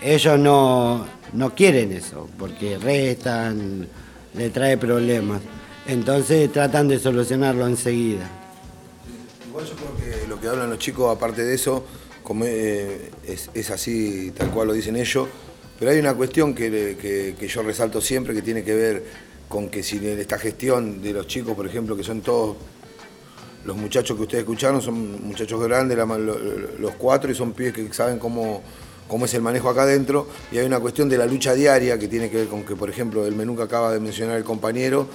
ellos 0.01 0.39
no, 0.39 1.05
no 1.33 1.55
quieren 1.55 1.91
eso, 1.93 2.29
porque 2.37 2.77
restan, 2.77 3.87
le 4.35 4.49
trae 4.49 4.77
problemas. 4.77 5.41
Entonces 5.87 6.51
tratan 6.51 6.87
de 6.87 6.99
solucionarlo 6.99 7.67
enseguida. 7.67 8.29
Igual 9.49 9.65
yo 9.65 9.73
creo 9.75 10.21
que 10.21 10.27
lo 10.27 10.39
que 10.39 10.47
hablan 10.47 10.69
los 10.69 10.79
chicos, 10.79 11.15
aparte 11.15 11.43
de 11.43 11.53
eso, 11.55 11.83
como, 12.23 12.45
eh, 12.45 13.11
es, 13.27 13.69
así, 13.69 14.31
tal 14.35 14.49
cual 14.49 14.67
lo 14.69 14.73
dicen 14.73 14.95
ellos, 14.95 15.27
pero 15.77 15.91
hay 15.91 15.99
una 15.99 16.13
cuestión 16.13 16.53
que- 16.55 17.35
que 17.37 17.47
yo 17.47 17.61
resalto 17.63 17.99
siempre 18.01 18.33
que 18.33 18.41
tiene 18.41 18.63
que 18.63 18.73
ver 18.73 19.03
con 19.53 19.69
que 19.69 19.83
si 19.83 20.03
esta 20.03 20.39
gestión 20.39 20.99
de 20.99 21.13
los 21.13 21.27
chicos, 21.27 21.55
por 21.55 21.67
ejemplo, 21.67 21.95
que 21.95 22.03
son 22.03 22.21
todos 22.21 22.55
los 23.65 23.77
muchachos 23.77 24.17
que 24.17 24.23
ustedes 24.23 24.41
escucharon, 24.41 24.81
son 24.81 25.27
muchachos 25.27 25.61
grandes, 25.61 25.95
los 25.95 26.95
cuatro, 26.97 27.31
y 27.31 27.35
son 27.35 27.53
pibes 27.53 27.71
que 27.71 27.93
saben 27.93 28.17
cómo, 28.17 28.63
cómo 29.07 29.25
es 29.25 29.33
el 29.35 29.43
manejo 29.43 29.69
acá 29.69 29.83
adentro, 29.83 30.27
y 30.51 30.57
hay 30.57 30.65
una 30.65 30.79
cuestión 30.79 31.07
de 31.07 31.19
la 31.19 31.27
lucha 31.27 31.53
diaria 31.53 31.99
que 31.99 32.07
tiene 32.07 32.31
que 32.31 32.37
ver 32.37 32.47
con 32.47 32.63
que, 32.63 32.75
por 32.75 32.89
ejemplo, 32.89 33.27
el 33.27 33.35
menú 33.35 33.55
que 33.55 33.61
acaba 33.61 33.93
de 33.93 33.99
mencionar 33.99 34.37
el 34.37 34.43
compañero 34.43 35.05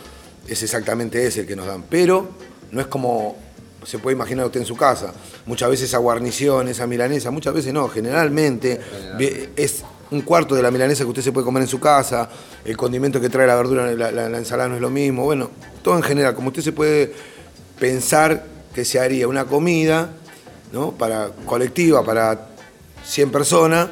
es 0.47 0.63
exactamente 0.63 1.27
ese 1.27 1.41
el 1.41 1.47
que 1.49 1.57
nos 1.57 1.67
dan, 1.67 1.83
pero 1.91 2.29
no 2.71 2.81
es 2.81 2.87
como 2.87 3.37
se 3.85 3.99
puede 3.99 4.15
imaginar 4.15 4.47
usted 4.47 4.61
en 4.61 4.67
su 4.67 4.77
casa. 4.77 5.15
Muchas 5.47 5.69
veces 5.69 5.89
esa 5.89 5.99
guarnición, 5.99 6.69
esa 6.69 6.87
milanesa, 6.87 7.33
muchas 7.33 7.55
veces 7.55 7.73
no, 7.75 7.89
generalmente 7.89 8.79
es 9.57 9.83
un 10.11 10.23
cuarto 10.23 10.55
de 10.55 10.63
la 10.63 10.71
milanesa 10.71 11.05
que 11.05 11.11
usted 11.11 11.23
se 11.23 11.33
puede 11.33 11.45
comer 11.45 11.63
en 11.63 11.69
su 11.69 11.79
casa, 11.81 12.29
el 12.65 12.77
condimento 12.77 13.21
que 13.21 13.29
trae 13.29 13.47
la 13.47 13.57
verdura, 13.57 13.91
la, 13.93 14.11
la- 14.11 14.29
la 14.29 14.39
ensalada 14.39 14.69
no 14.69 14.75
es 14.77 14.81
lo 14.81 14.91
mismo, 14.91 15.25
bueno, 15.25 15.51
todo 15.83 15.97
en 15.97 16.03
general, 16.03 16.35
como 16.35 16.49
usted 16.49 16.63
se 16.63 16.73
puede 16.73 17.13
pensar 17.79 18.45
que 18.75 18.85
se 18.85 18.99
haría 19.01 19.29
una 19.29 19.45
comida, 19.45 20.11
¿no? 20.73 20.93
Para 20.93 21.31
colectiva, 21.47 22.05
para 22.05 22.49
100 23.05 23.31
personas, 23.31 23.89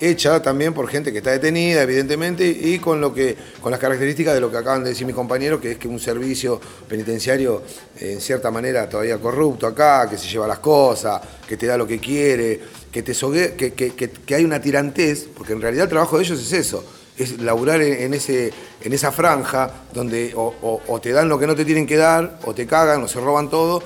hecha 0.00 0.40
también 0.40 0.72
por 0.74 0.88
gente 0.88 1.10
que 1.10 1.18
está 1.18 1.30
detenida, 1.32 1.82
evidentemente, 1.82 2.46
y 2.48 2.78
con 2.78 3.00
lo 3.00 3.12
que, 3.12 3.36
con 3.60 3.72
las 3.72 3.80
características 3.80 4.32
de 4.34 4.40
lo 4.40 4.50
que 4.50 4.56
acaban 4.58 4.84
de 4.84 4.90
decir 4.90 5.04
mis 5.06 5.14
compañeros, 5.16 5.60
que 5.60 5.72
es 5.72 5.78
que 5.78 5.88
un 5.88 5.98
servicio 5.98 6.60
penitenciario, 6.88 7.62
en 7.98 8.20
cierta 8.20 8.50
manera, 8.52 8.88
todavía 8.88 9.18
corrupto 9.18 9.66
acá, 9.66 10.08
que 10.08 10.16
se 10.16 10.28
lleva 10.28 10.46
las 10.46 10.60
cosas, 10.60 11.20
que 11.48 11.56
te 11.56 11.66
da 11.66 11.76
lo 11.76 11.86
que 11.86 11.98
quiere, 11.98 12.60
que 12.92 13.02
te 13.02 13.12
sogue- 13.14 13.54
que, 13.56 13.72
que- 13.74 13.90
que- 13.92 14.34
hay 14.34 14.44
una 14.44 14.60
tirantez, 14.60 15.26
porque 15.36 15.52
en 15.52 15.60
realidad 15.60 15.84
el 15.84 15.90
trabajo 15.90 16.16
de 16.18 16.24
ellos 16.24 16.40
es 16.40 16.52
eso, 16.52 16.84
es 17.16 17.40
laburar 17.40 17.82
en, 17.82 18.14
ese, 18.14 18.52
en 18.82 18.92
esa 18.92 19.10
franja 19.12 19.70
donde 19.92 20.32
o, 20.34 20.54
o- 20.62 20.80
o 20.88 21.00
te 21.00 21.10
dan 21.12 21.28
lo 21.28 21.38
que 21.38 21.46
no 21.46 21.54
te 21.54 21.64
tienen 21.64 21.86
que 21.86 21.96
dar, 21.96 22.38
o 22.44 22.54
te 22.54 22.66
cagan, 22.66 23.02
o 23.02 23.08
se 23.08 23.20
roban 23.20 23.50
todo, 23.50 23.82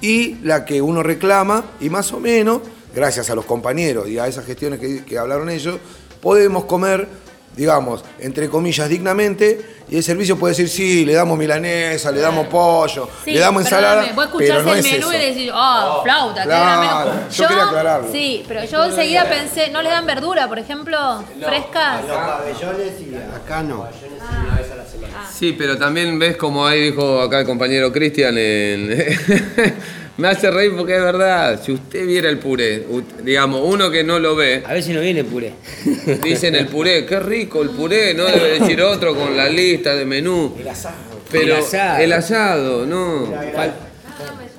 y 0.00 0.34
la 0.42 0.64
que 0.64 0.82
uno 0.82 1.02
reclama, 1.02 1.72
y 1.80 1.88
más 1.90 2.12
o 2.12 2.20
menos, 2.20 2.60
gracias 2.94 3.30
a 3.30 3.34
los 3.34 3.44
compañeros 3.46 4.08
y 4.08 4.18
a 4.18 4.26
esas 4.28 4.44
gestiones 4.44 4.78
que, 4.78 5.04
que 5.04 5.18
hablaron 5.18 5.48
ellos, 5.50 5.78
podemos 6.20 6.64
comer, 6.66 7.08
digamos, 7.56 8.04
entre 8.18 8.48
comillas, 8.48 8.88
dignamente, 8.88 9.60
y 9.88 9.96
el 9.96 10.02
servicio 10.02 10.36
puede 10.36 10.52
decir, 10.52 10.68
sí, 10.68 11.04
le 11.04 11.14
damos 11.14 11.38
milanesa, 11.38 12.10
le 12.12 12.20
damos 12.20 12.46
pollo, 12.48 13.08
Sí, 13.24 13.32
le 13.32 13.40
damos 13.40 13.62
ensalada, 13.62 14.02
perdóname, 14.02 14.14
vos 14.16 14.24
escuchás 14.26 14.48
pero 14.50 14.62
no 14.62 14.72
el 14.72 14.78
es 14.78 14.84
menú 14.92 15.10
eso. 15.10 15.14
y 15.14 15.26
decís, 15.26 15.50
ah, 15.54 16.00
flauta, 16.02 16.42
qué 16.42 16.48
claro, 16.48 17.12
yo 17.30 17.48
quería 17.48 17.64
aclararlo. 17.64 18.12
Sí, 18.12 18.44
pero 18.46 18.64
yo 18.64 18.84
enseguida 18.84 19.24
pensé, 19.28 19.70
¿no 19.70 19.80
le 19.82 19.88
dan 19.90 20.04
verdura, 20.06 20.48
por 20.48 20.58
ejemplo? 20.58 21.24
¿Frescas? 21.44 22.04
Los 22.06 22.16
pabellones 22.16 22.92
y 23.00 23.14
acá 23.34 23.62
no. 23.62 23.86
Sí, 25.32 25.54
pero 25.56 25.76
también 25.78 26.18
ves 26.18 26.36
como 26.36 26.66
ahí 26.66 26.90
dijo 26.90 27.20
acá 27.20 27.40
el 27.40 27.46
compañero 27.46 27.92
Cristian, 27.92 28.36
en- 28.38 28.90
me 30.18 30.28
hace 30.28 30.50
reír 30.50 30.72
porque 30.76 30.96
es 30.96 31.02
verdad, 31.02 31.60
si 31.62 31.72
usted 31.72 32.06
viera 32.06 32.28
el 32.28 32.38
puré, 32.38 32.84
digamos, 33.22 33.60
uno 33.64 33.90
que 33.90 34.02
no 34.02 34.18
lo 34.18 34.34
ve, 34.34 34.62
A 34.64 34.72
ver 34.72 34.82
si 34.82 34.92
no 34.92 35.00
viene 35.00 35.20
el 35.20 35.26
puré. 35.26 35.52
dicen 36.22 36.54
el 36.54 36.68
puré, 36.68 37.04
qué 37.04 37.20
rico 37.20 37.62
el 37.62 37.70
puré, 37.70 38.14
no 38.14 38.24
debe 38.24 38.58
decir 38.60 38.80
otro 38.82 39.14
con 39.14 39.36
la 39.36 39.48
lista 39.48 39.94
de 39.94 40.04
menú. 40.04 40.54
El 40.58 40.68
asado. 40.68 40.94
Pero 41.30 41.56
El 41.56 41.62
asado. 41.62 41.98
el 42.02 42.12
asado, 42.12 42.86
no. 42.86 43.32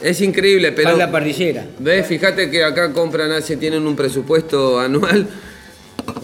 Es 0.03 0.21
increíble, 0.21 0.71
pero. 0.73 0.89
Falta 0.89 1.11
parrillera. 1.11 1.65
¿Ves? 1.79 2.05
Fíjate 2.05 2.51
que 2.51 2.63
acá 2.63 2.93
compran, 2.93 3.31
hace, 3.31 3.57
tienen 3.57 3.87
un 3.87 3.95
presupuesto 3.95 4.79
anual. 4.79 5.27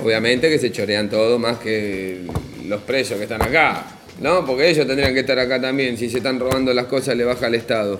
Obviamente 0.03 0.49
que 0.49 0.59
se 0.59 0.71
chorean 0.71 1.09
todo 1.09 1.39
más 1.39 1.57
que 1.57 2.21
los 2.67 2.81
precios 2.83 3.17
que 3.17 3.23
están 3.23 3.41
acá. 3.41 3.85
¿No? 4.19 4.45
Porque 4.45 4.69
ellos 4.69 4.85
tendrían 4.87 5.13
que 5.13 5.21
estar 5.21 5.37
acá 5.39 5.59
también. 5.61 5.97
Si 5.97 6.09
se 6.09 6.17
están 6.17 6.39
robando 6.39 6.73
las 6.73 6.85
cosas, 6.85 7.15
le 7.17 7.23
baja 7.23 7.47
al 7.47 7.55
Estado. 7.55 7.99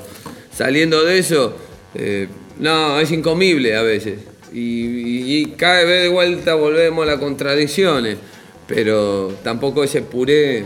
Saliendo 0.56 1.04
de 1.04 1.18
eso, 1.18 1.56
eh, 1.96 2.28
no, 2.60 3.00
es 3.00 3.12
incomible 3.12 3.76
a 3.76 3.82
veces. 3.82 4.20
Y, 4.54 4.60
y- 4.60 5.38
y 5.42 5.46
cada 5.58 5.84
vez 5.84 6.04
de 6.04 6.10
vuelta 6.10 6.54
volvemos 6.56 7.04
a 7.04 7.12
las 7.12 7.20
contradicciones. 7.20 8.18
Pero 8.68 9.34
tampoco 9.44 9.84
ese 9.84 10.02
puré. 10.04 10.66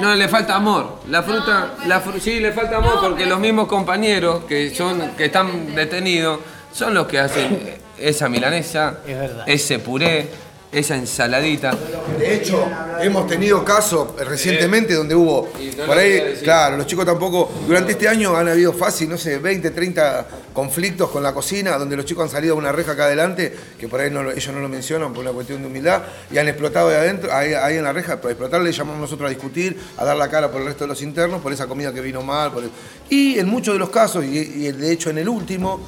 No, 0.00 0.14
le 0.14 0.28
falta 0.28 0.56
amor. 0.56 1.00
La 1.08 1.22
fruta, 1.22 1.74
la 1.86 2.02
fru- 2.04 2.18
sí, 2.18 2.40
le 2.40 2.52
falta 2.52 2.78
amor 2.78 2.98
porque 3.00 3.24
los 3.26 3.38
mismos 3.38 3.68
compañeros 3.68 4.44
que 4.44 4.74
son, 4.74 5.12
que 5.16 5.26
están 5.26 5.74
detenidos, 5.74 6.40
son 6.72 6.94
los 6.94 7.06
que 7.06 7.18
hacen 7.18 7.58
esa 7.98 8.28
milanesa, 8.28 9.00
ese 9.46 9.78
puré, 9.78 10.26
esa 10.70 10.96
ensaladita. 10.96 11.74
De 12.18 12.34
hecho, 12.34 12.66
hemos 13.00 13.26
tenido 13.26 13.64
casos 13.64 14.08
recientemente 14.26 14.92
donde 14.94 15.14
hubo, 15.14 15.48
no 15.78 15.86
por 15.86 15.96
ahí, 15.96 16.38
claro, 16.42 16.76
los 16.76 16.86
chicos 16.86 17.06
tampoco, 17.06 17.50
durante 17.66 17.92
este 17.92 18.06
año 18.08 18.36
han 18.36 18.48
habido 18.48 18.72
fácil, 18.72 19.08
no 19.08 19.16
sé, 19.16 19.38
20, 19.38 19.70
30 19.70 20.26
conflictos 20.52 21.08
con 21.10 21.22
la 21.22 21.32
cocina, 21.32 21.78
donde 21.78 21.96
los 21.96 22.04
chicos 22.04 22.24
han 22.24 22.30
salido 22.30 22.54
a 22.54 22.58
una 22.58 22.72
reja 22.72 22.92
acá 22.92 23.04
adelante, 23.04 23.54
que 23.78 23.88
por 23.88 24.00
ahí 24.00 24.10
no 24.10 24.30
ellos 24.30 24.52
no 24.54 24.60
lo 24.60 24.68
mencionan 24.68 25.12
por 25.12 25.22
una 25.22 25.32
cuestión 25.32 25.62
de 25.62 25.68
humildad, 25.68 26.02
y 26.30 26.36
han 26.38 26.48
explotado 26.48 26.88
de 26.90 26.96
adentro, 26.96 27.32
ahí, 27.32 27.54
ahí 27.54 27.76
en 27.76 27.84
la 27.84 27.92
reja, 27.92 28.20
por 28.20 28.30
explotar 28.30 28.60
le 28.60 28.70
llamamos 28.72 29.00
nosotros 29.00 29.26
a 29.26 29.30
discutir, 29.30 29.78
a 29.96 30.04
dar 30.04 30.16
la 30.16 30.28
cara 30.28 30.50
por 30.50 30.60
el 30.60 30.66
resto 30.66 30.84
de 30.84 30.88
los 30.88 31.00
internos, 31.00 31.40
por 31.40 31.52
esa 31.52 31.66
comida 31.66 31.94
que 31.94 32.00
vino 32.00 32.20
mal, 32.22 32.52
por 32.52 32.64
el- 32.64 32.70
y 33.08 33.38
en 33.38 33.48
muchos 33.48 33.74
de 33.74 33.78
los 33.78 33.90
casos, 33.90 34.24
y, 34.24 34.36
y 34.36 34.72
de 34.72 34.92
hecho 34.92 35.08
en 35.10 35.18
el 35.18 35.28
último, 35.28 35.80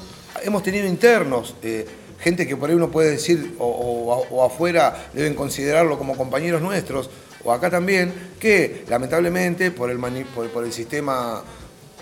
hemos 0.43 0.63
tenido 0.63 0.87
internos. 0.87 1.55
eh, 1.63 1.87
gente 2.21 2.47
que 2.47 2.57
por 2.57 2.69
ahí 2.71 2.77
uno 2.77 2.91
puede 2.91 3.11
decir, 3.11 3.55
o, 3.59 3.67
o- 3.67 4.27
o 4.37 4.45
afuera 4.45 5.09
deben 5.15 5.35
considerarlo 5.35 5.99
como 5.99 6.17
compañeros 6.17 6.61
nuestros, 6.63 7.11
o 7.45 7.53
acá 7.53 7.71
también, 7.71 8.13
que 8.39 8.85
lamentablemente 8.89 9.71
por 9.71 9.91
el, 9.91 9.99
mani- 9.99 10.25
por, 10.35 10.49
por 10.51 10.65
el 10.65 10.73
sistema... 10.73 11.43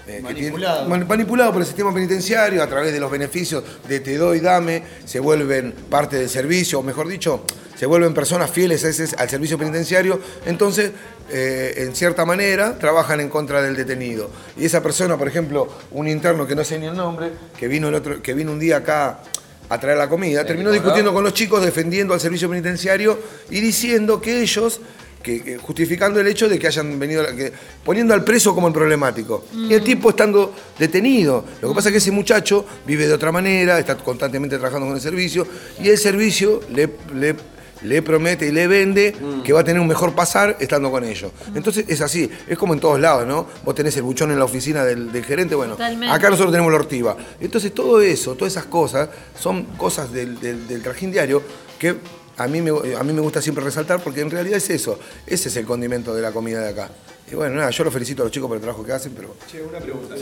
eh, 0.06 0.16
tiene- 0.16 0.22
Manipulado. 0.22 0.88
man- 0.88 1.06
manipulado 1.06 1.52
por 1.52 1.60
el 1.62 1.66
sistema 1.66 1.92
penitenciario 1.94 2.62
a 2.62 2.66
través 2.66 2.92
de 2.92 2.98
los 3.00 3.10
beneficios 3.10 3.62
de 3.88 4.00
te 4.00 4.16
doy, 4.16 4.40
dame, 4.40 4.82
se 5.04 5.20
vuelven 5.20 5.72
parte 5.90 6.16
del 6.16 6.28
servicio, 6.28 6.80
o 6.80 6.82
mejor 6.82 7.06
dicho, 7.08 7.44
se 7.76 7.86
vuelven 7.86 8.12
personas 8.14 8.50
fieles 8.50 8.84
a 8.84 8.88
ese- 8.88 9.14
al 9.16 9.28
servicio 9.30 9.56
penitenciario, 9.58 10.18
entonces, 10.46 10.90
eh, 11.30 11.74
en 11.76 11.94
cierta 11.94 12.24
manera, 12.24 12.76
trabajan 12.78 13.20
en 13.20 13.28
contra 13.28 13.60
del 13.62 13.76
detenido. 13.76 14.30
Y 14.56 14.64
esa 14.64 14.82
persona, 14.82 15.16
por 15.16 15.28
ejemplo, 15.28 15.68
un 15.92 16.08
interno 16.08 16.46
que 16.46 16.56
no 16.56 16.64
sé 16.64 16.78
ni 16.80 16.86
el 16.86 16.96
nombre, 16.96 17.30
que 17.56 17.68
vino, 17.68 17.86
el 17.88 17.94
otro, 17.94 18.20
que 18.22 18.32
vino 18.34 18.50
un 18.50 18.58
día 18.58 18.78
acá 18.78 19.20
a 19.68 19.78
traer 19.78 19.98
la 19.98 20.08
comida, 20.08 20.44
terminó 20.44 20.70
Nicolás. 20.70 20.82
discutiendo 20.84 21.12
con 21.12 21.24
los 21.24 21.34
chicos, 21.34 21.62
defendiendo 21.64 22.14
al 22.14 22.20
servicio 22.20 22.48
penitenciario 22.48 23.18
y 23.50 23.60
diciendo 23.60 24.20
que 24.20 24.40
ellos, 24.40 24.80
que, 25.22 25.42
que 25.42 25.58
justificando 25.58 26.20
el 26.20 26.26
hecho 26.28 26.48
de 26.48 26.58
que 26.58 26.66
hayan 26.68 26.98
venido, 26.98 27.24
que- 27.36 27.52
poniendo 27.84 28.14
al 28.14 28.24
preso 28.24 28.54
como 28.54 28.68
el 28.68 28.72
problemático. 28.72 29.44
Y 29.54 29.74
el 29.74 29.82
tipo 29.82 30.10
estando 30.10 30.54
detenido. 30.78 31.44
Lo 31.60 31.68
que 31.68 31.74
pasa 31.74 31.88
es 31.88 31.92
que 31.92 31.98
ese 31.98 32.10
muchacho 32.12 32.64
vive 32.86 33.06
de 33.06 33.12
otra 33.12 33.30
manera, 33.32 33.78
está 33.78 33.96
constantemente 33.96 34.56
trabajando 34.56 34.86
con 34.86 34.96
el 34.96 35.02
servicio 35.02 35.46
y 35.82 35.88
el 35.88 35.98
servicio 35.98 36.60
le, 36.70 36.88
le- 37.14 37.36
le 37.82 38.02
promete 38.02 38.46
y 38.46 38.52
le 38.52 38.66
vende 38.66 39.14
que 39.44 39.52
va 39.52 39.60
a 39.60 39.64
tener 39.64 39.80
un 39.80 39.88
mejor 39.88 40.14
pasar 40.14 40.56
estando 40.60 40.90
con 40.90 41.04
ellos. 41.04 41.30
Entonces 41.54 41.84
es 41.88 42.00
así, 42.00 42.30
es 42.46 42.58
como 42.58 42.74
en 42.74 42.80
todos 42.80 43.00
lados, 43.00 43.26
¿no? 43.26 43.46
Vos 43.64 43.74
tenés 43.74 43.96
el 43.96 44.02
buchón 44.02 44.30
en 44.30 44.38
la 44.38 44.44
oficina 44.44 44.84
del, 44.84 45.12
del 45.12 45.24
gerente, 45.24 45.54
bueno, 45.54 45.74
Totalmente. 45.74 46.14
acá 46.14 46.30
nosotros 46.30 46.52
tenemos 46.52 46.72
la 46.72 46.78
ortiva. 46.78 47.16
Entonces 47.40 47.72
todo 47.74 48.00
eso, 48.00 48.34
todas 48.34 48.52
esas 48.52 48.66
cosas, 48.66 49.08
son 49.38 49.64
cosas 49.76 50.12
del, 50.12 50.38
del, 50.40 50.66
del 50.66 50.82
trajín 50.82 51.10
diario 51.12 51.42
que 51.78 51.96
a 52.36 52.46
mí, 52.46 52.60
me, 52.62 52.70
a 52.70 53.02
mí 53.02 53.12
me 53.12 53.20
gusta 53.20 53.42
siempre 53.42 53.64
resaltar 53.64 54.00
porque 54.00 54.20
en 54.20 54.30
realidad 54.30 54.56
es 54.58 54.70
eso, 54.70 54.98
ese 55.26 55.48
es 55.48 55.56
el 55.56 55.66
condimento 55.66 56.14
de 56.14 56.22
la 56.22 56.30
comida 56.32 56.60
de 56.60 56.68
acá. 56.68 56.90
Y 57.30 57.34
bueno, 57.34 57.56
nada, 57.56 57.70
yo 57.70 57.84
los 57.84 57.92
felicito 57.92 58.22
a 58.22 58.24
los 58.26 58.32
chicos 58.32 58.48
por 58.48 58.56
el 58.56 58.62
trabajo 58.62 58.84
que 58.84 58.92
hacen, 58.92 59.12
pero... 59.14 59.34
Che, 59.50 59.60
una 59.60 59.78
pregunta. 59.80 60.14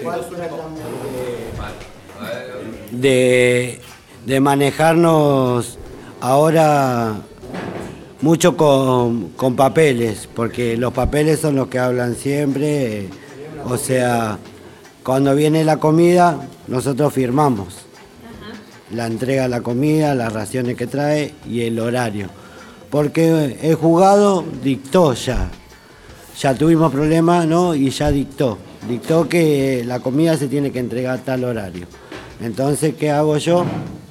de, 2.91 3.81
de 4.25 4.41
manejarnos 4.41 5.79
ahora 6.21 7.17
mucho 8.23 8.57
con, 8.57 9.31
con 9.31 9.57
papeles, 9.57 10.29
porque 10.35 10.77
los 10.77 10.93
papeles 10.93 11.41
son 11.41 11.57
los 11.57 11.69
que 11.69 11.79
hablan 11.79 12.15
siempre. 12.15 13.09
O 13.65 13.77
sea, 13.77 14.39
cuando 15.03 15.35
viene 15.35 15.65
la 15.65 15.79
comida, 15.79 16.49
nosotros 16.69 17.13
firmamos 17.13 17.87
la 18.91 19.07
entrega 19.07 19.45
de 19.45 19.49
la 19.49 19.61
comida, 19.61 20.15
las 20.15 20.33
raciones 20.33 20.77
que 20.77 20.87
trae 20.87 21.35
y 21.49 21.63
el 21.63 21.79
horario. 21.79 22.29
Porque 22.91 23.59
el 23.63 23.75
juzgado 23.75 24.45
dictó 24.63 25.13
ya. 25.15 25.51
Ya 26.41 26.55
tuvimos 26.55 26.93
problemas, 26.93 27.47
¿no? 27.47 27.75
Y 27.75 27.91
ya 27.91 28.11
dictó. 28.11 28.59
Dictó 28.89 29.29
que 29.29 29.83
la 29.85 30.01
comida 30.01 30.37
se 30.37 30.49
tiene 30.49 30.71
que 30.71 30.79
entregar 30.79 31.19
a 31.19 31.23
tal 31.23 31.45
horario. 31.45 31.87
Entonces, 32.41 32.95
¿qué 32.95 33.11
hago 33.11 33.37
yo? 33.39 33.65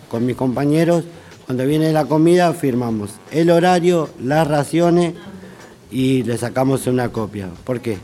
Con 0.09 0.25
mis 0.25 0.35
compañeros, 0.35 1.03
cuando 1.45 1.65
viene 1.65 1.93
la 1.93 2.05
comida, 2.05 2.53
firmamos 2.53 3.11
el 3.31 3.51
horario, 3.51 4.09
las 4.19 4.47
raciones 4.47 5.13
y 5.91 6.23
le 6.23 6.37
sacamos 6.37 6.87
una 6.87 7.09
copia. 7.09 7.49
¿Por 7.63 7.81
qué? 7.81 7.99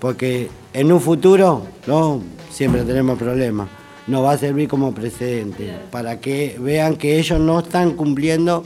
Porque 0.00 0.50
en 0.72 0.92
un 0.92 1.00
futuro, 1.00 1.66
¿no? 1.86 2.22
Siempre 2.50 2.82
tenemos 2.82 3.18
problemas. 3.18 3.68
Nos 4.08 4.24
va 4.24 4.32
a 4.32 4.38
servir 4.38 4.68
como 4.68 4.92
precedente 4.92 5.76
para 5.92 6.18
que 6.18 6.56
vean 6.58 6.96
que 6.96 7.20
ellos 7.20 7.38
no 7.38 7.60
están 7.60 7.92
cumpliendo 7.92 8.64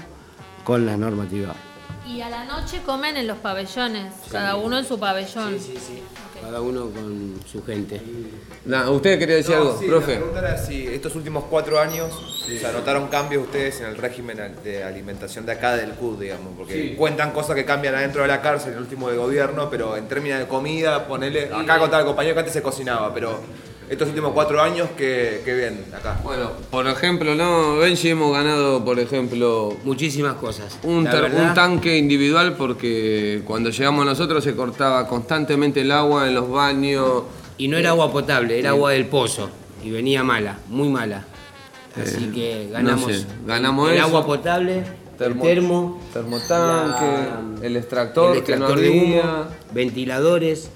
con 0.64 0.86
la 0.86 0.96
normativa. 0.96 1.54
Y 2.08 2.22
a 2.22 2.30
la 2.30 2.44
noche 2.44 2.80
comen 2.86 3.18
en 3.18 3.26
los 3.26 3.36
pabellones, 3.38 4.14
cada 4.30 4.56
uno 4.56 4.78
en 4.78 4.86
su 4.86 4.98
pabellón. 4.98 5.58
Cada 6.42 6.60
uno 6.60 6.90
con 6.90 7.40
su 7.50 7.64
gente. 7.64 8.00
Na, 8.66 8.90
¿Usted 8.90 9.18
quería 9.18 9.36
decir 9.36 9.54
algo, 9.54 9.76
sí, 9.78 9.86
profe? 9.86 10.12
La 10.12 10.18
pregunta 10.18 10.38
era 10.40 10.58
si 10.58 10.86
estos 10.86 11.14
últimos 11.16 11.44
cuatro 11.50 11.80
años 11.80 12.44
se 12.46 12.72
notaron 12.72 13.08
cambios 13.08 13.44
ustedes 13.44 13.80
en 13.80 13.86
el 13.86 13.96
régimen 13.96 14.38
de 14.62 14.84
alimentación 14.84 15.44
de 15.46 15.52
acá 15.52 15.76
del 15.76 15.90
CUD, 15.92 16.20
digamos, 16.20 16.52
porque 16.56 16.72
Sí. 16.74 16.94
cuentan 16.96 17.32
cosas 17.32 17.56
que 17.56 17.64
cambian 17.64 17.94
adentro 17.94 18.22
de 18.22 18.28
la 18.28 18.40
cárcel, 18.42 18.74
el 18.74 18.78
último 18.80 19.10
de 19.10 19.16
gobierno, 19.16 19.68
pero 19.70 19.96
en 19.96 20.06
términos 20.08 20.38
de 20.38 20.46
comida, 20.46 21.06
ponele, 21.08 21.44
acá 21.52 21.78
contaba 21.78 22.00
el 22.00 22.06
compañero 22.06 22.34
que 22.34 22.40
antes 22.40 22.52
se 22.54 22.62
cocinaba, 22.62 23.12
pero 23.12 23.40
estos 23.88 24.08
últimos 24.08 24.32
cuatro 24.32 24.60
años, 24.60 24.88
¿qué, 24.96 25.42
qué 25.44 25.54
bien 25.54 25.84
acá? 25.96 26.18
Bueno, 26.24 26.50
por 26.70 26.86
ejemplo, 26.88 27.34
no, 27.34 27.76
Benji 27.76 28.10
hemos 28.10 28.32
ganado, 28.32 28.84
por 28.84 28.98
ejemplo, 28.98 29.76
muchísimas 29.84 30.34
cosas. 30.34 30.78
Un, 30.82 31.04
verdad- 31.04 31.54
tanque 31.54 31.96
individual 31.96 32.54
porque 32.56 33.42
cuando 33.46 33.70
llegamos 33.70 34.04
nosotros 34.04 34.42
se 34.42 34.54
cortaba 34.56 35.06
constantemente 35.06 35.82
el 35.82 35.92
agua 35.92 36.26
en 36.28 36.34
los 36.34 36.50
baños. 36.50 37.22
Y 37.58 37.68
no 37.68 37.76
era 37.78 37.90
agua 37.90 38.10
potable, 38.12 38.58
era 38.58 38.70
agua 38.70 38.90
del 38.92 39.06
pozo. 39.06 39.48
Y 39.84 39.90
venía 39.90 40.22
mala, 40.24 40.58
muy 40.68 40.88
mala. 40.88 41.24
Así 42.00 42.24
Eh, 42.24 42.30
que 42.34 42.64
no 42.66 42.72
ganamos, 42.72 43.12
sé, 43.12 43.24
ganamos 43.46 43.88
el 43.90 43.96
eso. 43.96 44.04
agua 44.06 44.26
potable, 44.26 44.82
Termo- 45.16 45.44
el 45.46 45.54
termo, 45.54 46.00
termotanque, 46.12 47.64
el 47.66 47.76
extractor 47.76 48.36
el 48.36 48.42
que 48.44 48.56
no 48.56 48.66
extractor 48.68 48.80
de 48.80 48.90
humo, 48.90 49.22
ventiladores, 49.72 50.68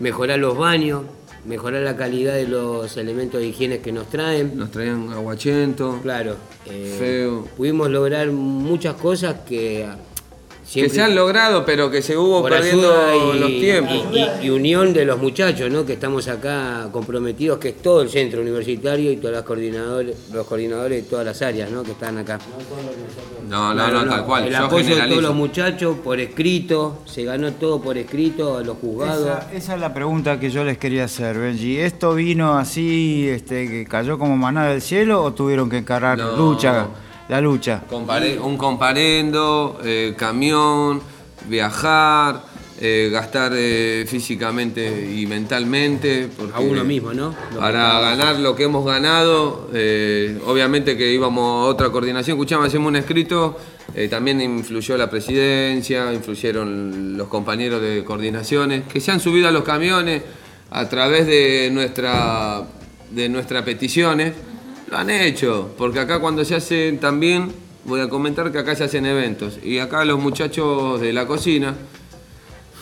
mejorar 0.00 0.38
los 0.40 0.56
baños, 0.58 1.02
mejorar 1.46 1.82
la 1.82 1.96
calidad 1.96 2.34
de 2.34 2.46
los 2.48 2.96
elementos 2.96 3.40
de 3.40 3.46
higiene 3.48 3.78
que 3.80 3.92
nos 3.92 4.08
traen. 4.08 4.56
Nos 4.56 4.70
traían 4.70 5.10
aguachento. 5.12 5.98
Claro. 6.02 6.36
eh, 6.66 6.96
Feo. 6.98 7.44
Pudimos 7.56 7.90
lograr 7.90 8.30
muchas 8.30 8.94
cosas 8.94 9.36
que 9.46 9.86
Que 10.72 10.88
se 10.90 11.00
han 11.00 11.14
logrado, 11.14 11.64
pero 11.64 11.90
que 11.90 12.02
se 12.02 12.16
hubo 12.18 12.42
por 12.42 12.50
perdiendo 12.50 12.92
y, 13.34 13.38
los 13.38 13.50
tiempos. 13.50 13.94
y- 14.12 14.46
y 14.46 14.50
unión 14.50 14.92
de 14.92 15.04
los 15.04 15.18
muchachos, 15.18 15.70
¿no? 15.70 15.86
Que 15.86 15.92
estamos 15.94 16.26
acá 16.28 16.88
comprometidos, 16.92 17.58
que 17.58 17.68
es 17.68 17.80
todo 17.80 18.02
el 18.02 18.10
centro 18.10 18.40
universitario 18.42 19.12
y 19.12 19.16
todos 19.16 19.34
los 19.36 19.44
coordinadores, 19.44 20.16
los 20.32 20.44
coordinadores 20.46 21.04
de 21.04 21.08
todas 21.08 21.24
las 21.24 21.40
áreas, 21.40 21.70
¿no? 21.70 21.82
Que 21.84 21.92
están 21.92 22.18
acá. 22.18 22.38
No, 23.48 23.72
no, 23.72 23.88
no, 23.88 24.04
tal 24.10 24.24
cual. 24.26 24.44
El 24.46 24.52
yo 24.52 24.64
apoyo 24.64 24.96
de 24.96 25.08
todos 25.08 25.22
los 25.22 25.34
muchachos 25.34 25.96
por 26.02 26.18
escrito, 26.20 26.98
se 27.06 27.22
ganó 27.24 27.52
todo 27.52 27.80
por 27.80 27.96
escrito 27.96 28.58
a 28.58 28.62
los 28.62 28.76
juzgados. 28.78 29.24
Esa, 29.24 29.52
esa 29.54 29.74
es 29.76 29.80
la 29.80 29.94
pregunta 29.94 30.40
que 30.40 30.50
yo 30.50 30.64
les 30.64 30.78
quería 30.78 31.04
hacer, 31.04 31.38
Benji. 31.38 31.78
¿Esto 31.78 32.14
vino 32.14 32.58
así, 32.58 33.28
este, 33.28 33.68
que 33.68 33.84
cayó 33.86 34.18
como 34.18 34.36
maná 34.36 34.66
del 34.68 34.82
cielo 34.82 35.22
o 35.22 35.32
tuvieron 35.32 35.70
que 35.70 35.78
encarar 35.78 36.18
No. 36.18 36.36
lucha, 36.36 36.88
la 37.28 37.40
lucha? 37.40 37.82
Compare- 37.88 38.38
un 38.38 38.56
comparendo, 38.56 39.80
eh, 39.84 40.14
camión, 40.16 41.00
viajar, 41.48 42.42
eh, 42.80 43.08
gastar 43.10 43.52
eh, 43.54 44.04
físicamente 44.06 45.10
y 45.14 45.26
mentalmente. 45.26 46.28
A 46.52 46.60
uno 46.60 46.84
mismo, 46.84 47.12
¿no? 47.14 47.34
Lo 47.54 47.60
Para 47.60 48.00
ganar 48.00 48.38
lo 48.38 48.54
que 48.54 48.64
hemos 48.64 48.84
ganado, 48.84 49.70
eh, 49.72 50.38
obviamente 50.46 50.96
que 50.96 51.10
íbamos 51.12 51.64
a 51.64 51.68
otra 51.70 51.90
coordinación, 51.90 52.36
escuchamos, 52.36 52.66
hacemos 52.68 52.88
un 52.88 52.96
escrito, 52.96 53.58
eh, 53.94 54.08
también 54.08 54.40
influyó 54.40 54.96
la 54.98 55.08
presidencia, 55.08 56.12
influyeron 56.12 57.16
los 57.16 57.28
compañeros 57.28 57.80
de 57.80 58.04
coordinaciones, 58.04 58.84
que 58.92 59.00
se 59.00 59.10
han 59.10 59.20
subido 59.20 59.48
a 59.48 59.52
los 59.52 59.64
camiones 59.64 60.22
a 60.70 60.88
través 60.88 61.26
de 61.26 61.70
nuestra 61.72 62.62
de 63.10 63.28
nuestras 63.28 63.62
peticiones, 63.62 64.32
lo 64.88 64.96
han 64.96 65.10
hecho, 65.10 65.70
porque 65.76 66.00
acá 66.00 66.20
cuando 66.20 66.44
se 66.44 66.54
hacen 66.54 66.98
también, 66.98 67.52
voy 67.84 68.00
a 68.00 68.08
comentar 68.08 68.50
que 68.52 68.58
acá 68.58 68.74
se 68.76 68.84
hacen 68.84 69.06
eventos, 69.06 69.58
y 69.62 69.78
acá 69.78 70.04
los 70.04 70.18
muchachos 70.18 71.00
de 71.00 71.12
la 71.12 71.26
cocina, 71.26 71.74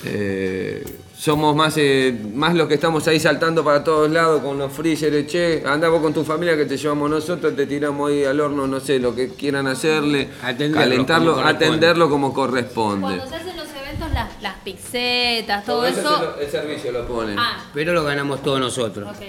eh, 0.05 0.85
somos 1.17 1.57
más, 1.57 1.75
eh, 1.79 2.15
más 2.35 2.55
los 2.55 2.69
que 2.69 2.75
estamos 2.75 3.07
ahí 3.09 3.19
saltando 3.19 3.65
para 3.65 3.83
todos 3.83 4.11
lados 4.11 4.43
con 4.43 4.59
los 4.59 4.71
freezers, 4.73 5.27
che, 5.27 5.63
andá 5.65 5.89
vos 5.89 6.03
con 6.03 6.13
tu 6.13 6.25
familia 6.25 6.57
que 6.57 6.67
te 6.67 6.77
llevamos 6.77 7.09
nosotros, 7.09 7.57
te 7.57 7.67
tiramos 7.67 8.11
ahí 8.11 8.25
al 8.25 8.39
horno, 8.41 8.67
no 8.67 8.81
sé, 8.81 8.99
lo 8.99 9.15
que 9.15 9.29
quieran 9.31 9.67
hacerle, 9.67 10.29
Atenderlo 10.43 10.77
calentarlo, 10.81 11.31
como 11.33 11.43
corresponde. 11.43 11.67
atenderlo 11.67 12.11
como 12.11 12.35
corresponde. 12.35 13.01
Cuando 13.07 13.27
se 13.29 13.37
hacen 13.37 13.57
los 13.57 13.69
eventos, 13.69 14.13
las, 14.13 14.43
las 14.43 14.55
pizzetas, 14.59 15.65
todo, 15.65 15.77
Todo 15.79 15.87
eso 15.87 16.01
eso. 16.01 16.17
se 16.19 16.25
lo- 16.25 16.41
el 16.41 16.51
servicio 16.51 16.93
lo 16.93 17.07
ponen. 17.07 17.39
Ah, 17.39 17.65
Pero 17.73 17.95
lo 17.95 18.05
ganamos 18.05 18.43
todos 18.43 18.61
nosotros. 18.61 19.09
ok. 19.09 19.23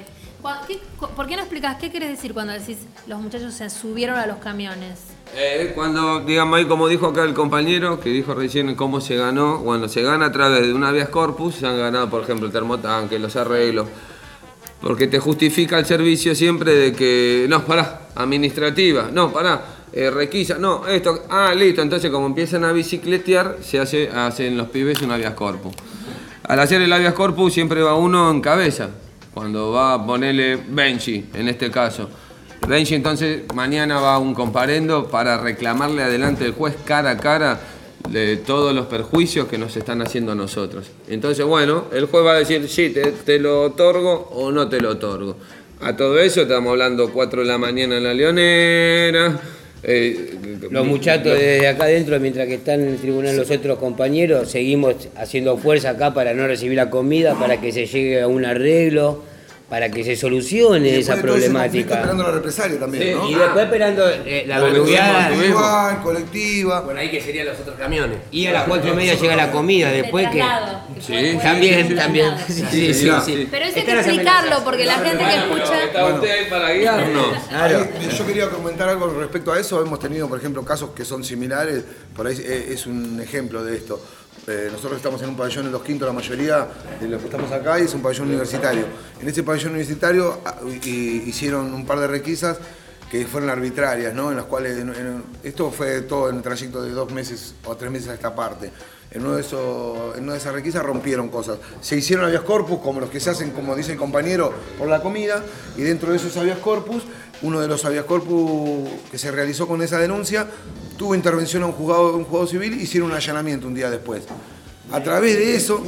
¿Qué- 0.68 0.80
¿Por 1.16 1.28
qué 1.28 1.36
no 1.36 1.42
explicas 1.42 1.78
qué 1.78 1.90
quieres 1.92 2.10
decir 2.10 2.34
cuando 2.34 2.54
decís 2.54 2.78
los 3.08 3.20
muchachos 3.20 3.54
se 3.54 3.70
subieron 3.70 4.18
a 4.18 4.26
los 4.26 4.38
camiones? 4.38 5.00
Eh, 5.36 5.72
cuando, 5.76 6.22
digamos 6.22 6.58
ahí, 6.58 6.66
como 6.66 6.88
dijo 6.88 7.08
acá 7.08 7.24
el 7.24 7.34
compañero, 7.34 8.00
que 8.00 8.10
dijo 8.10 8.34
recién 8.34 8.74
cómo 8.76 9.02
se 9.02 9.16
ganó, 9.18 9.58
bueno, 9.60 9.88
se 9.90 10.02
gana 10.02 10.28
a 10.28 10.32
través 10.32 10.62
de 10.62 10.74
un 10.74 10.84
habeas 10.84 11.10
corpus, 11.10 11.56
se 11.56 11.68
han 11.68 11.78
ganado, 11.78 12.10
por 12.10 12.24
ejemplo, 12.24 12.46
el 12.48 12.54
termotanque, 12.54 13.20
los 13.20 13.36
arreglos, 13.36 13.88
porque 14.82 15.08
te 15.08 15.20
justifica 15.20 15.78
el 15.80 15.86
servicio 15.86 16.36
siempre 16.36 16.74
de 16.74 16.94
que, 16.94 17.48
no, 17.50 17.66
pará, 17.66 18.02
administrativa, 18.16 19.10
no, 19.12 19.34
pará, 19.34 19.62
eh, 19.92 20.10
requisa, 20.12 20.58
no, 20.58 20.86
esto, 20.88 21.24
ah, 21.30 21.54
listo, 21.56 21.82
entonces 21.82 22.12
como 22.12 22.28
empiezan 22.28 22.64
a 22.64 22.72
bicicletear, 22.72 23.58
se 23.62 23.80
hace, 23.80 24.10
hacen 24.10 24.56
los 24.58 24.68
pibes 24.70 25.02
un 25.02 25.12
habeas 25.12 25.34
corpus. 25.34 25.74
Al 26.44 26.60
hacer 26.60 26.82
el 26.82 26.94
habeas 26.94 27.14
corpus 27.14 27.54
siempre 27.54 27.82
va 27.82 27.96
uno 27.96 28.30
en 28.30 28.40
cabeza, 28.42 28.90
cuando 29.36 29.72
va 29.72 29.94
a 29.94 30.06
ponerle 30.06 30.56
Benji, 30.56 31.26
en 31.34 31.50
este 31.50 31.70
caso. 31.70 32.10
Benji 32.68 32.96
entonces 32.96 33.44
mañana 33.54 34.00
va 34.00 34.16
a 34.16 34.18
un 34.18 34.34
comparendo 34.34 35.08
para 35.08 35.38
reclamarle 35.38 36.02
adelante 36.02 36.46
del 36.46 36.54
juez 36.54 36.76
cara 36.86 37.12
a 37.12 37.18
cara 37.18 37.60
de 38.10 38.38
todos 38.38 38.74
los 38.74 38.86
perjuicios 38.86 39.48
que 39.48 39.58
nos 39.58 39.76
están 39.76 40.02
haciendo 40.02 40.32
a 40.32 40.36
nosotros. 40.36 40.88
Entonces, 41.10 41.46
bueno, 41.46 41.86
el 41.92 42.06
juez 42.06 42.26
va 42.26 42.32
a 42.32 42.40
decir, 42.40 42.68
sí, 42.70 42.94
te, 42.94 43.40
lo 43.40 43.64
otorgo 43.64 44.30
o 44.34 44.52
no 44.52 44.70
te 44.70 44.80
lo 44.80 44.92
otorgo. 44.92 45.36
A 45.82 45.96
todo 45.98 46.18
eso 46.20 46.44
estamos 46.44 46.72
hablando 46.72 47.12
4 47.12 47.42
de 47.42 47.48
la 47.48 47.58
mañana 47.58 47.98
en 47.98 48.04
la 48.06 48.14
Leonera. 48.14 49.40
Eh, 49.88 50.34
Los 50.72 50.86
muchachos 50.86 51.38
desde 51.38 51.68
acá 51.68 51.86
adentro, 51.86 52.20
mientras 52.20 52.48
que 52.48 52.56
están 52.56 52.82
en 52.82 52.90
el 52.90 52.98
tribunal 52.98 53.38
los 53.38 53.50
otros 53.52 53.78
compañeros, 53.78 54.50
seguimos 54.50 54.96
haciendo 55.16 55.58
fuerza 55.58 55.92
acá 55.92 56.14
para 56.14 56.34
no 56.34 56.48
recibir 56.48 56.76
la 56.76 56.90
comida, 56.90 57.36
para 57.36 57.62
que 57.62 57.72
se 57.72 57.86
llegue 57.86 58.22
a 58.22 58.28
un 58.28 58.46
arreglo, 58.46 59.24
para 59.70 59.90
que 59.90 60.04
se 60.04 60.16
solucione 60.16 60.90
Y 60.90 60.96
esa 61.00 61.16
problemática. 61.16 61.96
Esperando 61.96 62.24
la 62.24 62.32
represalia 62.32 62.80
también, 62.80 63.04
Sí, 63.04 63.14
¿no? 63.16 63.30
Y 63.30 63.34
después 63.36 63.66
esperando 63.66 64.08
eh, 64.10 64.44
la 64.48 64.60
La 64.60 64.66
verdugueada. 64.66 65.32
individual, 65.34 66.02
colectiva. 66.04 66.82
Bueno, 66.82 67.00
ahí 67.00 67.10
que 67.10 67.20
serían 67.22 67.48
los 67.48 67.60
otros 67.60 67.76
camiones. 67.76 68.20
Y 68.32 68.46
a 68.46 68.52
las 68.52 68.64
cuatro 68.66 68.94
y 68.94 68.96
media 68.96 69.16
llega 69.16 69.36
la 69.36 69.52
comida, 69.52 69.92
después 69.92 70.30
que... 70.30 70.44
Sí, 71.02 71.38
también, 71.42 71.96
también. 71.96 72.36
Sí, 72.48 72.94
sí, 72.94 73.10
sí. 73.26 73.48
Pero 73.50 73.66
eso 73.66 73.80
hay 73.80 73.86
que 73.86 73.92
explicarlo 73.94 74.64
porque 74.64 74.86
la 74.86 74.96
gente 75.00 75.24
que 75.24 75.36
escucha. 75.36 75.84
Está 75.84 76.06
usted 76.06 76.30
ahí 76.30 76.50
para 76.50 76.72
guiarnos. 76.72 77.26
Ahí, 77.52 77.74
yo 78.18 78.26
quería 78.28 78.50
comentar 78.50 78.88
algo 78.90 79.08
respecto 79.20 79.52
a 79.52 79.60
eso. 79.60 79.82
Hemos 79.82 80.00
tenido, 80.00 80.28
por 80.30 80.38
ejemplo, 80.40 80.64
casos 80.64 80.92
que 80.96 81.04
son 81.06 81.24
similares. 81.24 81.84
Por 82.16 82.28
ahí 82.28 82.38
eh, 82.40 82.68
es 82.72 82.86
un 82.86 83.20
ejemplo 83.20 83.64
de 83.64 83.76
esto. 83.78 84.00
Eh, 84.48 84.70
nosotros 84.72 84.98
estamos 84.98 85.20
en 85.24 85.30
un 85.30 85.38
pabellón 85.38 85.66
en 85.66 85.72
Los 85.72 85.82
Quintos, 85.82 86.08
la 86.08 86.14
mayoría 86.14 86.68
de 87.00 87.08
los 87.08 87.20
que 87.20 87.28
estamos 87.28 87.52
acá, 87.52 87.80
y 87.80 87.84
es 87.84 87.94
un 87.96 88.02
pabellón 88.04 88.28
universitario. 88.28 88.86
En 89.20 89.28
ese 89.28 89.42
pabellón 89.42 89.72
universitario 89.72 90.40
ah, 90.46 90.58
hicieron 90.84 91.74
un 91.74 91.84
par 91.86 92.00
de 92.00 92.08
requisas 92.08 92.60
que 93.10 93.26
fueron 93.26 93.50
arbitrarias, 93.50 94.14
¿no? 94.14 94.30
En 94.30 94.38
las 94.38 94.46
cuales, 94.46 94.78
esto 95.44 95.72
fue 95.72 96.02
todo 96.02 96.30
en 96.30 96.38
el 96.38 96.42
trayecto 96.44 96.84
de 96.84 96.92
dos 96.92 97.12
meses 97.12 97.56
o 97.66 97.76
tres 97.76 97.90
meses 97.90 98.10
a 98.10 98.14
esta 98.14 98.36
parte. 98.36 98.72
En 99.12 99.22
uno 99.22 99.36
de 99.36 99.42
esos, 99.42 100.18
en 100.18 100.24
una 100.24 100.34
de 100.34 100.40
esas 100.40 100.54
requisas 100.54 100.84
rompieron 100.84 101.30
cosas. 101.30 101.58
Se 101.82 101.96
hicieron 101.96 102.26
habeas 102.26 102.42
corpus, 102.42 102.80
como 102.80 103.00
los 103.00 103.10
que 103.10 103.20
se 103.20 103.32
hacen, 103.32 103.52
como 103.52 103.76
dice 103.76 103.94
el 103.94 103.98
compañero, 103.98 104.54
por 104.78 104.88
la 104.90 105.02
comida, 105.02 105.44
y 105.78 105.82
dentro 105.82 106.12
de 106.12 106.18
esos 106.18 106.36
habeas 106.38 106.60
corpus, 106.60 107.04
uno 107.42 107.60
de 107.60 107.68
los 107.68 107.84
habeas 107.86 108.06
corpus 108.06 108.90
que 109.12 109.18
se 109.18 109.32
realizó 109.32 109.68
con 109.68 109.82
esa 109.82 110.00
denuncia, 110.00 110.48
tuvo 110.98 111.16
intervención 111.16 111.64
a 111.64 111.68
un 111.68 111.74
juzgado, 111.74 112.16
un 112.16 112.24
juzgado 112.24 112.48
civil, 112.48 112.80
hicieron 112.82 113.10
un 113.12 113.16
allanamiento 113.16 113.68
un 113.68 113.74
día 113.74 113.90
después. 113.90 114.24
A 114.92 115.02
través 115.02 115.36
de 115.38 115.56
eso, 115.56 115.84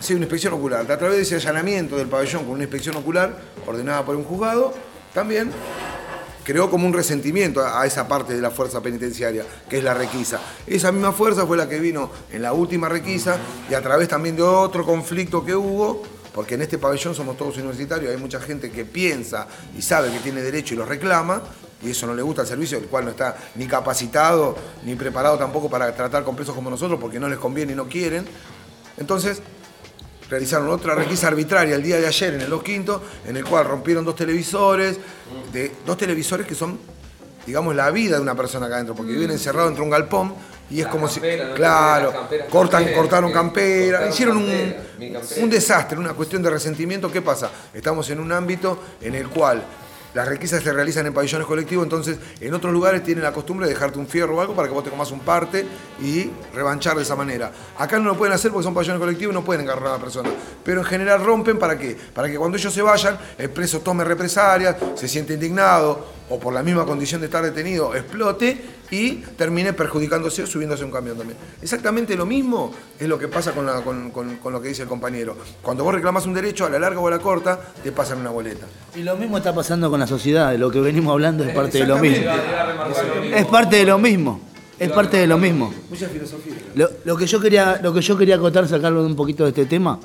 sí, 0.00 0.14
una 0.14 0.24
inspección 0.24 0.54
ocular, 0.54 0.90
a 0.90 0.98
través 0.98 1.16
de 1.16 1.22
ese 1.22 1.36
allanamiento 1.36 1.96
del 1.96 2.08
pabellón 2.08 2.44
con 2.44 2.54
una 2.54 2.62
inspección 2.62 2.96
ocular 2.96 3.38
ordenada 3.66 4.04
por 4.04 4.16
un 4.16 4.24
juzgado, 4.24 4.72
también 5.12 5.50
creó 6.42 6.70
como 6.70 6.86
un 6.86 6.92
resentimiento 6.92 7.60
a 7.60 7.80
a 7.80 7.86
esa 7.86 8.06
parte 8.06 8.34
de 8.34 8.40
la 8.40 8.50
fuerza 8.50 8.80
penitenciaria, 8.80 9.44
que 9.68 9.78
es 9.78 9.84
la 9.84 9.94
requisa. 9.94 10.40
Esa 10.66 10.92
misma 10.92 11.12
fuerza 11.12 11.46
fue 11.46 11.56
la 11.56 11.68
que 11.68 11.80
vino 11.80 12.10
en 12.30 12.42
la 12.42 12.52
última 12.52 12.88
requisa 12.88 13.38
y 13.68 13.74
a 13.74 13.82
través 13.82 14.08
también 14.08 14.36
de 14.36 14.42
otro 14.42 14.84
conflicto 14.84 15.44
que 15.44 15.54
hubo, 15.54 16.02
porque 16.34 16.56
en 16.56 16.62
este 16.62 16.78
pabellón 16.78 17.14
somos 17.14 17.36
todos 17.36 17.56
universitarios, 17.58 18.10
hay 18.10 18.20
mucha 18.20 18.40
gente 18.40 18.70
que 18.72 18.84
piensa 18.84 19.46
y 19.78 19.80
sabe 19.80 20.10
que 20.10 20.18
tiene 20.18 20.42
derecho 20.42 20.74
y 20.74 20.76
lo 20.76 20.84
reclama, 20.84 21.40
y 21.80 21.90
eso 21.90 22.08
no 22.08 22.14
le 22.14 22.22
gusta 22.22 22.42
al 22.42 22.48
servicio, 22.48 22.76
el 22.76 22.86
cual 22.86 23.04
no 23.04 23.12
está 23.12 23.36
ni 23.54 23.66
capacitado 23.66 24.56
ni 24.84 24.96
preparado 24.96 25.38
tampoco 25.38 25.70
para 25.70 25.94
tratar 25.94 26.24
con 26.24 26.34
presos 26.34 26.54
como 26.54 26.70
nosotros, 26.70 26.98
porque 27.00 27.20
no 27.20 27.28
les 27.28 27.38
conviene 27.38 27.72
y 27.72 27.76
no 27.76 27.86
quieren. 27.86 28.26
Entonces, 28.96 29.42
realizaron 30.28 30.68
otra 30.70 30.96
requisa 30.96 31.28
arbitraria 31.28 31.76
el 31.76 31.82
día 31.84 32.00
de 32.00 32.08
ayer 32.08 32.34
en 32.34 32.40
el 32.40 32.50
Los 32.50 32.64
Quintos, 32.64 33.00
en 33.26 33.36
el 33.36 33.44
cual 33.44 33.66
rompieron 33.66 34.04
dos 34.04 34.16
televisores, 34.16 34.98
de, 35.52 35.70
dos 35.86 35.96
televisores 35.96 36.46
que 36.48 36.56
son, 36.56 36.80
digamos, 37.46 37.74
la 37.74 37.90
vida 37.90 38.16
de 38.16 38.22
una 38.22 38.34
persona 38.34 38.66
acá 38.66 38.76
adentro, 38.76 38.94
porque 38.94 39.12
viven 39.12 39.30
encerrados 39.30 39.70
dentro 39.70 39.82
de 39.82 39.86
un 39.86 39.90
galpón 39.90 40.34
y 40.70 40.80
es 40.80 40.86
como 40.86 41.06
campera, 41.08 41.44
si, 41.44 41.50
¿no? 41.50 41.54
claro, 41.54 42.12
camperas 42.12 42.48
cortan, 42.48 42.80
camperas, 42.80 43.00
cortaron 43.00 43.32
campera, 43.32 43.98
cortaron 43.98 44.12
hicieron 44.12 44.36
un, 44.38 45.12
campera, 45.12 45.42
un 45.42 45.50
desastre, 45.50 45.98
una 45.98 46.14
cuestión 46.14 46.42
de 46.42 46.50
resentimiento. 46.50 47.12
¿Qué 47.12 47.22
pasa? 47.22 47.50
Estamos 47.72 48.08
en 48.10 48.20
un 48.20 48.32
ámbito 48.32 48.82
en 49.00 49.14
el 49.14 49.28
cual 49.28 49.62
las 50.14 50.28
requisas 50.28 50.62
se 50.62 50.72
realizan 50.72 51.06
en 51.06 51.12
pabellones 51.12 51.46
colectivos, 51.46 51.84
entonces 51.84 52.18
en 52.40 52.54
otros 52.54 52.72
lugares 52.72 53.02
tienen 53.02 53.24
la 53.24 53.32
costumbre 53.32 53.66
de 53.66 53.74
dejarte 53.74 53.98
un 53.98 54.06
fierro 54.06 54.36
o 54.36 54.40
algo 54.40 54.54
para 54.54 54.68
que 54.68 54.74
vos 54.74 54.84
te 54.84 54.90
comas 54.90 55.10
un 55.10 55.20
parte 55.20 55.66
y 56.00 56.30
revanchar 56.54 56.96
de 56.96 57.02
esa 57.02 57.16
manera. 57.16 57.52
Acá 57.78 57.98
no 57.98 58.04
lo 58.04 58.16
pueden 58.16 58.32
hacer 58.32 58.52
porque 58.52 58.64
son 58.64 58.74
pabellones 58.74 59.00
colectivos 59.00 59.32
y 59.32 59.34
no 59.34 59.44
pueden 59.44 59.68
agarrar 59.68 59.88
a 59.88 59.92
la 59.94 59.98
persona. 59.98 60.30
Pero 60.64 60.80
en 60.80 60.86
general 60.86 61.24
rompen 61.24 61.58
para 61.58 61.76
qué? 61.76 61.96
Para 62.14 62.28
que 62.28 62.36
cuando 62.36 62.56
ellos 62.56 62.72
se 62.72 62.80
vayan, 62.80 63.18
el 63.36 63.50
preso 63.50 63.80
tome 63.80 64.04
represalias, 64.04 64.76
se 64.94 65.08
siente 65.08 65.34
indignado 65.34 66.06
o 66.30 66.38
por 66.38 66.54
la 66.54 66.62
misma 66.62 66.86
condición 66.86 67.20
de 67.20 67.26
estar 67.26 67.44
detenido, 67.44 67.94
explote 67.94 68.73
y 68.90 69.12
termine 69.36 69.72
perjudicándose 69.72 70.42
o 70.42 70.46
subiéndose 70.46 70.84
un 70.84 70.90
camión 70.90 71.16
también. 71.16 71.38
Exactamente 71.62 72.16
lo 72.16 72.26
mismo 72.26 72.72
es 72.98 73.08
lo 73.08 73.18
que 73.18 73.28
pasa 73.28 73.52
con, 73.52 73.66
la- 73.66 73.80
con- 73.82 74.10
con- 74.10 74.36
con 74.36 74.52
lo 74.52 74.60
que 74.60 74.68
dice 74.68 74.82
el 74.82 74.88
compañero. 74.88 75.36
Cuando 75.62 75.84
vos 75.84 75.94
reclamas 75.94 76.26
un 76.26 76.34
derecho, 76.34 76.66
a 76.66 76.70
la 76.70 76.78
larga 76.78 77.00
o 77.00 77.08
a 77.08 77.10
la 77.10 77.18
corta, 77.18 77.58
te 77.82 77.90
pasan 77.92 78.18
una 78.20 78.30
boleta. 78.30 78.66
Y 78.94 79.02
lo 79.02 79.16
mismo 79.16 79.38
está 79.38 79.54
pasando 79.54 79.90
con 79.90 79.98
la 80.00 80.06
sociedad, 80.06 80.54
lo 80.56 80.70
que 80.70 80.80
venimos 80.80 81.12
hablando 81.12 81.44
es 81.44 81.54
parte 81.54 81.78
de 81.78 81.86
lo 81.86 81.98
mismo. 81.98 82.24
Es 83.34 83.46
parte 83.46 83.76
de 83.76 83.84
lo 83.84 83.98
mismo. 83.98 84.40
Es 84.78 84.90
parte 84.90 85.16
de 85.18 85.26
lo 85.26 85.38
mismo. 85.38 85.72
Mucha 85.88 86.08
filosofía. 86.08 86.54
Lo, 86.74 86.90
lo 87.04 87.16
que 87.16 87.26
yo 87.26 87.40
quería, 87.40 87.80
lo 87.82 87.94
que 87.94 88.00
yo 88.00 88.16
quería 88.18 88.34
acotar, 88.36 88.66
sacarlo 88.68 89.00
de 89.02 89.06
un 89.06 89.16
poquito 89.16 89.44
de 89.44 89.50
este 89.50 89.66
tema. 89.66 89.98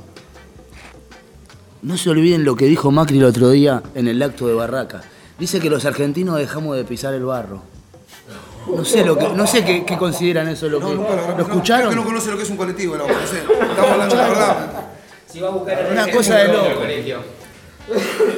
No 1.82 1.98
se 1.98 2.10
olviden 2.10 2.44
lo 2.44 2.56
que 2.56 2.66
dijo 2.66 2.92
Macri 2.92 3.18
el 3.18 3.24
otro 3.26 3.50
día 3.50 3.82
en 3.96 4.08
el 4.08 4.22
acto 4.22 4.48
de 4.48 4.54
Barraca. 4.54 5.02
Dice 5.40 5.60
que 5.60 5.70
los 5.70 5.86
argentinos 5.86 6.38
dejamos 6.38 6.76
de 6.76 6.84
pisar 6.84 7.14
el 7.14 7.24
barro. 7.24 7.62
No 8.76 8.86
sé 8.86 9.04
lo 9.06 9.18
que, 9.18 9.30
no 9.30 9.48
sé 9.48 9.64
qué, 9.66 9.84
qué 9.86 9.98
consideran 9.98 10.48
eso. 10.48 10.70
Lo, 10.70 10.80
que, 10.80 10.86
¿Lo 10.96 11.42
escucharon? 11.44 11.90
Creo 11.90 11.90
que 11.90 11.96
no 11.96 12.04
conoce 12.06 12.32
lo 12.32 12.38
que 12.38 12.44
es 12.44 12.50
un 12.50 12.58
colectivo, 12.58 12.96
no, 12.98 13.08
no 13.08 13.14
sé. 13.28 13.40
Estamos 13.40 13.92
hablando 13.92 14.16
de 14.16 14.22
la 14.22 14.28
verdad. 14.30 14.86
Si 15.32 15.40
va 15.40 15.48
a 15.50 15.52
buscar 15.52 15.90
Una 15.92 16.12
cosa 16.12 16.36
de 16.38 16.48
loco. 16.48 16.82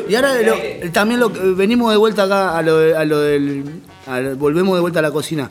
Y 0.08 0.16
ahora 0.16 0.42
lo- 0.42 0.92
también 0.92 1.20
lo, 1.20 1.32
que- 1.32 1.40
venimos 1.40 1.92
de 1.92 1.98
vuelta 1.98 2.24
acá 2.24 2.58
a 2.58 2.62
lo, 2.62 2.78
de- 2.78 2.96
a 2.96 3.04
lo 3.06 3.20
del. 3.20 3.64
volvemos 4.38 4.76
de 4.76 4.82
vuelta 4.82 5.00
a 5.00 5.02
la 5.02 5.12
cocina. 5.12 5.50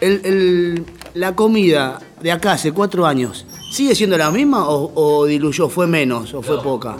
El- 0.00 0.20
el- 0.24 0.84
la 1.14 1.34
comida 1.34 1.98
de 2.20 2.30
acá 2.32 2.52
hace 2.52 2.72
cuatro 2.72 3.06
años, 3.06 3.46
¿sigue 3.72 3.94
siendo 3.94 4.18
la 4.18 4.30
misma 4.30 4.68
o, 4.68 4.92
o 4.94 5.26
diluyó? 5.26 5.68
¿Fue 5.68 5.86
menos 5.86 6.34
o 6.34 6.42
fue 6.42 6.62
poca? 6.62 6.96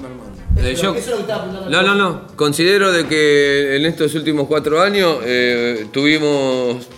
Eh, 0.56 0.74
yo- 0.74 0.94
no, 1.68 1.82
no, 1.82 1.94
no. 1.94 2.26
Considero 2.34 2.90
de 2.90 3.06
que 3.06 3.76
en 3.76 3.84
estos 3.84 4.14
últimos 4.14 4.46
cuatro 4.46 4.80
años 4.80 5.18
eh, 5.24 5.86
tuvimos. 5.92 6.88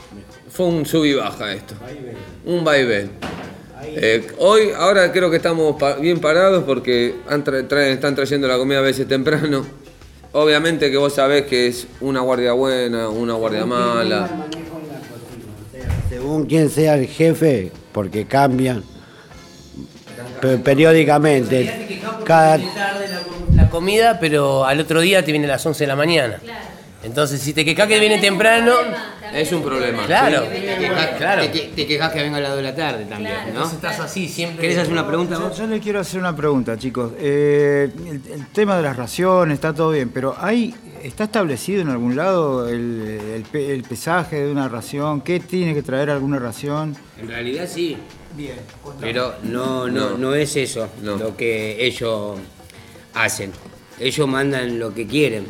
Fue 0.58 0.66
un 0.66 0.84
sub 0.84 1.04
y 1.04 1.14
baja 1.14 1.52
esto. 1.52 1.74
Un 2.44 2.64
vaivén. 2.64 3.12
Eh, 3.84 4.26
hoy, 4.38 4.70
ahora 4.76 5.12
creo 5.12 5.30
que 5.30 5.36
estamos 5.36 5.76
pa- 5.76 5.94
bien 5.94 6.18
parados 6.18 6.64
porque 6.64 7.14
han 7.28 7.44
tra- 7.44 7.86
están 7.92 8.16
trayendo 8.16 8.48
la 8.48 8.56
comida 8.58 8.78
a 8.78 8.82
veces 8.82 9.06
temprano. 9.06 9.64
Obviamente 10.32 10.90
que 10.90 10.96
vos 10.96 11.14
sabés 11.14 11.44
que 11.46 11.68
es 11.68 11.86
una 12.00 12.22
guardia 12.22 12.54
buena, 12.54 13.08
una 13.08 13.34
guardia 13.34 13.66
mala. 13.66 14.28
Según 16.08 16.46
quién 16.46 16.70
sea 16.70 16.96
el 16.96 17.06
jefe, 17.06 17.70
porque 17.92 18.26
cambian 18.26 18.82
pe- 20.40 20.58
periódicamente. 20.58 21.86
Cada, 22.24 22.58
la 23.54 23.70
comida, 23.70 24.18
pero 24.18 24.64
al 24.64 24.80
otro 24.80 25.00
día 25.02 25.24
te 25.24 25.30
viene 25.30 25.46
a 25.46 25.50
las 25.50 25.64
11 25.64 25.84
de 25.84 25.88
la 25.88 25.94
mañana. 25.94 26.40
Entonces, 27.04 27.40
si 27.40 27.52
te 27.54 27.64
quejas 27.64 27.86
que 27.86 28.00
viene 28.00 28.18
temprano, 28.18 28.74
es 29.34 29.52
un 29.52 29.62
problema. 29.62 30.04
Claro, 30.06 30.42
Te 30.42 30.60
te 30.60 30.76
quejas, 30.78 31.06
claro. 31.18 31.42
te, 31.42 31.50
que- 31.50 31.68
te 31.74 31.86
quejas 31.86 32.12
que 32.12 32.22
venga 32.22 32.38
a 32.38 32.40
las 32.40 32.50
2 32.50 32.56
de 32.58 32.62
la 32.62 32.74
tarde 32.74 33.04
también, 33.04 33.34
¿no? 33.42 33.48
Entonces 33.48 33.74
estás 33.74 34.00
así 34.00 34.28
siempre. 34.28 34.60
¿Querés 34.62 34.78
hacer 34.78 34.92
una 34.92 35.06
pregunta 35.06 35.34
Yo, 35.36 35.48
vos? 35.48 35.58
yo 35.58 35.66
le 35.66 35.80
quiero 35.80 36.00
hacer 36.00 36.20
una 36.20 36.34
pregunta, 36.36 36.76
chicos. 36.78 37.12
Eh, 37.18 37.90
el, 38.06 38.20
el 38.32 38.46
tema 38.48 38.76
de 38.76 38.82
las 38.82 38.96
raciones 38.96 39.54
está 39.54 39.72
todo 39.74 39.90
bien, 39.90 40.10
pero 40.10 40.34
hay 40.38 40.74
¿está 41.02 41.24
establecido 41.24 41.80
en 41.82 41.88
algún 41.88 42.16
lado 42.16 42.68
el, 42.68 43.20
el 43.34 43.42
pe- 43.42 43.72
el 43.74 43.82
pesaje 43.84 44.36
de 44.44 44.50
una 44.52 44.68
ración? 44.68 45.20
¿Qué 45.20 45.40
tiene 45.40 45.74
que 45.74 45.82
traer 45.82 46.10
alguna 46.10 46.38
ración? 46.38 46.96
En 47.20 47.28
realidad 47.28 47.68
sí. 47.72 47.96
Bien. 48.36 48.56
Pero 49.00 49.34
no, 49.44 49.88
no, 49.88 50.10
No. 50.10 50.18
no 50.18 50.34
es 50.34 50.54
eso 50.56 50.88
No. 51.02 51.16
lo 51.16 51.36
que 51.36 51.84
ellos 51.84 52.36
hacen. 53.14 53.52
Ellos 53.98 54.28
mandan 54.28 54.78
lo 54.78 54.94
que 54.94 55.06
quieren. 55.06 55.46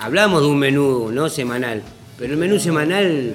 Hablamos 0.00 0.42
de 0.42 0.48
un 0.48 0.58
menú 0.58 1.10
no 1.12 1.28
semanal, 1.30 1.82
Pero 2.16 2.32
el 2.32 2.38
menú 2.38 2.60
semanal 2.60 3.34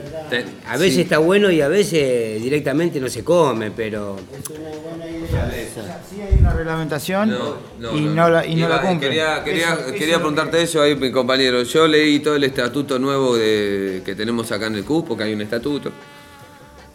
a 0.67 0.77
veces 0.77 0.95
sí. 0.95 1.01
está 1.01 1.17
bueno 1.17 1.51
y 1.51 1.59
a 1.59 1.67
veces 1.67 2.41
directamente 2.41 2.99
no 3.01 3.09
se 3.09 3.23
come, 3.25 3.71
pero... 3.71 4.15
Sí 6.09 6.21
hay 6.21 6.37
una 6.39 6.53
reglamentación 6.53 7.29
y 7.93 8.01
no, 8.01 8.29
la, 8.29 8.45
y 8.45 8.55
no 8.55 8.61
Iba- 8.67 8.69
la 8.69 8.81
cumplen. 8.81 8.99
Quería, 9.11 9.43
quería, 9.43 9.73
Eso- 9.73 9.91
quería 9.91 10.07
eso- 10.07 10.17
preguntarte 10.19 10.61
eso 10.61 10.81
ahí, 10.81 10.95
mi 10.95 11.11
compañero. 11.11 11.61
Yo 11.63 11.87
leí 11.87 12.19
todo 12.19 12.35
el 12.35 12.43
estatuto 12.45 12.97
nuevo 12.99 13.35
de- 13.37 14.01
que 14.05 14.15
tenemos 14.15 14.51
acá 14.51 14.67
en 14.67 14.75
el 14.75 14.85
CUS, 14.85 15.03
porque 15.07 15.23
hay 15.25 15.33
un 15.33 15.41
estatuto. 15.41 15.91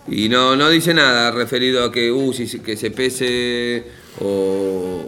Y 0.09 0.29
no, 0.29 0.57
no 0.57 0.69
dice 0.69 0.93
nada 0.95 1.31
referido 1.31 1.85
a 1.85 1.93
que, 1.93 2.11
uh, 2.11 2.33
si 2.33 2.47
se- 2.47 2.63
que 2.63 2.77
se 2.77 2.91
pese 2.91 3.85
o... 4.21 5.05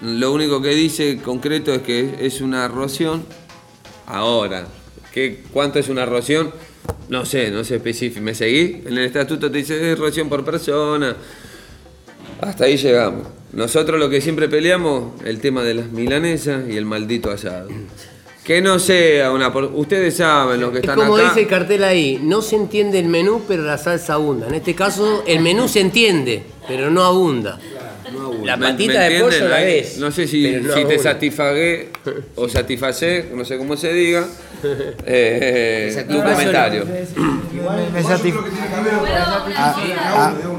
Lo 0.00 0.32
único 0.32 0.62
que 0.62 0.70
dice 0.70 1.18
concreto 1.18 1.72
es 1.74 1.82
que 1.82 2.14
es 2.20 2.40
una 2.40 2.68
roción 2.68 3.24
ahora. 4.06 4.66
¿Qué, 5.12 5.40
¿Cuánto 5.52 5.78
es 5.78 5.88
una 5.88 6.04
roción? 6.06 6.52
No 7.08 7.24
sé, 7.24 7.50
no 7.50 7.64
sé 7.64 7.76
específico. 7.76 8.22
¿Me 8.22 8.34
seguí? 8.34 8.82
En 8.86 8.92
el 8.98 9.04
estatuto 9.06 9.50
te 9.50 9.58
dice 9.58 9.92
es 9.92 9.98
roción 9.98 10.28
por 10.28 10.44
persona. 10.44 11.16
Hasta 12.40 12.64
ahí 12.64 12.76
llegamos. 12.76 13.26
Nosotros 13.52 13.98
lo 13.98 14.10
que 14.10 14.20
siempre 14.20 14.48
peleamos, 14.48 15.20
el 15.24 15.40
tema 15.40 15.62
de 15.62 15.74
las 15.74 15.86
milanesas 15.90 16.64
y 16.68 16.76
el 16.76 16.84
maldito 16.84 17.30
asado. 17.30 17.68
Que 18.44 18.60
no 18.62 18.78
sea 18.78 19.32
una... 19.32 19.52
por- 19.52 19.64
Ustedes 19.74 20.16
saben 20.16 20.60
lo 20.60 20.70
que 20.70 20.78
Es 20.78 20.84
están 20.84 20.96
como 20.98 21.16
acá. 21.16 21.28
dice 21.28 21.40
el 21.42 21.48
cartel 21.48 21.84
ahí, 21.84 22.18
no 22.22 22.40
se 22.42 22.56
entiende 22.56 22.98
el 22.98 23.06
menú, 23.08 23.42
pero 23.48 23.62
la 23.62 23.76
salsa 23.76 24.14
abunda. 24.14 24.46
En 24.46 24.54
este 24.54 24.74
caso, 24.74 25.22
el 25.26 25.40
menú 25.40 25.68
se 25.68 25.80
entiende, 25.80 26.42
pero 26.66 26.90
no 26.90 27.02
abunda. 27.04 27.58
La 28.44 28.56
¿Me- 28.56 28.66
patita 28.68 29.00
de 29.02 29.20
pollo 29.20 29.48
la 29.48 29.56
ves. 29.58 29.98
No 29.98 30.10
sé 30.10 30.26
si, 30.26 30.42
pero 30.46 30.62
no 30.68 30.74
si 30.74 30.84
te 30.84 30.98
satisfagué 30.98 31.88
o 32.36 32.48
satisfacé, 32.48 33.26
no 33.34 33.44
sé 33.44 33.56
cómo 33.58 33.76
se 33.76 33.92
diga. 33.92 34.26
Eh, 35.06 36.04
tu 36.08 36.16
comentario. 36.20 36.84
Me 37.94 38.02
satisf- 38.02 38.34
A, 39.56 39.70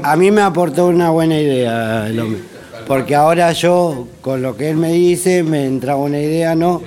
a- 0.02 0.12
a 0.12 0.16
mí 0.16 0.30
me 0.30 0.40
aportó 0.42 0.86
una 0.86 1.10
buena 1.10 1.38
idea 1.38 2.06
el 2.08 2.18
hombre. 2.20 2.40
Porque 2.86 3.14
ahora 3.14 3.52
yo, 3.52 4.08
con 4.20 4.42
lo 4.42 4.56
que 4.56 4.70
él 4.70 4.76
me 4.76 4.92
dice, 4.92 5.42
me 5.42 5.66
entraba 5.66 6.00
una 6.00 6.18
idea, 6.20 6.54
¿no? 6.54 6.82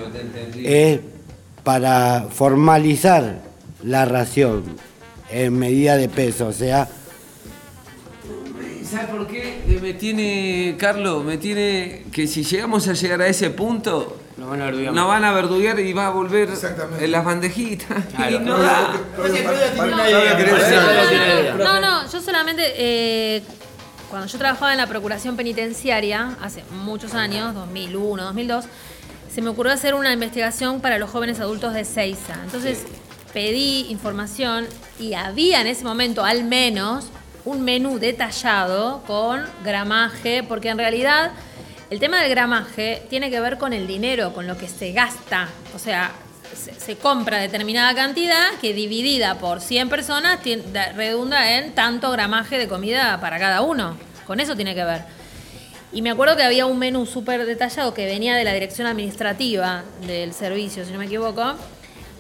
Es 0.64 1.00
para 1.64 2.26
formalizar 2.30 3.36
la 3.84 4.06
ración 4.06 4.64
en 5.32 5.58
medida 5.58 5.96
de 5.98 6.10
peso. 6.10 6.48
O 6.48 6.54
sea, 6.54 6.88
¿Sabes 8.94 9.10
por 9.10 9.26
qué 9.26 9.64
Eh, 9.68 9.80
me 9.82 9.94
tiene, 9.96 10.76
Carlos? 10.78 11.24
Me 11.26 11.38
tiene 11.38 12.04
que 12.12 12.28
si 12.28 12.44
llegamos 12.44 12.88
a 12.88 12.94
llegar 12.94 13.22
a 13.24 13.28
ese 13.28 13.50
punto, 13.50 14.18
no 14.38 14.50
van 14.50 14.62
a 14.62 14.66
verduguear. 14.66 14.94
no 14.94 15.08
van 15.08 15.26
a 15.26 15.34
verduguear 15.34 15.80
y 15.80 15.94
va 15.94 16.08
a 16.08 16.10
volver 16.12 16.50
en 17.00 17.12
las 17.12 17.26
bandejitas. 17.26 18.04
Y 18.30 18.38
no 18.38 18.56
da. 18.60 18.94
No, 21.58 21.82
no, 21.82 22.12
yo 22.12 22.22
solamente, 22.22 22.62
eh, 22.76 23.42
cuando 24.12 24.28
yo 24.28 24.38
trabajaba 24.38 24.72
en 24.74 24.78
la 24.78 24.86
Procuración 24.86 25.36
Penitenciaria, 25.36 26.38
hace 26.40 26.64
muchos 26.70 27.16
años, 27.16 27.56
2001, 27.56 28.24
2002, 28.24 28.66
se 29.34 29.42
me 29.42 29.50
ocurrió 29.50 29.74
hacer 29.74 29.96
una 29.96 30.14
investigación 30.14 30.82
para 30.82 31.00
los 31.00 31.10
jóvenes 31.10 31.40
adultos 31.40 31.74
de 31.74 31.84
Seiza. 31.84 32.36
Entonces 32.44 32.84
pedí 33.34 33.88
información 33.90 34.68
y 35.00 35.16
había 35.16 35.62
en 35.62 35.68
ese 35.68 35.84
momento 35.84 36.24
al 36.24 36.44
menos 36.44 37.08
un 37.46 37.62
menú 37.64 38.00
detallado 38.00 39.04
con 39.06 39.44
gramaje, 39.64 40.44
porque 40.44 40.70
en 40.70 40.78
realidad 40.78 41.32
el 41.90 42.00
tema 42.00 42.22
del 42.22 42.30
gramaje 42.30 43.04
tiene 43.10 43.30
que 43.30 43.40
ver 43.40 43.58
con 43.58 43.74
el 43.74 43.86
dinero, 43.88 44.34
con 44.34 44.48
lo 44.48 44.58
que 44.58 44.68
se 44.68 44.92
gasta. 44.94 45.50
O 45.76 45.80
sea, 45.80 46.12
se, 46.56 46.96
compra 46.98 47.40
determinada 47.40 47.94
cantidad 47.96 48.52
que 48.62 48.74
dividida 48.74 49.36
por 49.36 49.62
100 49.62 49.90
personas 49.90 50.40
redunda 50.96 51.58
en 51.58 51.74
tanto 51.74 52.12
gramaje 52.12 52.58
de 52.58 52.68
comida 52.68 53.20
para 53.20 53.40
cada 53.40 53.62
uno. 53.62 53.98
Con 54.26 54.40
eso 54.40 54.56
tiene 54.56 54.74
que 54.76 54.84
ver. 54.84 55.02
Y 55.92 56.02
me 56.02 56.10
acuerdo 56.10 56.36
que 56.36 56.44
había 56.44 56.66
un 56.66 56.80
menú 56.80 57.06
súper 57.06 57.46
detallado 57.46 57.94
que 57.94 58.06
venía 58.06 58.36
de 58.36 58.44
la 58.44 58.54
dirección 58.54 58.88
administrativa 58.88 59.84
del 60.08 60.34
servicio, 60.34 60.86
si 60.86 60.92
no 60.92 60.98
me 60.98 61.06
equivoco. 61.06 61.56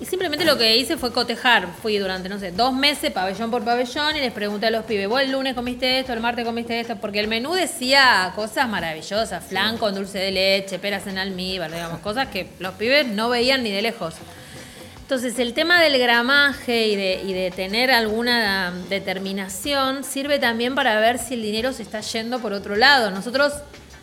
Y 0.03 0.05
simplemente 0.05 0.43
lo 0.43 0.57
que 0.57 0.75
hice 0.75 0.97
fue 0.97 1.13
cotejar. 1.13 1.65
Fui 1.81 1.97
durante, 1.97 2.27
no 2.27 2.37
sé, 2.37 2.51
dos 2.51 2.73
meses, 2.73 3.09
pabellón 3.13 3.49
por 3.49 3.63
pabellón, 3.63 4.17
y 4.17 4.19
les 4.19 4.33
pregunté 4.33 4.65
a 4.65 4.69
los 4.69 4.83
pibes, 4.83 5.07
¿vos 5.07 5.21
el 5.21 5.31
lunes 5.31 5.53
comiste 5.53 5.99
esto, 5.99 6.11
el 6.11 6.19
martes 6.19 6.43
comiste 6.43 6.77
esto? 6.77 6.97
Porque 6.97 7.21
el 7.21 7.29
menú 7.29 7.53
decía 7.53 8.33
cosas 8.35 8.67
maravillosas, 8.67 9.41
flan 9.45 9.77
con 9.77 9.95
dulce 9.95 10.19
de 10.19 10.31
leche, 10.31 10.77
peras 10.77 11.07
en 11.07 11.17
almíbar, 11.17 11.71
digamos, 11.71 12.01
cosas 12.01 12.27
que 12.27 12.49
los 12.59 12.73
pibes 12.73 13.07
no 13.07 13.29
veían 13.29 13.63
ni 13.63 13.71
de 13.71 13.81
lejos. 13.81 14.15
Entonces, 15.03 15.39
el 15.39 15.53
tema 15.53 15.81
del 15.81 15.97
gramaje 15.97 16.87
y 16.87 16.97
de, 16.97 17.21
y 17.23 17.31
de 17.31 17.51
tener 17.51 17.89
alguna 17.89 18.73
determinación 18.89 20.03
sirve 20.03 20.37
también 20.37 20.75
para 20.75 20.99
ver 20.99 21.17
si 21.17 21.35
el 21.35 21.43
dinero 21.43 21.71
se 21.71 21.81
está 21.81 22.01
yendo 22.01 22.39
por 22.39 22.51
otro 22.51 22.75
lado. 22.75 23.09
Nosotros, 23.09 23.53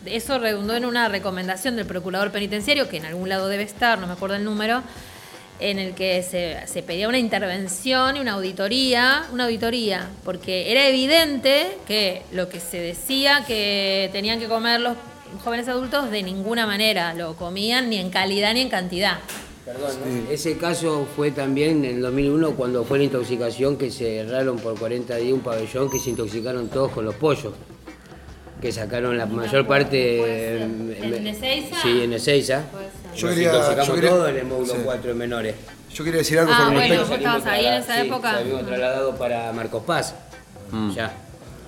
eso 0.07 0.39
redundó 0.39 0.75
en 0.77 0.87
una 0.87 1.11
recomendación 1.11 1.77
del 1.77 1.85
procurador 1.85 2.33
penitenciario, 2.33 2.89
que 2.89 2.97
en 2.97 3.05
algún 3.05 3.29
lado 3.29 3.49
debe 3.49 3.65
estar, 3.65 3.99
no 3.99 4.07
me 4.07 4.15
acuerdo 4.15 4.37
el 4.37 4.45
número, 4.45 4.83
en 5.61 5.79
el 5.79 5.95
que 5.95 6.23
se, 6.23 6.67
se 6.67 6.83
pedía 6.83 7.09
una 7.09 7.19
intervención 7.19 8.17
y 8.17 8.21
una 8.21 8.33
auditoría, 8.33 9.27
una 9.33 9.45
auditoría, 9.45 10.09
porque 10.25 10.71
era 10.71 10.87
evidente 10.87 11.77
que 11.87 12.23
lo 12.33 12.49
que 12.49 12.61
se 12.61 12.79
decía 12.79 13.45
que 13.47 14.11
tenían 14.13 14.41
que 14.41 14.47
comer 14.47 14.81
los 14.81 14.97
jóvenes 15.45 15.69
adultos 15.69 16.11
de 16.11 16.23
ninguna 16.23 16.67
manera 16.67 17.15
lo 17.15 17.37
comían 17.37 17.89
ni 17.91 17.99
en 17.99 18.11
calidad 18.11 18.55
ni 18.55 18.63
en 18.63 18.69
cantidad. 18.69 19.19
Perdón, 19.65 19.93
¿no? 20.01 20.31
Ese 20.31 20.57
caso 20.57 21.07
fue 21.15 21.31
también 21.31 21.85
en 21.85 21.97
el 21.97 22.03
2001 22.03 22.53
cuando 22.53 22.83
fue 22.85 22.99
la 22.99 23.05
intoxicación 23.05 23.77
que 23.77 23.91
se 23.91 24.25
cerraron 24.25 24.59
por 24.59 24.79
40 24.79 25.17
días 25.17 25.33
un 25.33 25.41
pabellón 25.41 25.91
que 25.91 25.99
se 25.99 26.11
intoxicaron 26.11 26.69
todos 26.69 26.91
con 26.93 27.05
los 27.05 27.15
pollos. 27.15 27.53
Que 28.61 28.73
sacaron 28.73 29.17
la 29.17 29.27
mayor 29.27 29.67
parte. 29.67 30.63
en- 30.63 30.95
¿En 31.01 31.27
Ezeiza? 31.27 31.77
Sí, 31.83 32.03
en 32.03 32.13
Ezeiza. 32.13 32.63
Yo 33.17 33.29
quería- 33.29 33.49
intoxicamos 33.49 33.87
yo 33.89 33.95
quería- 33.95 34.11
todos 34.11 34.29
en 34.31 34.37
el 34.37 34.45
módulo 34.47 34.75
sí. 34.75 34.81
4 34.85 35.09
de 35.09 35.15
menores. 35.15 35.55
Yo 35.95 36.05
quería 36.05 36.19
decir 36.19 36.39
algo 36.39 36.53
Ah, 36.53 36.59
sobre 36.65 36.75
bueno, 36.77 36.95
respecto- 36.95 37.09
vos 37.09 37.19
estabas 37.19 37.47
ahí 37.47 37.67
en 37.67 37.73
esa 37.75 37.95
Sí, 38.01 38.07
época. 38.07 38.33
Salimos 38.33 38.67
trasladados 38.67 39.17
para 39.17 39.53
Marcos 39.53 39.83
Paz. 39.85 40.15
Ya. 40.95 41.13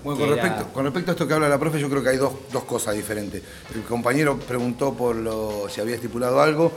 Bueno, 0.04 0.18
con 0.20 0.32
era- 0.32 0.42
respecto, 0.42 0.72
con 0.72 0.84
respecto 0.84 1.10
a 1.10 1.14
esto 1.14 1.26
que 1.28 1.34
habla 1.34 1.48
la 1.48 1.58
profe, 1.58 1.80
yo 1.80 1.88
creo 1.88 2.02
que 2.02 2.08
hay 2.10 2.16
dos, 2.18 2.32
dos 2.52 2.64
cosas 2.64 2.94
diferentes. 2.94 3.42
El 3.74 3.82
compañero 3.82 4.38
preguntó 4.38 4.92
por 4.94 5.16
lo, 5.16 5.68
si 5.68 5.80
había 5.80 5.94
estipulado 5.94 6.40
algo, 6.40 6.72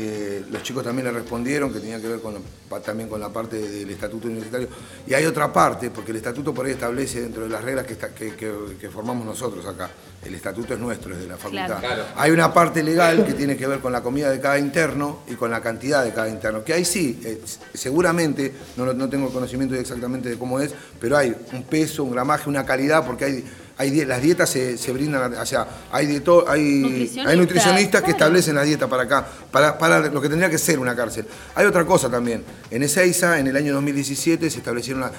eh, 0.00 0.44
los 0.50 0.62
chicos 0.62 0.84
también 0.84 1.06
le 1.06 1.12
respondieron 1.12 1.72
que 1.72 1.80
tenía 1.80 2.00
que 2.00 2.06
ver 2.06 2.20
con, 2.20 2.36
también 2.84 3.08
con 3.08 3.20
la 3.20 3.30
parte 3.30 3.56
del 3.58 3.90
estatuto 3.90 4.28
universitario. 4.28 4.68
Y 5.06 5.12
hay 5.14 5.24
otra 5.26 5.52
parte, 5.52 5.90
porque 5.90 6.12
el 6.12 6.18
estatuto 6.18 6.54
por 6.54 6.66
ahí 6.66 6.72
establece 6.72 7.20
dentro 7.22 7.42
de 7.42 7.48
las 7.48 7.64
reglas 7.64 7.84
que, 7.84 7.94
está- 7.94 8.14
que- 8.14 8.36
que- 8.36 8.76
que 8.80 8.90
formamos 8.90 9.26
nosotros 9.26 9.66
acá. 9.66 9.90
El 10.24 10.34
estatuto 10.34 10.74
es 10.74 10.80
nuestro, 10.80 11.14
es 11.14 11.20
de 11.20 11.26
la 11.26 11.36
facultad. 11.36 11.80
Claro. 11.80 12.04
Hay 12.16 12.30
una 12.30 12.52
parte 12.54 12.82
legal 12.84 13.24
que 13.26 13.34
tiene 13.34 13.56
que 13.56 13.66
ver 13.66 13.80
con 13.80 13.92
la 13.92 14.00
comida 14.02 14.30
de 14.30 14.40
cada 14.40 14.58
interno 14.58 15.20
y 15.28 15.34
con 15.34 15.50
la 15.50 15.60
cantidad 15.60 16.04
de 16.04 16.12
cada 16.12 16.28
interno. 16.28 16.62
Que 16.62 16.74
ahí 16.74 16.84
sí, 16.84 17.20
eh, 17.24 17.40
seguramente, 17.74 18.52
no, 18.76 18.92
no 18.92 19.08
tengo 19.08 19.30
conocimiento 19.30 19.74
exactamente 19.74 20.28
de 20.28 20.38
cómo 20.38 20.60
es, 20.60 20.72
pero 21.00 21.16
hay 21.16 21.34
un 21.52 21.62
peso, 21.64 22.04
un 22.04 22.10
gramaje, 22.12 22.48
una 22.48 22.64
calidad, 22.66 23.06
porque 23.06 23.24
hay, 23.24 23.44
hay 23.78 24.04
las 24.04 24.20
dietas 24.20 24.50
se, 24.50 24.76
se 24.76 24.92
brindan, 24.92 25.32
o 25.34 25.46
sea, 25.46 25.66
hay, 25.92 26.06
hay, 26.06 26.18
Nutricionistas, 26.20 27.26
hay 27.26 27.36
nutricionistas 27.36 28.02
que 28.02 28.10
establecen 28.10 28.56
la 28.56 28.62
dieta 28.64 28.88
para 28.88 29.04
acá, 29.04 29.26
para, 29.52 29.78
para 29.78 30.00
lo 30.00 30.20
que 30.20 30.28
tendría 30.28 30.50
que 30.50 30.58
ser 30.58 30.78
una 30.80 30.94
cárcel. 30.96 31.24
Hay 31.54 31.64
otra 31.64 31.84
cosa 31.86 32.10
también. 32.10 32.42
En 32.70 32.82
Ezeiza, 32.82 33.38
en 33.38 33.46
el 33.46 33.56
año 33.56 33.72
2017, 33.74 34.50
se 34.50 34.58
establecieron, 34.58 35.02
la- 35.02 35.12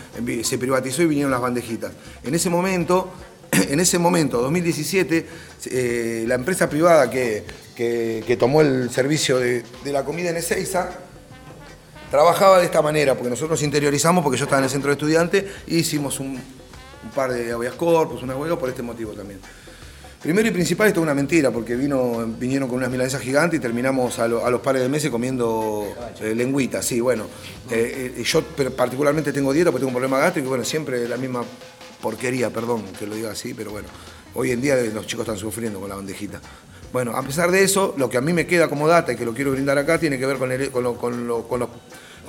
se 0.44 0.58
privatizó 0.58 1.02
y 1.04 1.08
vinieron 1.08 1.32
las 1.32 1.42
bandejitas. 1.42 1.92
En 2.24 2.36
ese 2.36 2.50
momento, 2.50 3.10
en 3.52 3.80
ese 3.80 3.98
momento, 3.98 4.42
2017, 4.42 5.26
eh, 5.72 6.26
la 6.28 6.36
empresa 6.36 6.70
privada 6.70 7.10
que, 7.10 7.44
que- 7.76 8.24
que 8.28 8.36
tomó 8.38 8.62
el 8.62 8.90
servicio 8.92 9.38
de, 9.40 9.64
de 9.86 9.92
la 9.94 10.04
comida 10.04 10.30
en 10.32 10.36
Ezeiza 10.38 10.90
trabajaba 12.12 12.60
de 12.60 12.66
esta 12.66 12.82
manera, 12.82 13.14
porque 13.14 13.30
nosotros 13.30 13.52
nos 13.52 13.64
interiorizamos, 13.64 14.24
porque 14.24 14.38
yo 14.38 14.46
estaba 14.46 14.60
en 14.60 14.66
el 14.66 14.70
centro 14.70 14.90
de 14.90 14.94
estudiantes, 14.94 15.46
y 15.68 15.78
hicimos 15.78 16.20
un, 16.20 16.40
un 17.04 17.10
par 17.12 17.32
de 17.34 17.52
habeas 17.52 17.74
corpus, 17.76 18.22
una 18.24 18.36
huelga, 18.36 18.58
por 18.58 18.70
este 18.70 18.82
motivo 18.82 19.12
también. 19.14 19.40
Primero 20.22 20.50
y 20.50 20.52
principal, 20.52 20.88
esto 20.90 21.00
es 21.00 21.04
una 21.04 21.14
mentira, 21.14 21.50
porque 21.50 21.78
vino, 21.78 22.26
vinieron 22.38 22.68
con 22.68 22.78
unas 22.80 22.90
milanesas 22.92 23.22
gigantes 23.22 23.58
y 23.58 23.62
terminamos 23.62 24.20
a, 24.20 24.28
lo- 24.28 24.46
a 24.46 24.50
los 24.50 24.60
pares 24.60 24.82
de 24.82 24.90
meses 24.90 25.10
comiendo 25.10 25.86
eh, 26.20 26.82
sí, 26.82 27.00
bueno. 27.00 27.24
Eh, 27.72 28.16
eh, 28.18 28.24
yo 28.24 28.44
particularmente 28.76 29.32
tengo 29.32 29.54
dieta 29.54 29.72
porque 29.72 29.80
tengo 29.82 29.90
un 29.90 29.94
problema 29.94 30.20
gástrico 30.20 30.48
y 30.48 30.50
bueno, 30.50 30.66
siempre 30.66 31.08
la 31.08 31.16
misma 31.16 31.44
porquería, 32.02 32.50
perdón 32.50 32.84
que 32.98 33.08
lo 33.08 33.16
diga 33.16 33.32
así, 33.32 33.54
pero 33.54 33.72
bueno, 33.72 33.88
hoy 34.34 34.52
en 34.52 34.60
día 34.62 34.76
los 34.94 35.08
chicos 35.08 35.24
están 35.24 35.38
sufriendo 35.38 35.80
con 35.80 35.88
la 35.88 35.96
bandejita. 35.96 36.42
Bueno, 36.92 37.16
a 37.16 37.22
pesar 37.24 37.50
de 37.52 37.64
eso, 37.64 37.94
lo 37.98 38.10
que 38.10 38.18
a 38.18 38.22
mí 38.22 38.34
me 38.34 38.46
queda 38.46 38.68
como 38.68 38.90
data 38.90 39.14
y 39.14 39.16
que 39.16 39.24
lo 39.24 39.34
quiero 39.34 39.52
brindar 39.52 39.78
acá 39.78 40.00
tiene 40.00 40.18
que 40.20 40.26
ver 40.26 40.38
con 40.38 41.60
los- 41.60 41.70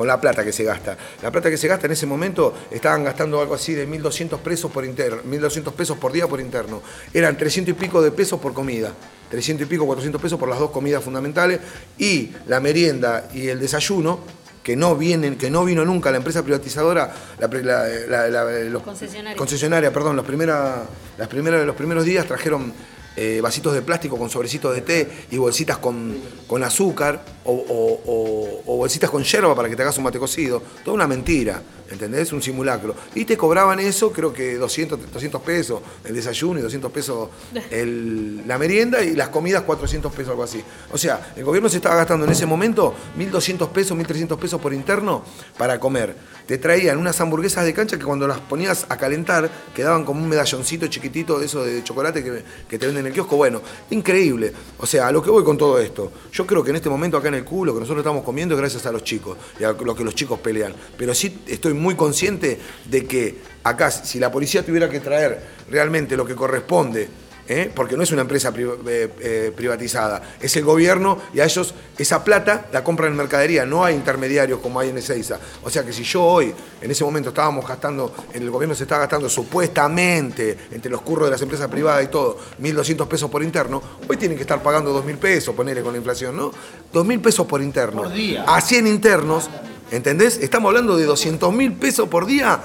con 0.00 0.06
la 0.06 0.18
plata 0.18 0.42
que 0.42 0.50
se 0.50 0.64
gasta. 0.64 0.96
La 1.22 1.30
plata 1.30 1.50
que 1.50 1.58
se 1.58 1.68
gasta 1.68 1.84
en 1.84 1.92
ese 1.92 2.06
momento 2.06 2.54
estaban 2.70 3.04
gastando 3.04 3.38
algo 3.38 3.54
así 3.54 3.74
de 3.74 3.86
1.200 3.86 4.38
pesos 4.38 4.70
por 4.70 4.82
interno, 4.86 5.20
1.200 5.24 5.74
pesos 5.74 5.98
por 5.98 6.10
día 6.10 6.26
por 6.26 6.40
interno. 6.40 6.80
Eran 7.12 7.36
300 7.36 7.72
y 7.72 7.78
pico 7.78 8.00
de 8.00 8.10
pesos 8.10 8.40
por 8.40 8.54
comida. 8.54 8.94
300 9.28 9.66
y 9.66 9.68
pico, 9.68 9.84
400 9.84 10.18
pesos 10.18 10.38
por 10.38 10.48
las 10.48 10.58
dos 10.58 10.70
comidas 10.70 11.04
fundamentales 11.04 11.60
y 11.98 12.30
la 12.46 12.60
merienda 12.60 13.28
y 13.34 13.48
el 13.48 13.60
desayuno 13.60 14.20
que 14.62 14.74
no 14.74 14.96
vienen, 14.96 15.36
que 15.36 15.50
no 15.50 15.66
vino 15.66 15.84
nunca 15.84 16.10
la 16.10 16.16
empresa 16.16 16.42
privatizadora, 16.42 17.14
la, 17.38 17.48
pre- 17.50 17.62
la- 17.62 17.86
la- 18.08 18.28
la- 18.30 18.44
los- 18.70 18.82
Concesionaria. 18.82 19.36
concesionaria, 19.36 19.92
perdón, 19.92 20.16
los, 20.16 20.24
primera, 20.24 20.82
las 21.18 21.28
primeras, 21.28 21.66
los 21.66 21.76
primeros 21.76 22.06
días 22.06 22.24
trajeron 22.24 22.72
eh, 23.20 23.40
vasitos 23.42 23.74
de 23.74 23.82
plástico 23.82 24.16
con 24.16 24.30
sobrecitos 24.30 24.74
de 24.74 24.80
té 24.80 25.08
y 25.30 25.36
bolsitas 25.36 25.76
con, 25.76 26.16
con 26.46 26.64
azúcar 26.64 27.22
o, 27.44 27.52
o- 27.52 28.76
bolsitas 28.76 29.10
con 29.10 29.22
yerba 29.22 29.54
para 29.54 29.68
que 29.68 29.76
te 29.76 29.82
hagas 29.82 29.98
un 29.98 30.04
mate 30.04 30.18
cocido. 30.18 30.62
Toda 30.82 30.94
una 30.94 31.06
mentira, 31.06 31.62
¿entendés? 31.90 32.32
Un 32.32 32.40
simulacro. 32.42 32.94
Y 33.14 33.24
te 33.24 33.36
cobraban 33.36 33.80
eso, 33.80 34.12
creo 34.12 34.32
que 34.32 34.56
200, 34.56 35.12
200 35.12 35.40
pesos 35.42 35.80
el 36.04 36.14
desayuno 36.14 36.58
y 36.60 36.62
200 36.62 36.90
pesos 36.92 37.28
el- 37.70 38.46
la 38.46 38.58
merienda 38.58 39.02
y 39.02 39.14
las 39.14 39.28
comidas 39.28 39.62
400 39.62 40.12
pesos, 40.12 40.30
algo 40.30 40.42
así. 40.44 40.62
O 40.92 40.98
sea, 40.98 41.32
el 41.36 41.44
gobierno 41.44 41.68
se 41.68 41.76
estaba 41.76 41.96
gastando 41.96 42.24
en 42.26 42.32
ese 42.32 42.46
momento 42.46 42.94
1.200 43.16 43.68
pesos, 43.70 43.96
1.300 43.96 44.38
pesos 44.38 44.60
por 44.60 44.72
interno 44.72 45.24
para 45.58 45.78
comer. 45.80 46.14
Te 46.46 46.58
traían 46.58 46.98
unas 46.98 47.20
hamburguesas 47.20 47.64
de 47.64 47.72
cancha 47.74 47.98
que 47.98 48.04
cuando 48.04 48.26
las 48.26 48.40
ponías 48.40 48.86
a 48.88 48.96
calentar 48.96 49.48
quedaban 49.74 50.04
como 50.04 50.20
un 50.22 50.28
medalloncito 50.28 50.86
chiquitito 50.88 51.38
de 51.38 51.46
eso 51.46 51.64
de 51.64 51.82
chocolate 51.84 52.24
que, 52.24 52.42
que 52.68 52.78
te 52.78 52.86
venden 52.86 53.02
en 53.02 53.06
el 53.08 53.12
kiosco. 53.12 53.36
Bueno, 53.36 53.60
increíble. 53.90 54.52
O 54.78 54.86
sea, 54.86 55.08
a 55.08 55.12
lo 55.12 55.22
que 55.22 55.30
voy 55.30 55.44
con 55.44 55.56
todo 55.56 55.78
esto. 55.78 56.10
Yo 56.32 56.46
creo 56.46 56.62
que 56.64 56.70
en 56.70 56.76
este 56.76 56.88
momento 56.88 57.16
acá 57.16 57.28
en 57.28 57.34
el 57.34 57.44
culo 57.44 57.70
lo 57.72 57.74
que 57.74 57.80
nosotros 57.80 58.02
estamos 58.02 58.24
comiendo 58.24 58.54
es 58.54 58.60
gracias 58.60 58.84
a 58.86 58.92
los 58.92 59.04
chicos 59.04 59.36
y 59.58 59.64
a 59.64 59.72
lo 59.72 59.94
que 59.94 60.02
los 60.04 60.14
chicos 60.14 60.40
pelean. 60.40 60.74
Pero 60.96 61.14
sí 61.14 61.42
estoy 61.46 61.74
muy 61.80 61.94
consciente 61.96 62.58
de 62.84 63.04
que 63.06 63.38
acá, 63.64 63.90
si 63.90 64.18
la 64.18 64.30
policía 64.30 64.64
tuviera 64.64 64.88
que 64.88 65.00
traer 65.00 65.40
realmente 65.70 66.16
lo 66.16 66.24
que 66.24 66.34
corresponde 66.34 67.08
¿eh? 67.48 67.68
porque 67.74 67.96
no 67.96 68.04
es 68.04 68.12
una 68.12 68.20
empresa 68.22 68.52
pri- 68.52 68.62
eh, 68.86 69.08
eh, 69.18 69.52
privatizada, 69.56 70.22
es 70.40 70.54
el 70.56 70.64
gobierno 70.64 71.18
y 71.34 71.40
a 71.40 71.44
ellos 71.44 71.74
esa 71.98 72.22
plata 72.22 72.68
la 72.72 72.84
compran 72.84 73.10
en 73.10 73.16
mercadería, 73.16 73.66
no 73.66 73.84
hay 73.84 73.96
intermediarios 73.96 74.60
como 74.60 74.78
hay 74.78 74.90
en 74.90 74.98
Ezeiza. 74.98 75.38
O 75.64 75.68
sea 75.68 75.84
que 75.84 75.92
si 75.92 76.04
yo 76.04 76.22
hoy, 76.22 76.54
en 76.80 76.90
ese 76.90 77.02
momento 77.02 77.30
estábamos 77.30 77.66
gastando, 77.66 78.14
el 78.32 78.48
gobierno 78.50 78.74
se 78.76 78.84
está 78.84 78.98
gastando 78.98 79.28
supuestamente, 79.28 80.56
entre 80.70 80.90
los 80.90 81.00
curros 81.02 81.26
de 81.26 81.32
las 81.32 81.42
empresas 81.42 81.68
privadas 81.68 82.04
y 82.04 82.08
todo, 82.08 82.38
1.200 82.62 83.08
pesos 83.08 83.28
por 83.30 83.42
interno, 83.42 83.82
hoy 84.08 84.16
tienen 84.16 84.36
que 84.36 84.42
estar 84.42 84.62
pagando 84.62 84.92
2.000 85.04 85.16
pesos, 85.18 85.54
ponele 85.54 85.82
con 85.82 85.92
la 85.92 85.98
inflación, 85.98 86.36
¿no? 86.36 86.52
2.000 86.92 87.20
pesos 87.20 87.46
por 87.46 87.60
interno. 87.62 88.02
Por 88.02 88.12
día. 88.12 88.44
A 88.46 88.60
100 88.60 88.86
internos, 88.86 89.50
¿entendés? 89.90 90.38
Estamos 90.38 90.68
hablando 90.68 90.96
de 90.96 91.08
200.000 91.08 91.78
pesos 91.78 92.08
por 92.08 92.26
día 92.26 92.60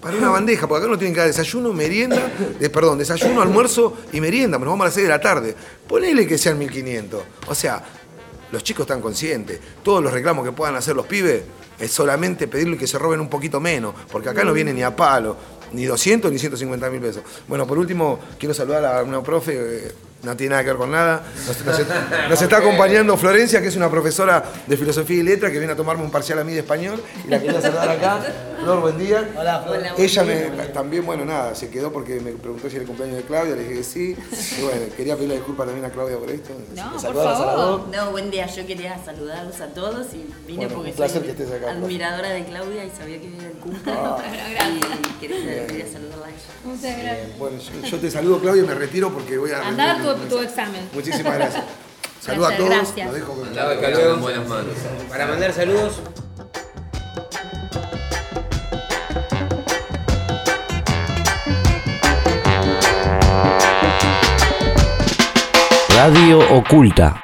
para 0.00 0.16
una 0.16 0.30
bandeja, 0.30 0.66
porque 0.66 0.84
acá 0.84 0.90
no 0.90 0.98
tienen 0.98 1.12
que 1.12 1.20
dar 1.20 1.28
desayuno, 1.28 1.72
merienda, 1.74 2.32
perdón, 2.72 2.98
desayuno, 2.98 3.42
almuerzo 3.42 3.96
y 4.12 4.20
merienda, 4.20 4.58
nos 4.58 4.66
vamos 4.68 4.84
a 4.84 4.86
las 4.86 4.94
6 4.94 5.06
de 5.06 5.10
la 5.10 5.20
tarde. 5.20 5.54
Ponele 5.86 6.26
que 6.26 6.38
sean 6.38 6.58
1500. 6.58 7.22
O 7.48 7.54
sea, 7.54 7.82
los 8.50 8.64
chicos 8.64 8.84
están 8.84 9.02
conscientes. 9.02 9.60
Todos 9.82 10.02
los 10.02 10.12
reclamos 10.12 10.44
que 10.44 10.52
puedan 10.52 10.74
hacer 10.74 10.96
los 10.96 11.06
pibes 11.06 11.42
es 11.78 11.90
solamente 11.90 12.48
pedirle 12.48 12.76
que 12.78 12.86
se 12.86 12.98
roben 12.98 13.20
un 13.20 13.28
poquito 13.28 13.60
menos, 13.60 13.94
porque 14.10 14.28
acá 14.30 14.42
no 14.42 14.52
viene 14.52 14.72
ni 14.72 14.82
a 14.82 14.94
palo, 14.96 15.36
ni 15.72 15.84
200 15.84 16.32
ni 16.32 16.38
150 16.38 16.90
mil 16.90 17.00
pesos. 17.00 17.22
Bueno, 17.46 17.66
por 17.66 17.78
último, 17.78 18.18
quiero 18.38 18.54
saludar 18.54 18.84
a 18.84 19.02
una 19.02 19.22
profe. 19.22 19.54
eh, 19.54 19.92
no 20.22 20.36
tiene 20.36 20.50
nada 20.50 20.62
que 20.62 20.68
ver 20.70 20.76
con 20.76 20.90
nada. 20.90 21.22
Nos, 21.46 21.64
nos- 21.64 21.80
nos 22.30 22.42
está 22.42 22.58
acompañando 22.58 23.16
Florencia, 23.16 23.60
que 23.62 23.68
es 23.68 23.76
una 23.76 23.90
profesora 23.90 24.44
de 24.66 24.76
filosofía 24.76 25.18
y 25.18 25.22
letra, 25.22 25.50
que 25.50 25.58
viene 25.58 25.72
a 25.72 25.76
tomarme 25.76 26.02
un 26.04 26.10
parcial 26.10 26.38
a 26.38 26.44
mí 26.44 26.52
de 26.52 26.60
español. 26.60 27.02
Y 27.26 27.30
la 27.30 27.40
quería 27.40 27.60
saludar 27.60 27.88
acá. 27.90 28.20
Flor, 28.60 28.80
buen 28.80 28.98
día. 28.98 29.26
Hola, 29.38 29.62
Flor. 29.62 29.78
Ella 29.96 30.22
me, 30.24 30.34
también, 30.74 31.06
bueno, 31.06 31.24
nada, 31.24 31.54
se 31.54 31.70
quedó 31.70 31.90
porque 31.90 32.20
me 32.20 32.32
preguntó 32.32 32.68
si 32.68 32.74
era 32.76 32.82
el 32.82 32.86
cumpleaños 32.88 33.16
de 33.16 33.22
Claudia, 33.24 33.56
le 33.56 33.62
dije 33.62 33.74
que 33.76 33.84
sí. 33.84 34.16
Y 34.58 34.62
bueno, 34.62 34.80
quería 34.96 35.14
pedirle 35.16 35.36
disculpas 35.36 35.66
también 35.66 35.86
a 35.86 35.90
Claudia 35.90 36.18
por 36.18 36.30
esto. 36.30 36.50
No, 36.74 36.90
por 36.92 37.14
favor. 37.14 37.88
No, 37.88 38.10
buen 38.10 38.30
día. 38.30 38.46
Yo 38.46 38.66
quería 38.66 38.98
saludarlos 39.02 39.58
a 39.60 39.68
todos 39.68 40.06
y 40.12 40.26
vine 40.46 40.66
Bueno, 40.66 40.74
porque 40.74 40.90
un 40.90 40.96
placer 40.96 41.16
soy 41.18 41.24
que 41.24 41.30
estés 41.30 41.48
acá, 41.48 41.66
profe. 41.68 41.76
admiradora 41.78 42.28
de 42.30 42.44
Claudia 42.44 42.84
y 42.84 42.90
sabía 42.90 43.20
que 43.20 43.28
era 43.36 43.46
el 43.46 43.52
cumple. 43.54 43.92
Ah. 43.92 44.18
y 45.16 45.20
quería, 45.20 45.66
quería 45.66 45.86
saludarla 45.90 46.26
a 46.26 46.30
ella. 46.30 46.38
Muchas 46.64 46.98
gracias. 46.98 47.38
Bueno, 47.38 47.56
yo, 47.58 47.88
yo 47.88 47.98
te 47.98 48.10
saludo, 48.10 48.40
Claudia, 48.40 48.62
y 48.62 48.66
me 48.66 48.74
retiro 48.74 49.10
porque 49.10 49.38
voy 49.38 49.50
a. 49.52 49.66
Andá 49.66 49.84
a 49.84 49.94
rendir 49.94 50.09
tu, 50.16 50.38
examen. 50.40 50.88
Muchísimas 50.92 51.34
gracias. 51.34 51.64
Saludos 52.20 52.52
a 52.52 52.56
todos. 52.56 52.68
gracias. 52.68 53.06
Los 53.06 53.14
dejo 53.16 53.34
con 53.34 53.48
Andaba 53.48 53.74
en 53.74 54.20
buenas 54.20 54.48
manos. 54.48 54.74
Para 55.08 55.26
mandar 55.26 55.52
saludos. 55.52 56.00
Radio 65.94 66.38
Oculta. 66.56 67.20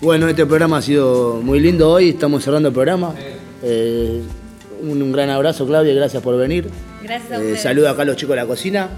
Bueno, 0.00 0.28
este 0.28 0.46
programa 0.46 0.78
ha 0.78 0.82
sido 0.82 1.40
muy 1.42 1.60
lindo 1.60 1.90
hoy, 1.90 2.10
estamos 2.10 2.44
cerrando 2.44 2.68
el 2.68 2.74
programa. 2.74 3.14
Eh, 3.62 4.22
un, 4.82 5.00
un 5.02 5.12
gran 5.12 5.30
abrazo, 5.30 5.66
Claudia, 5.66 5.94
gracias 5.94 6.22
por 6.22 6.36
venir. 6.36 6.70
Gracias 7.02 7.30
a 7.32 7.34
Eh, 7.36 7.38
ustedes. 7.38 7.62
saludo 7.62 7.88
acá 7.88 8.02
a 8.02 8.04
los 8.04 8.16
chicos 8.16 8.34
de 8.36 8.42
la 8.42 8.46
cocina. 8.46 8.88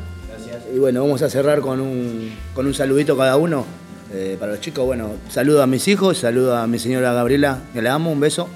Y 0.74 0.78
bueno, 0.78 1.02
vamos 1.02 1.22
a 1.22 1.30
cerrar 1.30 1.60
con 1.60 1.80
un, 1.80 2.32
con 2.54 2.66
un 2.66 2.74
saludito 2.74 3.16
cada 3.16 3.36
uno. 3.36 3.64
eh, 4.12 4.36
para 4.38 4.52
los 4.52 4.60
chicos, 4.60 4.84
bueno, 4.84 5.10
saludo 5.28 5.60
a 5.62 5.66
mis 5.66 5.88
hijos, 5.88 6.18
saludo 6.18 6.56
a 6.56 6.66
mi 6.68 6.78
señora 6.78 7.12
Gabriela, 7.12 7.58
que 7.72 7.82
la 7.82 7.94
amo, 7.94 8.12
un 8.12 8.20
beso. 8.20 8.48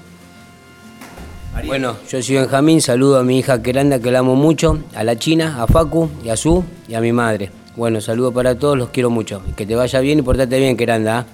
Bueno, 1.65 1.97
yo 2.09 2.21
soy 2.21 2.35
Benjamín, 2.35 2.81
saludo 2.81 3.19
a 3.19 3.23
mi 3.23 3.39
hija 3.39 3.61
Queranda, 3.61 3.99
que 3.99 4.11
la 4.11 4.19
amo 4.19 4.35
mucho, 4.35 4.79
a 4.95 5.03
la 5.03 5.17
China, 5.17 5.61
a 5.61 5.67
Facu, 5.67 6.09
y 6.23 6.29
a 6.29 6.37
Su 6.37 6.63
y 6.87 6.93
a 6.93 7.01
mi 7.01 7.11
madre. 7.11 7.51
Bueno, 7.75 7.99
saludo 7.99 8.31
para 8.31 8.55
todos, 8.55 8.77
los 8.77 8.89
quiero 8.89 9.09
mucho. 9.09 9.41
Que 9.57 9.65
te 9.65 9.75
vaya 9.75 9.99
bien 9.99 10.19
y 10.19 10.21
portate 10.21 10.57
bien, 10.59 10.77
Queranda. 10.77 11.19
¿ah? 11.19 11.25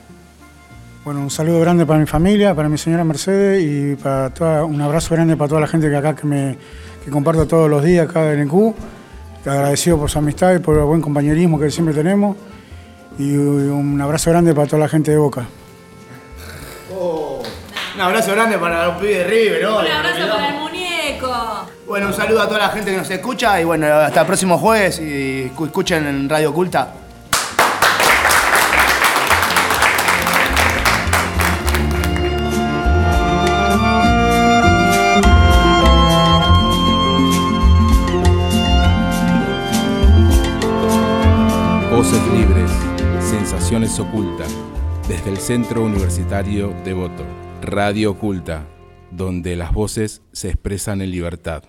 Bueno, 1.03 1.19
un 1.21 1.29
saludo 1.29 1.59
grande 1.59 1.85
para 1.85 1.99
mi 1.99 2.07
familia, 2.07 2.55
para 2.55 2.67
mi 2.67 2.79
señora 2.79 3.03
Mercedes 3.03 3.63
y 3.63 3.95
para 4.01 4.31
toda, 4.33 4.63
un 4.65 4.81
abrazo 4.81 5.13
grande 5.13 5.37
para 5.37 5.49
toda 5.49 5.61
la 5.61 5.67
gente 5.67 5.87
que 5.87 5.95
acá 5.95 6.15
que 6.15 6.25
me 6.25 6.57
que 7.05 7.11
comparto 7.11 7.47
todos 7.47 7.69
los 7.69 7.83
días 7.83 8.09
acá 8.09 8.33
en 8.33 8.39
el 8.39 8.47
Q. 8.47 8.75
Agradecido 9.45 9.97
por 9.99 10.09
su 10.09 10.17
amistad 10.17 10.55
y 10.55 10.59
por 10.59 10.75
el 10.77 10.83
buen 10.85 11.01
compañerismo 11.01 11.59
que 11.59 11.69
siempre 11.69 11.93
tenemos. 11.93 12.35
Y 13.19 13.35
un 13.37 14.01
abrazo 14.01 14.31
grande 14.31 14.53
para 14.55 14.67
toda 14.67 14.79
la 14.81 14.89
gente 14.89 15.11
de 15.11 15.17
Boca. 15.17 15.45
Un 17.95 18.01
abrazo 18.01 18.31
grande 18.33 18.57
para 18.57 18.87
los 18.87 18.95
pibes 18.97 19.19
de 19.19 19.23
River, 19.23 19.63
¿no? 19.63 19.79
Un 19.79 19.87
abrazo 19.87 20.27
para 20.33 20.49
el 20.49 20.55
muñeco. 20.55 21.33
Bueno, 21.87 22.07
un 22.07 22.13
saludo 22.13 22.41
a 22.41 22.47
toda 22.47 22.59
la 22.59 22.69
gente 22.69 22.91
que 22.91 22.97
nos 22.97 23.09
escucha 23.09 23.61
y 23.61 23.63
bueno, 23.63 23.85
hasta 23.87 24.21
el 24.21 24.27
próximo 24.27 24.57
jueves 24.57 24.99
y 24.99 25.49
escu- 25.49 25.67
escuchen 25.67 26.05
en 26.07 26.27
Radio 26.27 26.49
Oculta. 26.49 26.89
Voces 42.05 42.27
libres, 42.33 42.71
sensaciones 43.19 43.99
ocultas. 43.99 44.55
Desde 45.07 45.31
el 45.31 45.37
Centro 45.37 45.83
Universitario 45.83 46.71
Devoto, 46.85 47.25
Radio 47.63 48.11
Oculta, 48.11 48.67
donde 49.09 49.55
las 49.55 49.73
voces 49.73 50.21
se 50.31 50.49
expresan 50.49 51.01
en 51.01 51.09
libertad. 51.09 51.63